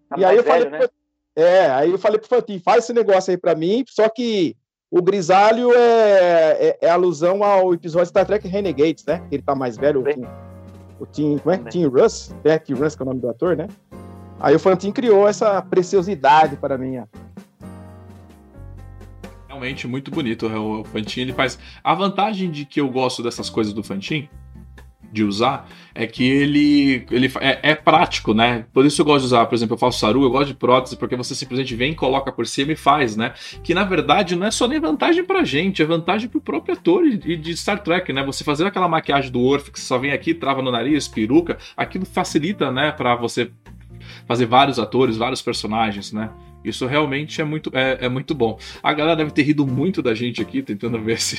[0.09, 0.87] Tá E aí eu falei, né?
[1.35, 4.55] é, aí eu falei pro Fantin, faz esse negócio aí pra mim, só que
[4.91, 9.27] o grisalho é, é, é alusão ao episódio Star Trek Renegades, né?
[9.33, 10.05] Ele tá mais velho, o.
[10.05, 10.27] Tim,
[11.01, 11.59] o Tim, como é?
[11.59, 11.69] Bem.
[11.69, 13.67] Tim Russ, é, Tim Russ que é o nome do ator, né?
[14.39, 16.99] Aí o Fantin criou essa preciosidade para mim.
[16.99, 17.07] ó.
[19.57, 20.47] Realmente muito bonito.
[20.47, 21.59] O Fantin ele faz.
[21.83, 24.29] A vantagem de que eu gosto dessas coisas do Fantin,
[25.11, 28.67] de usar, é que ele, ele é, é prático, né?
[28.71, 30.97] Por isso eu gosto de usar, por exemplo, eu faço saru, eu gosto de prótese,
[30.97, 33.33] porque você simplesmente vem, coloca por cima e faz, né?
[33.63, 37.07] Que na verdade não é só nem vantagem pra gente, é vantagem pro próprio ator
[37.07, 38.23] e de Star Trek, né?
[38.25, 42.05] Você fazer aquela maquiagem do Orf que só vem aqui, trava no nariz, peruca, aquilo
[42.05, 43.51] facilita, né, Pra você
[44.27, 46.31] fazer vários atores, vários personagens, né?
[46.69, 48.59] Isso realmente é muito, é, é muito bom.
[48.83, 51.39] A galera deve ter rido muito da gente aqui, tentando ver se.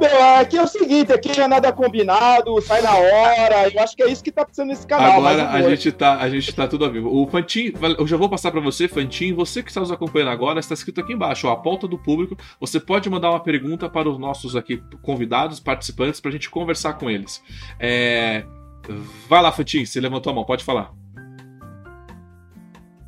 [0.00, 3.94] Meu, aqui é o seguinte, aqui não é nada combinado, sai na hora, eu acho
[3.94, 5.24] que é isso que tá precisando nesse canal.
[5.24, 7.08] Agora a gente, tá, a gente tá tudo ao vivo.
[7.08, 9.32] O Fantin, eu já vou passar pra você, Fantin.
[9.34, 12.36] Você que está nos acompanhando agora, está escrito aqui embaixo, ó, a pauta do público.
[12.58, 17.08] Você pode mandar uma pergunta para os nossos aqui convidados, participantes, pra gente conversar com
[17.08, 17.40] eles.
[17.78, 18.44] É,
[19.28, 20.92] Vai lá, Fantin, você levantou a mão, pode falar.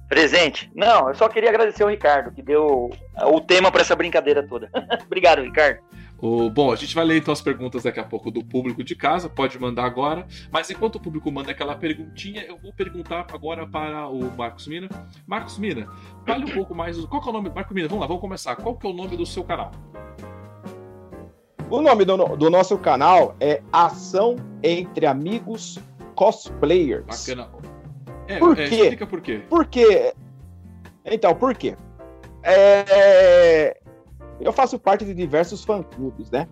[0.09, 0.71] Presente.
[0.75, 2.91] Não, eu só queria agradecer ao Ricardo, que deu
[3.27, 4.71] o tema para essa brincadeira toda.
[5.05, 5.81] Obrigado, Ricardo.
[6.21, 8.97] O, bom, a gente vai ler então as perguntas daqui a pouco do público de
[8.97, 10.27] casa, pode mandar agora.
[10.51, 14.89] Mas enquanto o público manda aquela perguntinha, eu vou perguntar agora para o Marcos Mina.
[15.27, 15.87] Marcos Mina,
[16.27, 16.99] fale um pouco mais.
[17.05, 17.51] Qual que é o nome?
[17.51, 18.57] Marcos Mina, vamos lá, vamos começar.
[18.57, 19.71] Qual que é o nome do seu canal?
[21.71, 25.79] O nome do, do nosso canal é Ação Entre Amigos
[26.15, 27.05] Cosplayers.
[27.05, 27.78] Bacana.
[28.29, 28.75] É, Por é, quê?
[28.77, 29.43] explica por quê.
[29.49, 30.13] Por quê?
[31.05, 31.77] Então, por quê?
[32.43, 33.77] É,
[34.41, 36.47] Eu faço parte de diversos fã-clubes, né?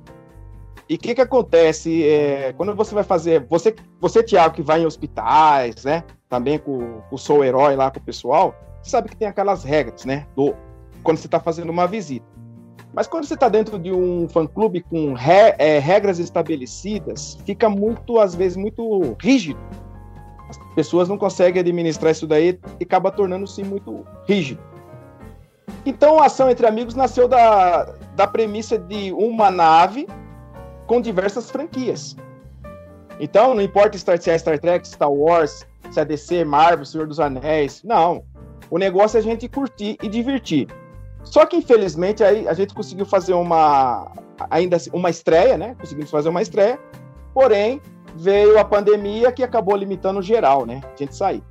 [0.88, 3.44] E o que que acontece é, quando você vai fazer...
[3.48, 6.02] Você, você, Thiago, que vai em hospitais, né?
[6.28, 9.62] Também com, com o Sou Herói lá com o pessoal, você sabe que tem aquelas
[9.64, 10.26] regras, né?
[10.34, 10.54] Do,
[11.02, 12.26] quando você está fazendo uma visita.
[12.94, 18.18] Mas quando você está dentro de um fã-clube com re- é, regras estabelecidas, fica muito,
[18.18, 19.58] às vezes, muito rígido.
[20.76, 24.60] As pessoas não conseguem administrar isso daí e acaba tornando-se muito rígido.
[25.86, 30.06] Então, a ação entre amigos nasceu da, da premissa de uma nave
[30.86, 32.14] com diversas franquias.
[33.18, 37.18] Então, não importa se é Star Trek, Star Wars, se é DC, Marvel, Senhor dos
[37.18, 37.82] Anéis.
[37.82, 38.22] Não.
[38.70, 40.68] O negócio é a gente curtir e divertir.
[41.24, 44.12] Só que, infelizmente, aí a gente conseguiu fazer uma.
[44.50, 45.74] Ainda assim, uma estreia, né?
[45.80, 46.78] Conseguimos fazer uma estreia.
[47.32, 47.80] Porém,
[48.16, 50.80] veio a pandemia que acabou limitando geral, né?
[50.84, 51.42] A gente sair.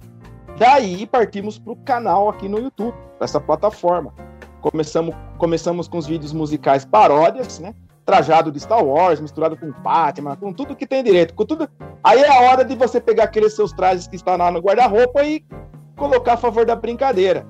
[0.57, 4.13] Daí partimos para o canal aqui no YouTube, pra essa plataforma.
[4.61, 7.75] Começamos, começamos com os vídeos musicais paródias, né?
[8.05, 11.69] Trajado de Star Wars, misturado com Batman, com tudo que tem direito, com tudo.
[12.03, 15.23] Aí é a hora de você pegar aqueles seus trajes que estão lá no guarda-roupa
[15.23, 15.43] e
[15.97, 17.45] colocar a favor da brincadeira.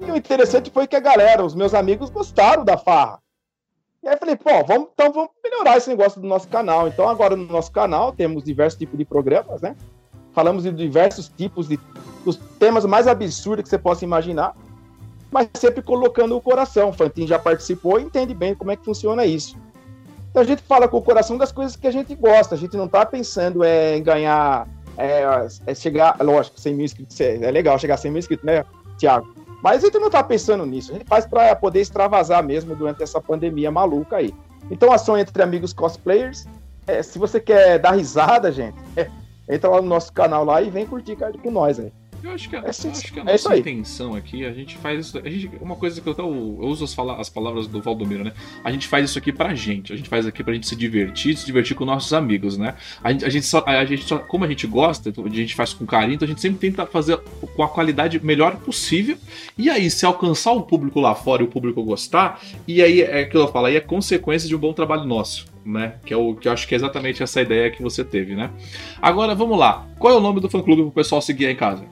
[0.00, 3.21] E o interessante foi que a galera, os meus amigos, gostaram da farra.
[4.02, 6.88] E aí falei, pô, vamos, então vamos melhorar esse negócio do nosso canal.
[6.88, 9.76] Então agora no nosso canal temos diversos tipos de programas, né?
[10.32, 11.78] Falamos de diversos tipos de
[12.24, 14.56] os temas mais absurdos que você possa imaginar,
[15.30, 16.88] mas sempre colocando o coração.
[16.88, 19.56] O Fantin já participou e entende bem como é que funciona isso.
[20.30, 22.56] Então a gente fala com o coração das coisas que a gente gosta.
[22.56, 24.66] A gente não está pensando é, em ganhar,
[24.96, 25.22] é,
[25.66, 28.64] é chegar, lógico, 100 mil inscritos é legal chegar a 100 mil inscritos, né,
[28.98, 29.41] Tiago?
[29.62, 30.90] Mas a gente não está pensando nisso.
[30.90, 34.34] A gente faz para poder extravasar mesmo durante essa pandemia maluca aí.
[34.70, 36.46] Então, ação entre amigos cosplayers.
[36.86, 39.08] É, se você quer dar risada, gente, é,
[39.48, 41.92] entra lá no nosso canal lá e vem curtir com nós aí.
[42.22, 44.76] Eu acho que, a, É sim, acho que a é nossa intenção aqui, a gente
[44.78, 45.18] faz isso.
[45.18, 48.22] A gente, uma coisa que eu, tô, eu uso as, fala- as palavras do Valdomiro,
[48.22, 48.32] né?
[48.62, 49.92] A gente faz isso aqui pra gente.
[49.92, 52.74] A gente faz aqui pra gente se divertir, se divertir com nossos amigos, né?
[53.02, 55.54] A gente, a gente só, a gente só, como a gente gosta, então, a gente
[55.54, 57.18] faz com carinho, então a gente sempre tenta fazer
[57.56, 59.16] com a qualidade melhor possível.
[59.58, 63.22] E aí, se alcançar o público lá fora e o público gostar, e aí é
[63.22, 65.46] aquilo que eu falo, aí é consequência de um bom trabalho nosso.
[65.64, 65.94] Né?
[66.04, 68.50] Que é o que eu acho que é exatamente essa ideia que você teve, né?
[69.00, 69.86] Agora vamos lá.
[69.96, 71.84] Qual é o nome do fã clube pro pessoal seguir aí em casa?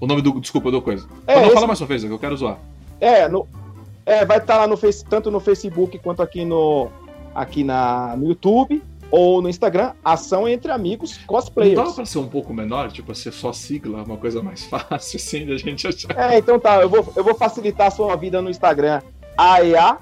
[0.00, 0.40] O nome do.
[0.40, 1.06] Desculpa, do coisa.
[1.26, 2.58] É, não, esse- fala mais uma vez, que eu quero zoar.
[3.00, 3.46] É, no,
[4.06, 6.88] é vai estar lá no Face, tanto no Facebook quanto aqui no
[7.34, 11.76] aqui na, no YouTube ou no Instagram, Ação Entre Amigos Não Cosplayers.
[11.76, 15.46] dava pra ser um pouco menor, tipo, ser só sigla, uma coisa mais fácil, assim,
[15.46, 16.08] da gente achar.
[16.18, 19.00] É, então tá, eu vou, eu vou facilitar a sua vida no Instagram.
[19.36, 19.96] AEA,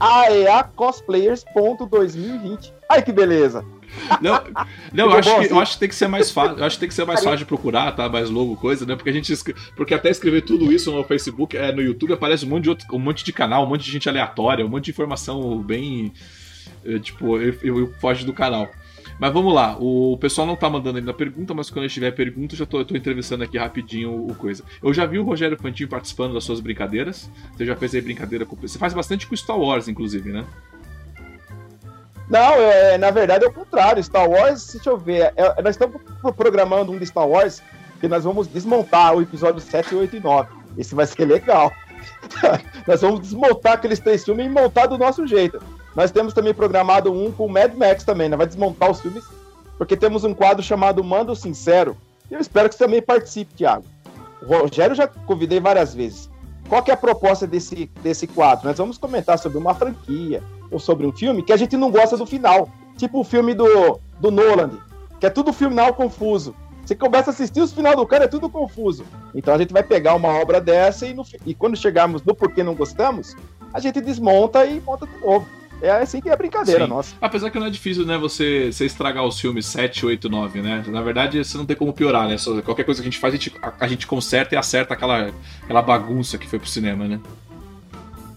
[0.00, 2.72] AEA Cosplayers.2020.
[2.88, 3.64] Ai, que beleza.
[4.20, 4.40] Não,
[4.92, 5.54] não eu, acho bom que, assim?
[5.54, 6.58] eu acho que tem que ser mais fácil.
[6.58, 8.08] Eu acho que tem que ser mais fácil de procurar, tá?
[8.08, 8.94] Mais logo coisa, né?
[8.96, 9.32] Porque a gente.
[9.76, 12.86] Porque até escrever tudo isso no Facebook, é, no YouTube, aparece um monte de outro,
[12.92, 16.12] um monte de canal, um monte de gente aleatória, um monte de informação bem.
[16.84, 18.70] eh, Tipo, eu, eu, eu foge do canal.
[19.18, 22.54] Mas vamos lá, o pessoal não tá mandando ainda pergunta, mas quando eu tiver pergunta,
[22.54, 24.64] eu já tô, eu tô entrevistando aqui rapidinho o, o coisa.
[24.82, 27.30] Eu já vi o Rogério Fantinho participando das suas brincadeiras.
[27.56, 28.56] Você já fez aí brincadeira com.
[28.56, 30.44] Você faz bastante com Star Wars, inclusive, né?
[32.32, 34.02] Não, é, na verdade é o contrário.
[34.02, 35.32] Star Wars, deixa eu ver.
[35.36, 37.62] é- nós estamos pro- programando um de Star Wars
[38.00, 40.48] que nós vamos desmontar o episódio 7, 8 e 9.
[40.78, 41.70] Esse vai ser legal.
[42.88, 45.62] nós vamos desmontar aqueles três filmes e montar do nosso jeito.
[45.94, 48.36] Nós temos também programado um com Mad Max também, né?
[48.36, 49.24] Vai desmontar os filmes,
[49.76, 51.96] porque temos um quadro chamado Mando Sincero.
[52.30, 53.84] E eu espero que você também participe, Thiago.
[54.40, 56.30] O Rogério já convidei várias vezes.
[56.72, 58.66] Qual que é a proposta desse, desse quadro?
[58.66, 62.16] Nós vamos comentar sobre uma franquia ou sobre um filme que a gente não gosta
[62.16, 62.66] do final.
[62.96, 64.78] Tipo o filme do, do Nolan,
[65.20, 66.54] que é tudo final confuso.
[66.82, 69.04] Você começa a assistir os final do cara, é tudo confuso.
[69.34, 72.62] Então a gente vai pegar uma obra dessa e, no e quando chegarmos no porquê
[72.62, 73.36] não gostamos,
[73.70, 75.46] a gente desmonta e monta de novo.
[75.82, 76.90] É assim que é brincadeira Sim.
[76.90, 77.14] nossa.
[77.20, 80.84] Apesar que não é difícil, né, você, você estragar os filmes 7, 8, 9, né?
[80.86, 82.38] Na verdade, você não tem como piorar, né?
[82.38, 84.94] Só- qualquer coisa que a gente faz, a gente, a, a gente conserta e acerta
[84.94, 85.30] aquela,
[85.64, 87.18] aquela bagunça que foi pro cinema, né?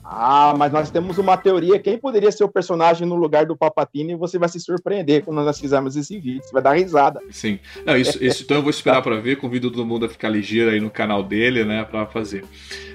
[0.07, 1.79] Ah, mas nós temos uma teoria.
[1.79, 4.13] Quem poderia ser o personagem no lugar do Palpatine?
[4.13, 6.43] E você vai se surpreender quando nós fizermos esse vídeo.
[6.43, 7.19] Você vai dar risada.
[7.31, 7.59] Sim.
[7.83, 9.37] Não, isso, isso então eu vou esperar pra ver.
[9.37, 12.45] Convido todo mundo a ficar ligeiro aí no canal dele, né, pra fazer.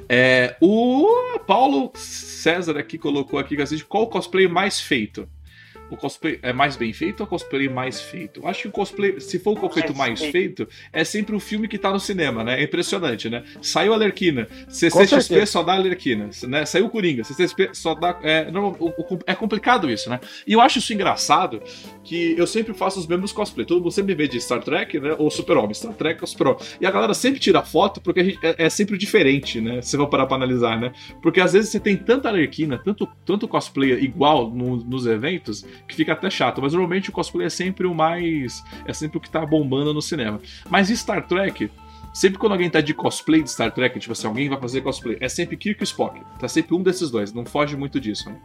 [0.09, 3.57] É, o Paulo César aqui colocou aqui
[3.89, 5.29] qual o cosplay mais feito?
[5.91, 8.41] O cosplay é mais bem feito ou o cosplay mais feito?
[8.41, 10.67] Eu acho que o cosplay, se for o cosplay Mais mais feito.
[10.67, 12.61] feito, é sempre o filme que tá no cinema, né?
[12.61, 13.43] É impressionante, né?
[13.61, 16.65] Saiu a Lerquina, CCXP só dá a Lerquina, né?
[16.65, 18.19] Saiu o Coringa, CCXP só dá.
[18.23, 20.21] É, normal- o- o- é complicado isso, né?
[20.47, 21.61] E eu acho isso engraçado
[22.05, 23.67] que eu sempre faço os mesmos cosplay.
[23.67, 25.15] Todo mundo sempre me vê de Star Trek, né?
[25.19, 25.75] Ou Super-Homem.
[25.75, 26.61] Star Trek ou Super-Homem.
[26.81, 29.83] E a galera sempre tira foto porque a gente- é, é sempre diferente, né?
[29.83, 30.93] Se for parar pra analisar, né?
[31.23, 35.95] Porque às vezes você tem tanta Alerquina, tanto, tanto cosplay igual no- nos eventos, que
[35.95, 36.61] fica até chato.
[36.63, 38.63] Mas normalmente o cosplay é sempre o mais.
[38.87, 40.41] É sempre o que tá bombando no cinema.
[40.69, 41.71] Mas Star Trek.
[42.13, 45.17] Sempre quando alguém tá de cosplay de Star Trek, tipo assim, alguém vai fazer cosplay,
[45.21, 46.21] é sempre Kirk e Spock.
[46.41, 48.37] Tá sempre um desses dois, não foge muito disso, né?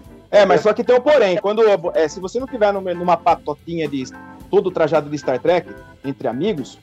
[0.32, 1.36] É, mas só que tem um porém.
[1.38, 1.62] Quando,
[1.92, 4.04] é, se você não tiver numa, patotinha de
[4.48, 5.68] todo trajado de Star Trek,
[6.04, 6.78] entre amigos,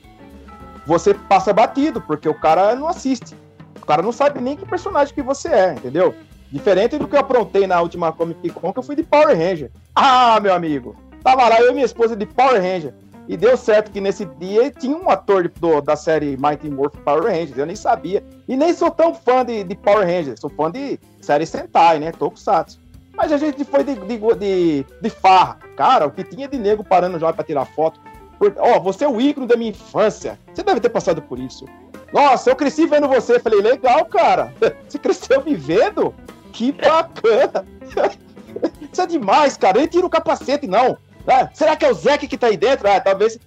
[0.86, 3.34] você passa batido, porque o cara não assiste.
[3.80, 6.14] O cara não sabe nem que personagem que você é, entendeu?
[6.50, 9.70] Diferente do que eu aprontei na última Comic Con, que eu fui de Power Ranger.
[9.94, 10.96] Ah, meu amigo!
[11.22, 12.94] Tava lá eu e minha esposa de Power Ranger.
[13.28, 17.24] E deu certo que nesse dia tinha um ator do- da série Mighty Morphin Power
[17.24, 17.58] Rangers.
[17.58, 18.24] Eu nem sabia.
[18.48, 20.40] E nem sou tão fã de, de Power Rangers.
[20.40, 22.10] Sou fã de série Sentai, né?
[22.12, 22.78] Tokusatsu.
[23.14, 25.58] Mas a gente foi de, de, de, de farra.
[25.76, 28.00] Cara, o que tinha de nego parando já pra tirar foto.
[28.58, 30.38] Ó, você é o ícone da minha infância.
[30.54, 31.66] Você deve ter passado por isso.
[32.12, 33.38] Nossa, eu cresci vendo você.
[33.40, 34.54] Falei, legal, cara.
[34.88, 36.14] Você cresceu me vendo?
[36.58, 37.64] Que bacana.
[38.92, 39.78] Isso é demais, cara.
[39.78, 40.98] Ele tira o capacete, não.
[41.24, 42.88] Ah, será que é o Zeke que tá aí dentro?
[42.90, 43.38] Ah, talvez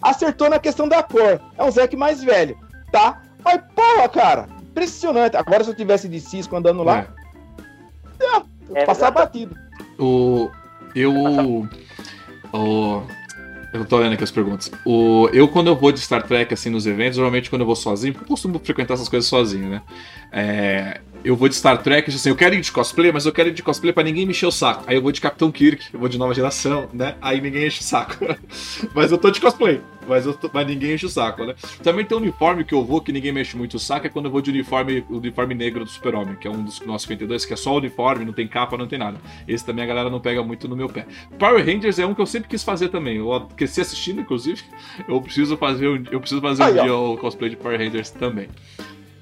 [0.00, 1.40] acertou na questão da cor.
[1.58, 2.56] É um Zeke mais velho,
[2.92, 3.20] tá?
[3.44, 5.36] Mas, porra, cara, impressionante.
[5.36, 7.08] Agora, se eu tivesse de Cisco andando lá,
[8.74, 9.14] É, passar exato.
[9.18, 9.56] batido.
[9.98, 10.48] O.
[10.94, 11.12] Eu.
[12.52, 13.02] O.
[13.72, 14.70] Eu tô olhando aqui as perguntas.
[14.84, 17.74] O, eu, quando eu vou de Star Trek, assim, nos eventos, normalmente quando eu vou
[17.74, 19.82] sozinho, porque eu costumo frequentar essas coisas sozinho, né?
[20.30, 23.48] É, eu vou de Star Trek, assim, eu quero ir de cosplay, mas eu quero
[23.48, 24.84] ir de cosplay pra ninguém me encher o saco.
[24.86, 27.16] Aí eu vou de Capitão Kirk, eu vou de nova geração, né?
[27.20, 28.16] Aí ninguém enche o saco.
[28.94, 31.54] mas eu tô de cosplay, mas, eu tô, mas ninguém enche o saco, né?
[31.82, 34.26] Também tem um uniforme que eu vou que ninguém mexe muito o saco, é quando
[34.26, 37.52] eu vou de uniforme, uniforme negro do Super-Homem, que é um dos nossos 52, que
[37.52, 39.18] é só uniforme, não tem capa, não tem nada.
[39.46, 41.06] Esse também a galera não pega muito no meu pé.
[41.38, 43.18] Power Rangers é um que eu sempre quis fazer também.
[43.18, 44.62] Eu cresci assistindo, inclusive.
[45.08, 48.48] Eu preciso fazer, um, eu preciso fazer um dia o cosplay de Power Rangers também.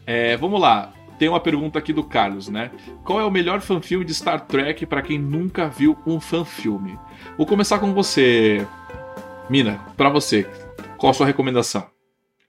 [0.07, 2.71] É, vamos lá tem uma pergunta aqui do Carlos, né?
[3.05, 6.99] Qual é o melhor fanfilme de Star Trek para quem nunca viu um fanfilme?
[7.37, 8.67] Vou começar com você,
[9.47, 9.79] Mina.
[9.99, 10.49] Para você,
[10.97, 11.87] qual a sua recomendação?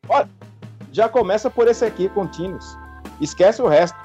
[0.08, 0.30] Olha,
[0.90, 2.78] já começa por esse aqui, Continuous.
[3.20, 3.98] Esquece o resto.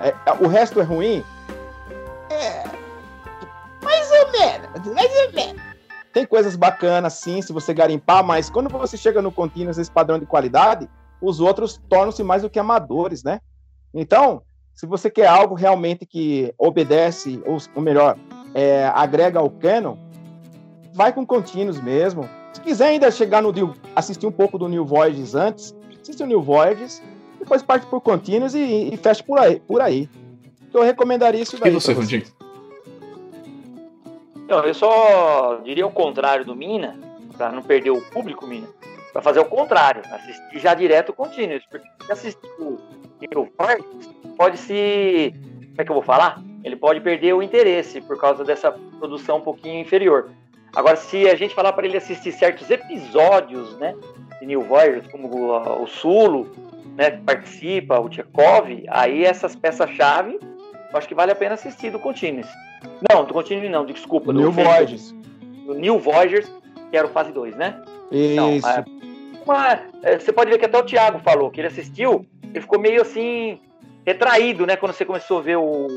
[0.00, 1.22] É, é, o resto é ruim?
[2.30, 2.64] É.
[3.80, 5.62] Mais ou menos, mais ou menos.
[6.12, 10.18] Tem coisas bacanas, sim, se você garimpar, mas quando você chega no Continuous, esse padrão
[10.18, 10.90] de qualidade,
[11.20, 13.40] os outros tornam-se mais do que amadores, né?
[13.94, 14.42] Então,
[14.74, 18.16] se você quer algo realmente que obedece, ou, ou melhor,
[18.54, 19.96] é, agrega ao canon,
[20.92, 22.28] vai com contínuos mesmo.
[22.52, 23.52] Se quiser ainda chegar no
[23.94, 27.02] assistir um pouco do New Voyages antes, assiste o New Voyages,
[27.38, 29.60] depois parte por contínuos e, e fecha por aí.
[29.60, 30.08] Por aí.
[30.72, 31.70] Eu recomendaria isso daí.
[31.70, 32.24] E você, Rundinho?
[34.36, 36.98] Então, eu só diria o contrário do Mina,
[37.36, 38.68] para não perder o público, Mina,
[39.12, 42.78] para fazer o contrário, assistir já direto o Continuous, porque assistir o
[43.34, 43.46] o
[44.36, 45.34] pode se.
[45.34, 46.42] Como é que eu vou falar?
[46.64, 50.30] Ele pode perder o interesse por causa dessa produção um pouquinho inferior.
[50.74, 53.94] Agora, se a gente falar para ele assistir certos episódios, né,
[54.40, 56.50] de New Voyagers, como o, o Sulo,
[56.96, 61.90] né, que participa, o Tchekov, aí essas peças-chave, eu acho que vale a pena assistir
[61.90, 62.48] do Continuous.
[63.10, 64.32] Não, do Continuous não, desculpa.
[64.32, 65.14] Do New Voyagers.
[65.66, 66.50] Do New Voyagers,
[66.90, 67.82] que era o fase 2, né?
[68.10, 68.66] Isso.
[68.68, 69.02] Então,
[69.44, 72.78] uma, é, você pode ver que até o Thiago falou que ele assistiu ele ficou
[72.78, 73.58] meio assim,
[74.06, 74.76] retraído, né?
[74.76, 75.88] Quando você começou a ver o,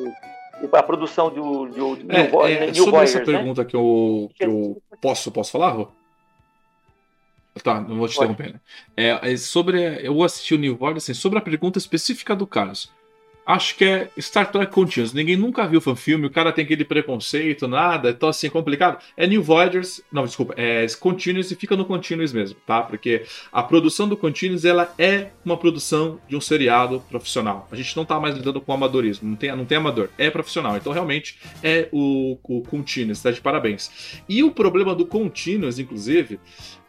[0.72, 3.26] a produção do, do, do é, New, é, New Sobre Boyers, essa né?
[3.26, 3.70] pergunta né?
[3.70, 5.88] que eu, que eu posso, posso falar, Rô?
[7.64, 8.60] Tá, não vou te interromper, né?
[8.98, 9.82] É, é, sobre.
[10.06, 12.92] Eu assisti o New Void, assim, sobre a pergunta específica do Carlos
[13.46, 15.14] acho que é Star Trek Continuous.
[15.14, 18.98] Ninguém nunca viu fanfilme, o cara tem aquele preconceito, nada, então assim, é complicado.
[19.16, 22.82] É New Voyagers, não, desculpa, é Continuous e fica no Continuous mesmo, tá?
[22.82, 27.68] Porque a produção do Continuous, ela é uma produção de um seriado profissional.
[27.72, 30.76] A gente não tá mais lidando com amadorismo, não tem, não tem amador, é profissional.
[30.78, 34.22] Então realmente é o, o Continuous, tá de parabéns.
[34.28, 36.40] E o problema do Continuous, inclusive,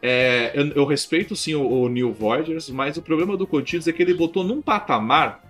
[0.01, 3.93] é, eu, eu, respeito sim o, o New Voyagers, mas o problema do Continuous é
[3.93, 5.46] que ele botou num patamar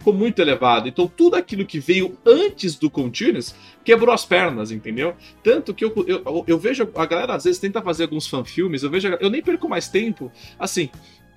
[0.00, 0.88] ficou muito elevado.
[0.88, 3.54] Então tudo aquilo que veio antes do Continuous
[3.84, 5.14] quebrou as pernas, entendeu?
[5.44, 8.90] Tanto que eu, eu, eu vejo a galera às vezes tenta fazer alguns fanfilmes, eu
[8.90, 10.90] vejo eu nem perco mais tempo, assim,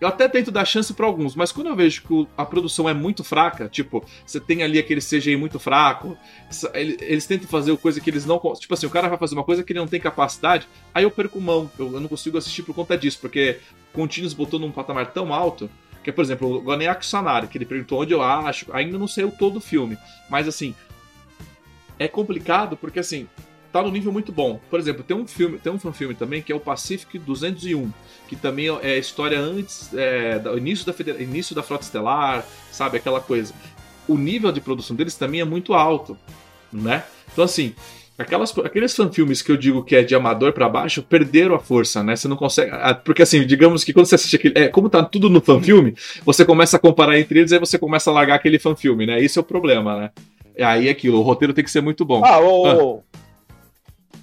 [0.03, 2.94] eu até tento dar chance para alguns, mas quando eu vejo que a produção é
[2.94, 6.18] muito fraca, tipo, você tem ali aquele CGI muito fraco,
[6.73, 8.38] eles tentam fazer coisa que eles não.
[8.60, 11.11] Tipo assim, o cara vai fazer uma coisa que ele não tem capacidade, aí eu
[11.11, 13.60] perco mão, eu, não consigo assistir por conta disso, porque
[13.94, 15.69] Continuous botou num patamar tão alto
[16.04, 19.08] que é, por exemplo, o Goneaku Sanari, que ele perguntou onde eu acho, ainda não
[19.08, 19.98] saiu todo o filme.
[20.30, 20.76] Mas assim,
[21.98, 23.28] é complicado porque assim,
[23.72, 24.60] tá no nível muito bom.
[24.70, 27.92] Por exemplo, tem um filme, tem um filme também que é o Pacific 201,
[28.28, 33.22] que também é história antes é, do início da, início da frota estelar, sabe aquela
[33.22, 33.54] coisa.
[34.08, 36.18] O nível de produção deles também é muito alto,
[36.72, 37.04] né?
[37.32, 37.74] Então assim,
[38.15, 42.03] Aquelas, aqueles fanfilmes que eu digo que é de amador para baixo perderam a força,
[42.03, 42.15] né?
[42.15, 42.72] Você não consegue.
[43.03, 44.53] Porque assim, digamos que quando você assiste aquele.
[44.56, 47.80] É, como tá tudo no fanfilme, você começa a comparar entre eles e aí você
[47.80, 49.19] começa a largar aquele fanfilme, né?
[49.19, 50.11] Esse é o problema, né?
[50.60, 52.23] Aí é aquilo, o roteiro tem que ser muito bom.
[52.23, 53.18] Ah, ô, ah.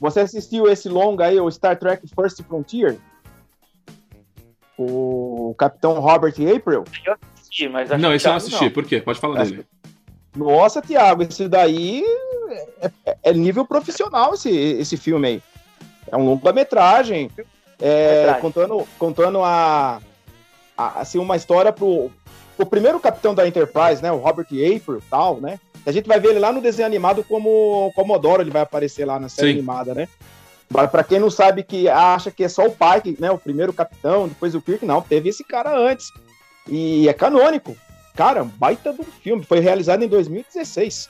[0.00, 2.96] Você assistiu esse longa aí, o Star Trek First Frontier?
[4.78, 6.84] O Capitão Robert April?
[7.04, 8.64] Eu assisti, mas Não, esse eu não assisti.
[8.64, 8.70] Não.
[8.70, 9.00] Por quê?
[9.00, 9.66] Pode falar dele.
[10.34, 12.04] Nossa, Thiago, esse daí
[12.54, 15.42] é, é, é, nível profissional esse, esse filme aí.
[16.10, 17.30] É um longa-metragem.
[17.80, 20.00] É, contando, contando a,
[20.76, 22.10] a, assim, uma história pro,
[22.58, 24.12] o primeiro capitão da Enterprise, né?
[24.12, 25.58] O Robert April tal, né?
[25.86, 29.18] A gente vai ver ele lá no desenho animado como Commodore, ele vai aparecer lá
[29.18, 29.58] na série Sim.
[29.58, 30.08] animada, né?
[30.68, 33.30] Para quem não sabe que acha que é só o Pike, né?
[33.30, 36.12] O primeiro capitão, depois o Kirk, não, teve esse cara antes.
[36.68, 37.76] E é canônico.
[38.14, 39.42] Cara, baita do filme.
[39.42, 41.08] Foi realizado em 2016.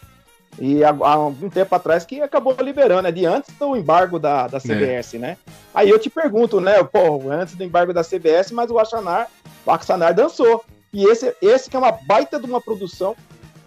[0.59, 4.47] E há, há algum tempo atrás que acabou liberando, é de antes do embargo da,
[4.47, 5.19] da CBS, é.
[5.19, 5.37] né?
[5.75, 6.83] Aí eu te pergunto, né?
[6.83, 9.29] Pô, antes do embargo da CBS, mas o Axanar,
[9.65, 10.65] o Axanar dançou.
[10.93, 13.17] E esse, esse que é uma baita de uma produção,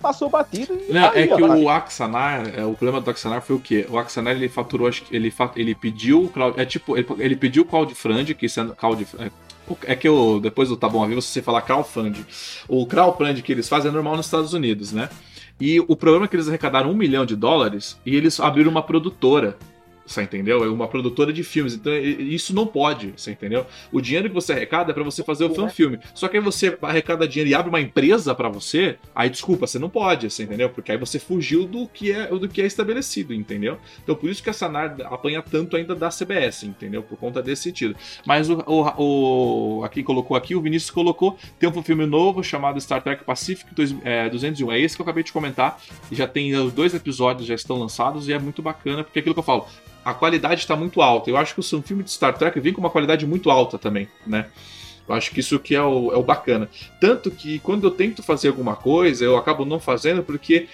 [0.04, 0.78] passou batido.
[0.90, 3.88] Não, tá é que o Axanar, é, o problema do Axanar foi o quê?
[3.90, 7.66] O Axanar ele faturou, acho que ele, ele pediu, é tipo, ele, ele pediu o
[7.66, 9.32] CloudFrand, que é, Cloud, é,
[9.86, 12.26] É que o, depois do Tá Bom a Vivo, se você falar crowdfunding,
[12.68, 15.10] o crowdfunding que eles fazem é normal nos Estados Unidos, né?
[15.60, 18.84] E o problema é que eles arrecadaram um milhão de dólares e eles abriram uma
[18.84, 19.58] produtora
[20.14, 20.64] você entendeu?
[20.64, 21.74] É uma produtora de filmes.
[21.74, 23.66] Então isso não pode, você entendeu?
[23.92, 26.00] O dinheiro que você arrecada é para você fazer o filme.
[26.14, 29.80] Só que aí você arrecada dinheiro e abre uma empresa para você, aí desculpa, você
[29.80, 30.70] não pode, você entendeu?
[30.70, 33.78] Porque aí você fugiu do que é do que é estabelecido, entendeu?
[34.04, 37.04] Então por isso que a Sanar apanha tanto ainda da CBS, entendeu?
[37.04, 37.96] Por conta desse sentido.
[38.26, 42.80] Mas o, o, o aqui colocou aqui, o Vinícius colocou, tem um filme novo chamado
[42.80, 44.72] Star Trek Pacific 2, é, 201.
[44.72, 45.80] É esse que eu acabei de comentar.
[46.12, 49.34] Já tem os dois episódios já estão lançados e é muito bacana, porque é aquilo
[49.34, 49.68] que eu falo,
[50.04, 51.30] a qualidade está muito alta.
[51.30, 54.08] Eu acho que o filme de Star Trek vem com uma qualidade muito alta também,
[54.26, 54.48] né?
[55.08, 56.70] Eu acho que isso que é o, é o bacana.
[57.00, 60.68] Tanto que quando eu tento fazer alguma coisa, eu acabo não fazendo porque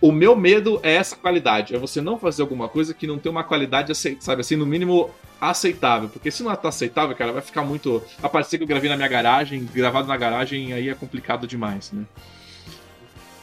[0.00, 1.74] o meu medo é essa qualidade.
[1.74, 5.10] É você não fazer alguma coisa que não tem uma qualidade, sabe assim, no mínimo
[5.40, 6.08] aceitável.
[6.08, 8.02] Porque se não tá aceitável, cara, vai ficar muito.
[8.22, 12.04] A que eu gravei na minha garagem, gravado na garagem, aí é complicado demais, né?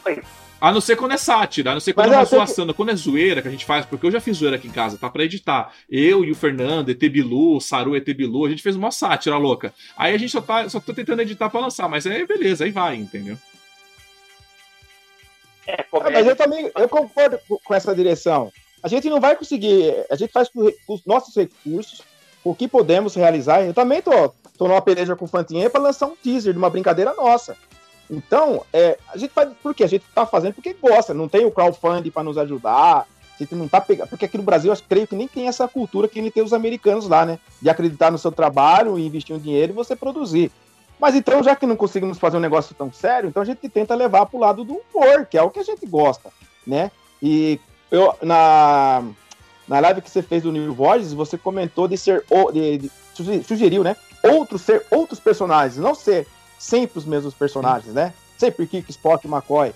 [0.05, 0.21] Oi.
[0.61, 2.73] A não ser quando é sátira, a não ser quando Mas é uma zoação, que...
[2.73, 4.97] quando é zoeira que a gente faz, porque eu já fiz zoeira aqui em casa,
[4.97, 5.73] tá pra editar.
[5.89, 9.73] Eu e o Fernando, Etebilu, Saru, Etebilu, a gente fez uma sátira louca.
[9.95, 12.71] Aí a gente só tá, só tô tentando editar pra lançar, mas aí beleza, aí
[12.71, 13.37] vai, entendeu?
[15.65, 18.51] É, ah, mas eu também eu concordo com essa direção.
[18.83, 22.01] A gente não vai conseguir, a gente faz com os nossos recursos,
[22.43, 23.61] o que podemos realizar.
[23.61, 26.69] Eu também tô, tô numa peleja com o Fantinha para lançar um teaser de uma
[26.69, 27.55] brincadeira nossa.
[28.09, 31.51] Então, é, a gente faz porque a gente está fazendo porque gosta, não tem o
[31.51, 33.05] crowdfunding para nos ajudar,
[33.39, 35.67] a gente não tá pegando, porque aqui no Brasil eu creio que nem tem essa
[35.67, 37.39] cultura que nem tem os americanos lá, né?
[37.61, 40.51] De acreditar no seu trabalho e investir um dinheiro e você produzir.
[40.99, 43.95] Mas então, já que não conseguimos fazer um negócio tão sério, então a gente tenta
[43.95, 46.29] levar para o lado do humor, que é o que a gente gosta,
[46.67, 46.91] né?
[47.21, 47.59] E
[47.89, 49.03] eu, na,
[49.67, 53.83] na live que você fez do New Voices, você comentou de ser, de, de, sugeriu,
[53.83, 53.95] né?
[54.21, 56.27] Outros ser outros personagens, não ser
[56.59, 58.13] sempre os mesmos personagens, né?
[58.37, 59.73] Sempre Kik, Spock e McCoy.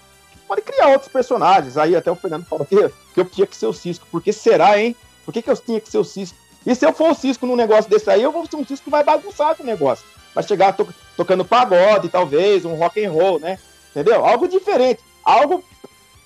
[0.48, 1.78] Pode criar outros personagens.
[1.78, 2.76] Aí até o Fernando falou que,
[3.14, 4.06] que eu tinha que ser o Cisco.
[4.12, 4.96] Por que será, hein?
[5.26, 6.38] Por que, que eu tinha que ser o Cisco?
[6.66, 8.86] E se eu for o Cisco num negócio desse aí, eu vou ser um Cisco
[8.86, 10.06] que vai bagunçar com o negócio.
[10.36, 13.60] Vai chegar to tocando pagode, talvez, um rock and roll, né?
[13.92, 14.26] Entendeu?
[14.26, 15.02] Algo diferente.
[15.24, 15.64] Algo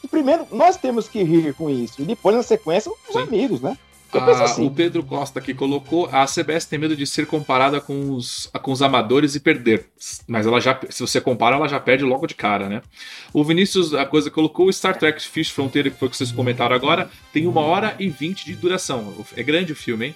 [0.02, 2.02] que primeiro nós temos que rir com isso.
[2.02, 3.20] E depois, na sequência, os Sim.
[3.20, 3.78] amigos, né?
[4.14, 4.66] Ah, assim.
[4.66, 8.72] O Pedro Costa aqui colocou: a CBS tem medo de ser comparada com os, com
[8.72, 9.86] os amadores e perder.
[10.28, 12.82] Mas ela já, se você compara, ela já perde logo de cara, né?
[13.34, 16.32] O Vinícius, a coisa colocou: o Star Trek Fish Frontier, que foi o que vocês
[16.32, 19.14] comentaram agora, tem uma hora e vinte de duração.
[19.36, 20.16] É grande o filme, hein?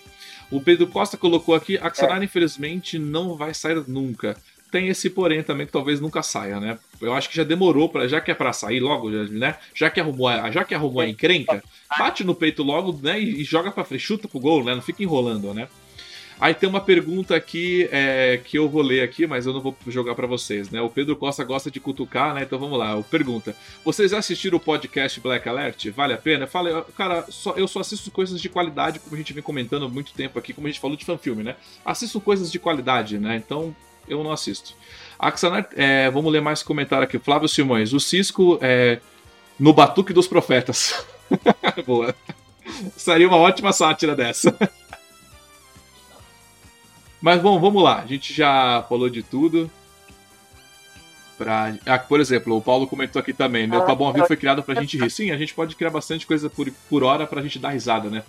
[0.52, 2.26] O Pedro Costa colocou aqui: Axanar, é.
[2.26, 4.36] infelizmente, não vai sair nunca
[4.72, 6.80] tem esse porém também que talvez nunca saia, né?
[7.02, 9.58] Eu acho que já demorou para, já que é para sair logo, né?
[9.76, 11.62] Já que arrumou, a, já que arrumou a encrenca,
[12.00, 13.20] bate no peito logo, né?
[13.20, 14.74] E, joga para frente, chuta pro gol, né?
[14.74, 15.68] Não fica enrolando, né?
[16.40, 19.78] Aí tem uma pergunta aqui é, que eu vou ler aqui, mas eu não vou
[19.86, 20.82] jogar para vocês, né?
[20.82, 22.42] O Pedro Costa gosta de cutucar, né?
[22.42, 23.00] Então vamos lá.
[23.04, 25.92] Pergunta: Vocês assistiram o podcast Black Alert?
[25.92, 26.48] Vale a pena?
[26.48, 29.90] Fala, cara, só, eu só assisto coisas de qualidade, como a gente vem comentando há
[29.90, 31.58] muito tempo aqui, como a gente falou de fanfilme, né?
[31.86, 33.36] Assisto coisas de qualidade, né?
[33.36, 33.76] Então
[34.08, 34.74] eu não assisto.
[35.18, 37.20] Axanar, é, vamos ler mais comentário aqui.
[37.20, 39.00] Flávio Simões, o Cisco é,
[39.60, 41.06] no Batuque dos Profetas.
[41.86, 42.16] Boa.
[42.98, 44.58] Seria uma ótima sátira dessa.
[47.22, 48.00] Mas bom, vamos lá.
[48.00, 49.70] A gente já falou de tudo.
[51.38, 51.76] Pra...
[51.86, 53.78] Ah, por exemplo, o Paulo comentou aqui também, né?
[53.78, 55.10] O Tá Bom foi criado pra gente rir.
[55.10, 58.24] Sim, a gente pode criar bastante coisa por, por hora pra gente dar risada, né?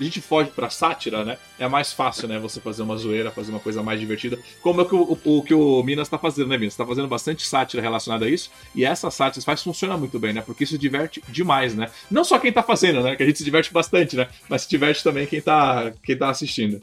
[0.00, 1.38] A gente foge pra sátira, né?
[1.58, 2.38] É mais fácil, né?
[2.38, 4.38] Você fazer uma zoeira, fazer uma coisa mais divertida.
[4.60, 6.76] Como é que o, o, o que o Minas tá fazendo, né, Minas?
[6.76, 8.50] Tá fazendo bastante sátira relacionada a isso.
[8.74, 10.40] E essa sátira faz funciona muito bem, né?
[10.40, 11.90] Porque isso diverte demais, né?
[12.10, 13.16] Não só quem tá fazendo, né?
[13.16, 14.28] Que a gente se diverte bastante, né?
[14.48, 16.82] Mas se diverte também quem tá, quem tá assistindo.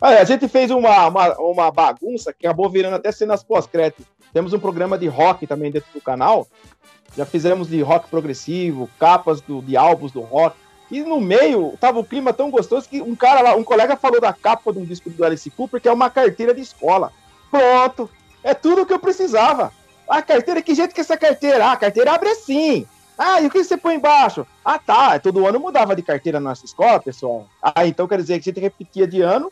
[0.00, 4.04] Olha, a gente fez uma, uma, uma bagunça que acabou virando até cenas pós-crédito.
[4.34, 6.46] Temos um programa de rock também dentro do canal.
[7.16, 10.56] Já fizemos de rock progressivo, capas do, de álbuns do rock.
[10.90, 14.20] E no meio tava o clima tão gostoso que um cara lá, um colega falou
[14.20, 17.12] da capa de um disco do Alice Cooper, que é uma carteira de escola.
[17.50, 18.10] Pronto!
[18.42, 19.72] É tudo o que eu precisava.
[20.06, 21.66] A carteira, que jeito que é essa carteira?
[21.66, 22.86] Ah, a carteira abre assim.
[23.16, 24.46] Ah, e o que você põe embaixo?
[24.64, 25.18] Ah, tá.
[25.18, 27.46] Todo ano mudava de carteira na nossa escola, pessoal.
[27.62, 29.50] Ah, então quer dizer que a gente repetia de ano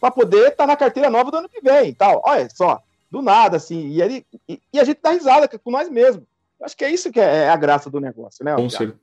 [0.00, 2.22] para poder estar tá na carteira nova do ano que vem tal.
[2.24, 2.80] Olha só,
[3.10, 3.88] do nada, assim.
[3.88, 6.24] E, ele, e, e a gente dá risada com nós mesmos.
[6.62, 8.54] Acho que é isso que é, é a graça do negócio, né?
[8.54, 8.98] Com certeza.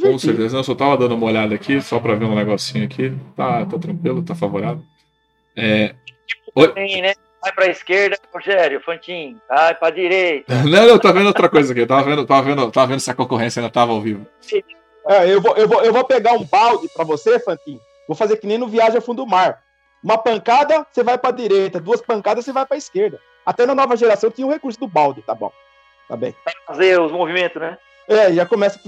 [0.00, 3.12] Com certeza, eu só tava dando uma olhada aqui, só para ver um negocinho aqui.
[3.36, 4.82] Tá, tá tranquilo, tá favorável.
[5.56, 5.94] É...
[6.54, 6.72] Oi?
[6.74, 7.14] Sim, né?
[7.40, 9.36] Vai pra esquerda, Rogério, Fantin.
[9.48, 10.52] Vai pra direita.
[10.64, 11.82] não, não, tá vendo outra coisa aqui.
[11.82, 14.26] Eu tava vendo, tava vendo, tava vendo se a concorrência ainda tava ao vivo.
[15.06, 17.80] É, eu, vou, eu, vou, eu vou pegar um balde pra você, Fantin.
[18.06, 19.62] Vou fazer que nem no Viagem ao Fundo do Mar.
[20.02, 21.80] Uma pancada, você vai para direita.
[21.80, 23.20] Duas pancadas, você vai para esquerda.
[23.44, 25.52] Até na nova geração tinha o recurso do balde, tá bom.
[26.08, 26.34] Tá bem.
[26.66, 27.78] Fazer os movimentos, né?
[28.08, 28.78] É, já começa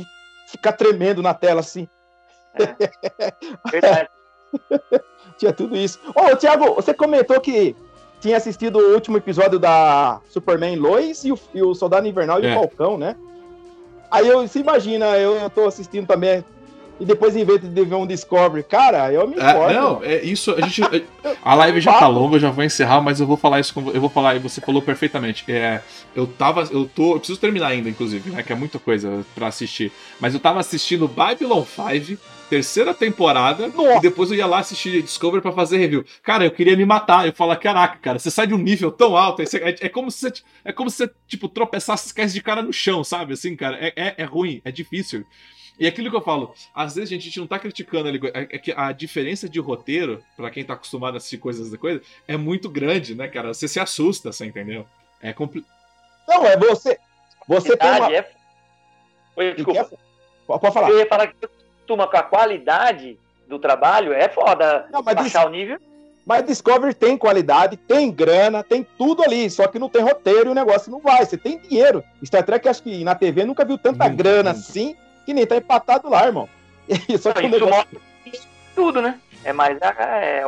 [0.51, 1.89] ficar tremendo na tela assim.
[2.55, 3.71] É.
[3.71, 4.09] Verdade.
[5.39, 5.99] tinha tudo isso.
[6.15, 7.75] Ô, Thiago, você comentou que
[8.21, 12.47] tinha assistido o último episódio da Superman Lois e o, e o Soldado Invernal e
[12.47, 12.51] É.
[12.51, 13.17] o Falcão, né?
[14.11, 16.45] Aí eu, se imagina, eu, eu tô assistindo também,
[17.01, 19.73] e depois vez de ver um Discovery, cara, eu me É, importo.
[19.75, 20.53] não, é isso.
[20.53, 20.83] A, gente,
[21.43, 23.91] a live já tá longa, eu já vou encerrar, mas eu vou falar isso com
[23.91, 25.45] Eu vou falar, e você falou perfeitamente.
[25.51, 25.81] É,
[26.15, 26.69] eu tava.
[26.71, 27.15] Eu tô.
[27.15, 28.43] Eu preciso terminar ainda, inclusive, né?
[28.43, 29.91] Que é muita coisa pra assistir.
[30.21, 32.21] Mas eu tava assistindo Babylon 5,
[32.51, 33.99] terceira temporada, Nossa.
[33.99, 36.05] e depois eu ia lá assistir Discovery pra fazer review.
[36.23, 37.27] Cara, eu queria me matar.
[37.27, 39.41] Eu falo, caraca, cara, você sai de um nível tão alto.
[39.43, 42.61] você- É, é como se você, é como se você, tipo, tropeçasse e de cara
[42.63, 43.33] no chão, sabe?
[43.35, 45.25] Assim, cara, é, é, é ruim, é difícil.
[45.81, 48.43] E aquilo que eu falo, às vezes gente, a gente não tá criticando ali, é
[48.43, 52.03] é que a diferença de roteiro, pra quem tá acostumado a assistir coisas da coisa,
[52.29, 53.55] é muito grande, né, cara?
[53.55, 54.87] Você se assusta, você entendeu?
[55.23, 55.65] É compli...
[56.29, 56.99] Não, é você.
[57.49, 58.13] Você tem uma.
[58.15, 58.31] É...
[59.37, 59.91] Oi, desculpa.
[60.47, 60.91] Pode falar.
[60.91, 61.49] Eu ia falar que você
[61.79, 65.79] costuma com a qualidade do trabalho, é foda Não, mas baixar o nível.
[66.27, 70.53] Mas Discovery tem qualidade, tem grana, tem tudo ali, só que não tem roteiro e
[70.53, 71.25] o negócio não vai.
[71.25, 72.05] Você tem dinheiro.
[72.23, 74.95] Star Trek, acho que na TV nunca viu tanta grana assim,
[75.31, 76.49] que nem tá empatado lá, irmão.
[77.09, 77.71] E só que o Isso negócio...
[77.71, 78.01] mostra
[78.75, 79.21] tudo, né?
[79.45, 80.43] É mais a, é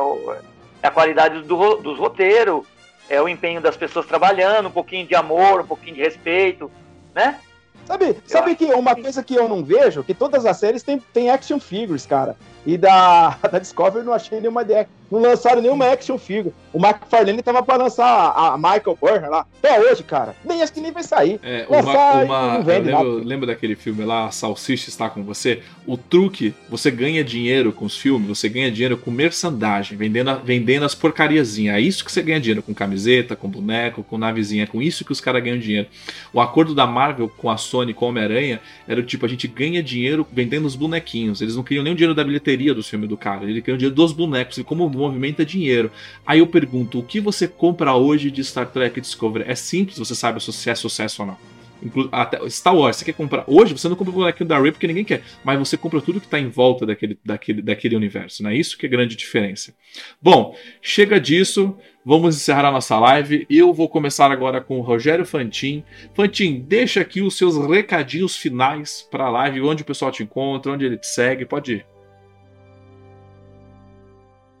[0.81, 2.65] é a qualidade do, dos roteiros,
[3.09, 6.69] é o empenho das pessoas trabalhando, um pouquinho de amor, um pouquinho de respeito,
[7.15, 7.39] né?
[7.85, 11.29] Sabe, sabe que uma coisa que eu não vejo, que todas as séries têm tem
[11.29, 12.35] action figures, cara.
[12.65, 14.89] E da, da Discovery não achei nenhuma ideia.
[15.11, 16.53] Não lançaram nenhuma action figure.
[16.71, 19.45] O McFarlane tava pra lançar a, a Michael Byrne lá.
[19.59, 20.35] Até hoje, cara.
[20.43, 21.39] Nem acho que nem vai sair.
[21.43, 21.81] É, uma,
[22.23, 23.27] uma- não eu vende lembro, nada.
[23.27, 25.61] lembra daquele filme lá, Salsicha está com você?
[25.85, 30.35] O truque, você ganha dinheiro com os filmes, você ganha dinheiro com merchandising, vendendo, a-
[30.35, 31.75] vendendo as porcariazinhas.
[31.75, 35.05] É isso que você ganha dinheiro, com camiseta, com boneco, com navezinha, é com isso
[35.05, 35.87] que os caras ganham dinheiro.
[36.33, 39.47] O acordo da Marvel com a Sony, com o Homem-Aranha, era o tipo, a gente
[39.47, 41.39] ganha dinheiro vendendo os bonequinhos.
[41.41, 43.77] Eles não queriam nem o dinheiro da bilheteria do filme do cara, eles queriam o
[43.77, 45.91] dinheiro dos bonecos, e como movimenta dinheiro.
[46.25, 49.45] Aí eu pergunto, o que você compra hoje de Star Trek Discovery?
[49.47, 51.53] É simples, você sabe se é sucesso ou não.
[51.83, 53.43] Inclu até Star Wars, você quer comprar.
[53.45, 56.19] Hoje você não compra o bonequinho da Rey porque ninguém quer, mas você compra tudo
[56.19, 59.75] que está em volta daquele, daquele, daquele universo, não é isso que é grande diferença.
[60.21, 61.75] Bom, chega disso,
[62.05, 63.45] vamos encerrar a nossa live.
[63.49, 65.83] Eu vou começar agora com o Rogério Fantin.
[66.13, 70.71] Fantin, deixa aqui os seus recadinhos finais para a live, onde o pessoal te encontra,
[70.71, 71.92] onde ele te segue, pode ir.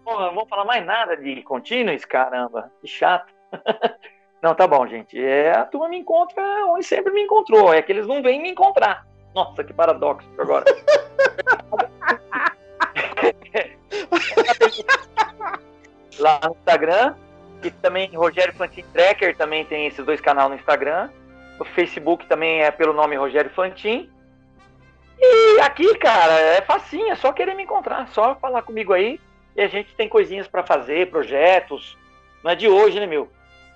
[0.03, 3.33] Pô, não vamos falar mais nada de Continuous, caramba, que chato.
[4.41, 5.23] não, tá bom, gente.
[5.23, 8.49] É, a turma me encontra onde sempre me encontrou, é que eles não vêm me
[8.49, 9.07] encontrar.
[9.33, 10.65] Nossa, que paradoxo agora.
[16.19, 17.15] Lá no Instagram,
[17.63, 21.09] e também Rogério Fantin Tracker também tem esses dois canais no Instagram.
[21.59, 24.09] O Facebook também é pelo nome Rogério Fantin.
[25.17, 29.19] E aqui, cara, é facinho, é só querer me encontrar, só falar comigo aí.
[29.55, 31.97] E a gente tem coisinhas para fazer, projetos.
[32.43, 33.29] Não é de hoje, né, meu?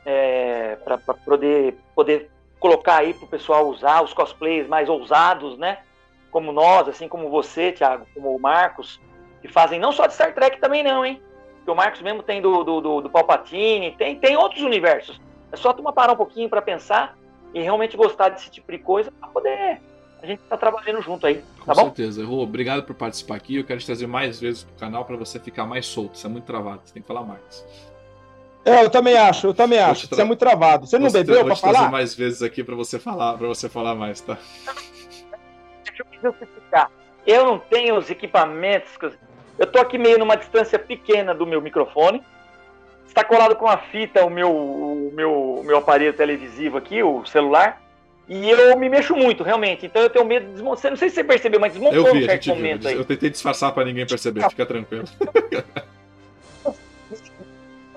[0.06, 2.30] É, para poder, poder
[2.60, 5.80] colocar aí pro pessoal usar os cosplays mais ousados, né?
[6.32, 9.00] Como nós, assim como você, Thiago, como o Marcos,
[9.42, 11.22] que fazem não só de Star Trek também não, hein?
[11.66, 15.20] O Marcos mesmo tem do, do, do, do Palpatine, tem, tem outros universos.
[15.52, 17.18] É só tu parar um pouquinho para pensar
[17.54, 19.82] e realmente gostar desse tipo de coisa para poder
[20.22, 21.86] a gente tá trabalhando junto aí, Com tá bom?
[21.86, 22.26] certeza.
[22.26, 23.58] Rô, obrigado por participar aqui.
[23.58, 26.18] Eu quero te trazer mais vezes pro canal para você ficar mais solto.
[26.18, 27.66] Você é muito travado, você tem que falar mais.
[28.66, 30.02] É, eu também acho, eu também Vou acho.
[30.02, 30.86] te Você tra- é muito travado.
[30.88, 31.92] Você não Vou te- bebeu vou pra te trazer falar?
[31.92, 34.38] mais vezes aqui para você falar, para você falar mais, tá?
[35.86, 36.92] Deixa eu justificar.
[37.26, 38.92] Eu não tenho os equipamentos.
[39.58, 42.22] Eu tô aqui meio numa distância pequena do meu microfone.
[43.08, 47.26] Está colado com a fita o meu, o meu, o meu aparelho televisivo aqui, o
[47.26, 47.82] celular.
[48.30, 49.86] E eu me mexo muito, realmente.
[49.86, 50.92] Então eu tenho medo de desmontar.
[50.92, 52.56] Não sei se você percebeu, mas desmontou Eu vi, a certo gente viu.
[52.56, 52.96] momento aí.
[52.96, 55.06] Eu tentei disfarçar para ninguém perceber, fica tranquilo.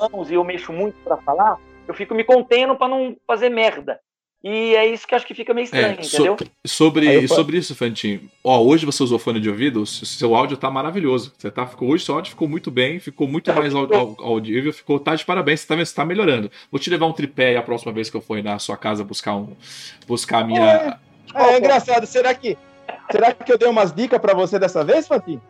[0.09, 4.01] mãos e eu mexo muito para falar, eu fico me contendo para não fazer merda.
[4.43, 6.37] E é isso que eu acho que fica meio estranho, É, so- entendeu?
[6.67, 8.31] sobre, eu sobre isso, Fantin.
[8.43, 11.35] Ó, hoje você usou fone de ouvido, o seu áudio tá maravilhoso.
[11.37, 14.73] Você tá, ficou, hoje seu áudio ficou muito bem, ficou muito mais au- au- audível,
[14.73, 15.77] ficou, tá de parabéns, você tá?
[15.77, 16.51] Você tá melhorando.
[16.73, 18.79] Vou te levar um tripé aí a próxima vez que eu for ir na sua
[18.79, 19.55] casa buscar um.
[20.07, 20.99] Buscar a minha.
[21.35, 22.07] É, é engraçado.
[22.07, 22.57] Será que,
[23.13, 25.43] será que eu dei umas dicas pra você dessa vez, Fantinho?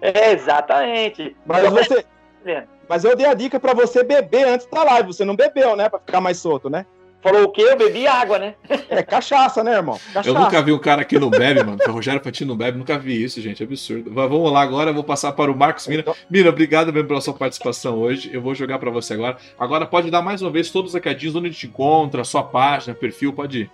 [0.00, 1.34] É, exatamente.
[1.44, 2.04] Mas você,
[2.44, 2.68] Leandro.
[2.88, 5.08] mas eu dei a dica pra você beber antes da live.
[5.12, 5.88] Você não bebeu, né?
[5.88, 6.86] Pra ficar mais solto, né?
[7.22, 7.62] Falou o quê?
[7.62, 8.54] Eu bebi água, né?
[8.88, 9.98] É cachaça, né, irmão?
[10.12, 10.28] Cachaça.
[10.28, 11.78] Eu nunca vi um cara que não bebe, mano.
[11.86, 13.62] O Rogério Fantino não bebe, nunca vi isso, gente.
[13.62, 14.10] Absurdo.
[14.12, 16.00] Mas vamos lá agora, eu vou passar para o Marcos Mina.
[16.00, 18.30] Então- Mina, obrigado mesmo pela sua participação hoje.
[18.32, 19.36] Eu vou jogar para você agora.
[19.58, 22.94] Agora pode dar mais uma vez todos os recadinhos, onde a gente encontra, sua página,
[22.94, 23.70] perfil, pode ir.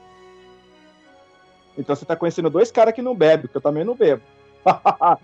[1.76, 4.22] Então você tá conhecendo dois caras que não bebem, porque eu também não bebo.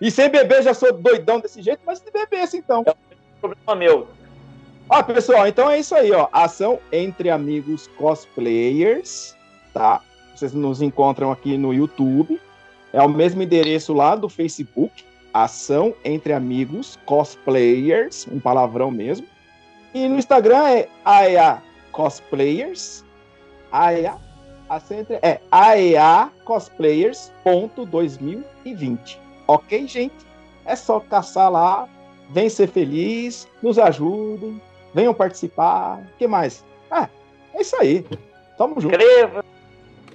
[0.00, 2.84] e sem beber já sou doidão desse jeito, mas se bebesse então.
[3.40, 4.08] Problema meu.
[4.94, 6.28] Ó, pessoal, então é isso aí, ó.
[6.30, 9.34] Ação entre amigos cosplayers,
[9.72, 10.02] tá?
[10.34, 12.38] Vocês nos encontram aqui no YouTube.
[12.92, 15.02] É o mesmo endereço lá do Facebook.
[15.32, 19.26] Ação entre amigos cosplayers, um palavrão mesmo.
[19.94, 23.02] E no Instagram é AEA Cosplayers.
[23.72, 24.16] AEA,
[24.68, 29.16] ação entre, é AEA Cosplayers.2020.
[29.48, 30.26] Ok, gente?
[30.66, 31.88] É só caçar lá,
[32.28, 34.60] vem ser feliz, nos ajudem,
[34.94, 35.98] venham participar.
[36.14, 36.64] O que mais?
[36.90, 37.08] Ah,
[37.54, 38.04] é isso aí.
[38.58, 38.94] Tamo junto.
[38.94, 39.44] Inscreva,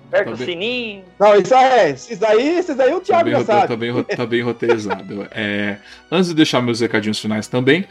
[0.08, 1.04] aperta Tá o sininho.
[1.20, 1.90] Não, isso é.
[1.90, 3.68] Esses aí, esses aí o Tá Thiago bem, já sabe.
[3.68, 5.28] tá bem tá bem roteirizado.
[5.32, 5.78] É,
[6.12, 7.86] antes de deixar meus recadinhos finais também,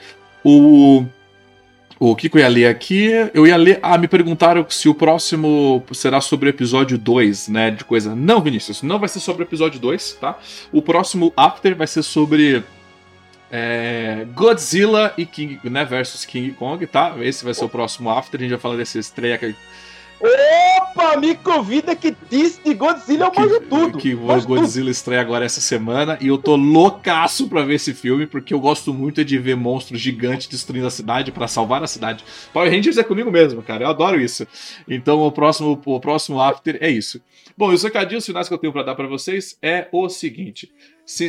[0.44, 1.04] o.
[1.98, 3.08] O que, que eu ia ler aqui?
[3.32, 3.78] Eu ia ler.
[3.82, 7.70] Ah, me perguntaram se o próximo será sobre o episódio 2, né?
[7.70, 8.14] De coisa.
[8.14, 10.38] Não, Vinícius, não vai ser sobre o episódio 2, tá?
[10.70, 12.62] O próximo After vai ser sobre.
[13.50, 17.14] É, Godzilla e King, né, versus King Kong, tá?
[17.20, 18.38] Esse vai ser o próximo After.
[18.38, 19.54] A gente vai falar dessa estreia que,
[20.18, 23.98] Opa, me convida que disse de Godzilla eu manjo tudo.
[23.98, 24.60] que o manjo tudo.
[24.60, 28.58] Godzilla estreia agora essa semana e eu tô loucaço pra ver esse filme porque eu
[28.58, 32.24] gosto muito de ver monstros gigantes destruindo a cidade pra salvar a cidade.
[32.50, 33.84] Power Rangers é comigo mesmo, cara.
[33.84, 34.46] Eu adoro isso.
[34.88, 37.20] Então o próximo, o próximo after é isso.
[37.56, 40.72] Bom, e os recadinhos finais que eu tenho pra dar pra vocês é o seguinte:
[41.04, 41.28] se,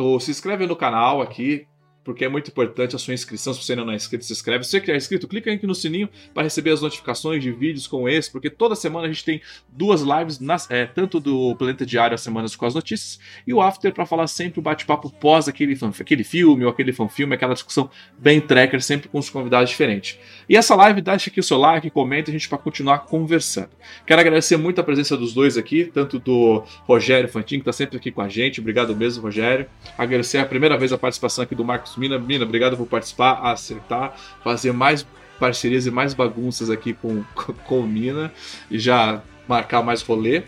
[0.00, 1.66] ou se inscreve no canal aqui.
[2.02, 3.52] Porque é muito importante a sua inscrição.
[3.52, 4.64] Se você ainda não é inscrito, se inscreve.
[4.64, 7.86] Se você que é inscrito, clica aqui no sininho para receber as notificações de vídeos
[7.86, 8.30] como esse.
[8.30, 12.20] Porque toda semana a gente tem duas lives, nas, é, tanto do Planeta Diário, as
[12.20, 16.24] semanas com as notícias, e o After para falar sempre o bate-papo pós aquele, aquele
[16.24, 20.18] filme ou aquele fanfilme, aquela discussão bem tracker, sempre com os convidados diferentes.
[20.48, 23.70] E essa live, deixa aqui o seu like, comenta a gente para continuar conversando.
[24.06, 27.96] Quero agradecer muito a presença dos dois aqui, tanto do Rogério Fantin, que está sempre
[27.96, 28.60] aqui com a gente.
[28.60, 29.66] Obrigado mesmo, Rogério.
[29.98, 32.18] Agradecer a primeira vez a participação aqui do Marcos Mina.
[32.18, 34.14] Mina, obrigado por participar, acertar,
[34.44, 35.06] fazer mais
[35.38, 37.24] parcerias e mais bagunças aqui com,
[37.64, 38.32] com o Mina
[38.70, 40.42] e já marcar mais rolê.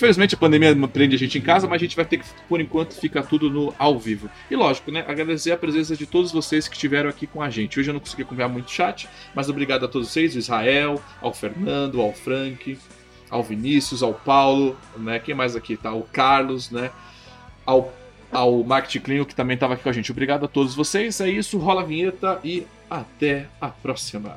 [0.00, 2.58] Infelizmente a pandemia prende a gente em casa, mas a gente vai ter que, por
[2.58, 4.30] enquanto, ficar tudo no ao vivo.
[4.50, 5.04] E lógico, né?
[5.06, 7.78] Agradecer a presença de todos vocês que estiveram aqui com a gente.
[7.78, 11.34] Hoje eu não consegui acompanhar muito chat, mas obrigado a todos vocês, ao Israel, ao
[11.34, 12.78] Fernando, ao Frank,
[13.28, 15.18] ao Vinícius, ao Paulo, né?
[15.18, 15.92] Quem mais aqui tá?
[15.92, 16.90] O Carlos, né?
[17.66, 17.92] Ao,
[18.32, 20.10] ao Market Clean, que também estava aqui com a gente.
[20.10, 21.20] Obrigado a todos vocês.
[21.20, 24.36] É isso, rola a vinheta e até a próxima.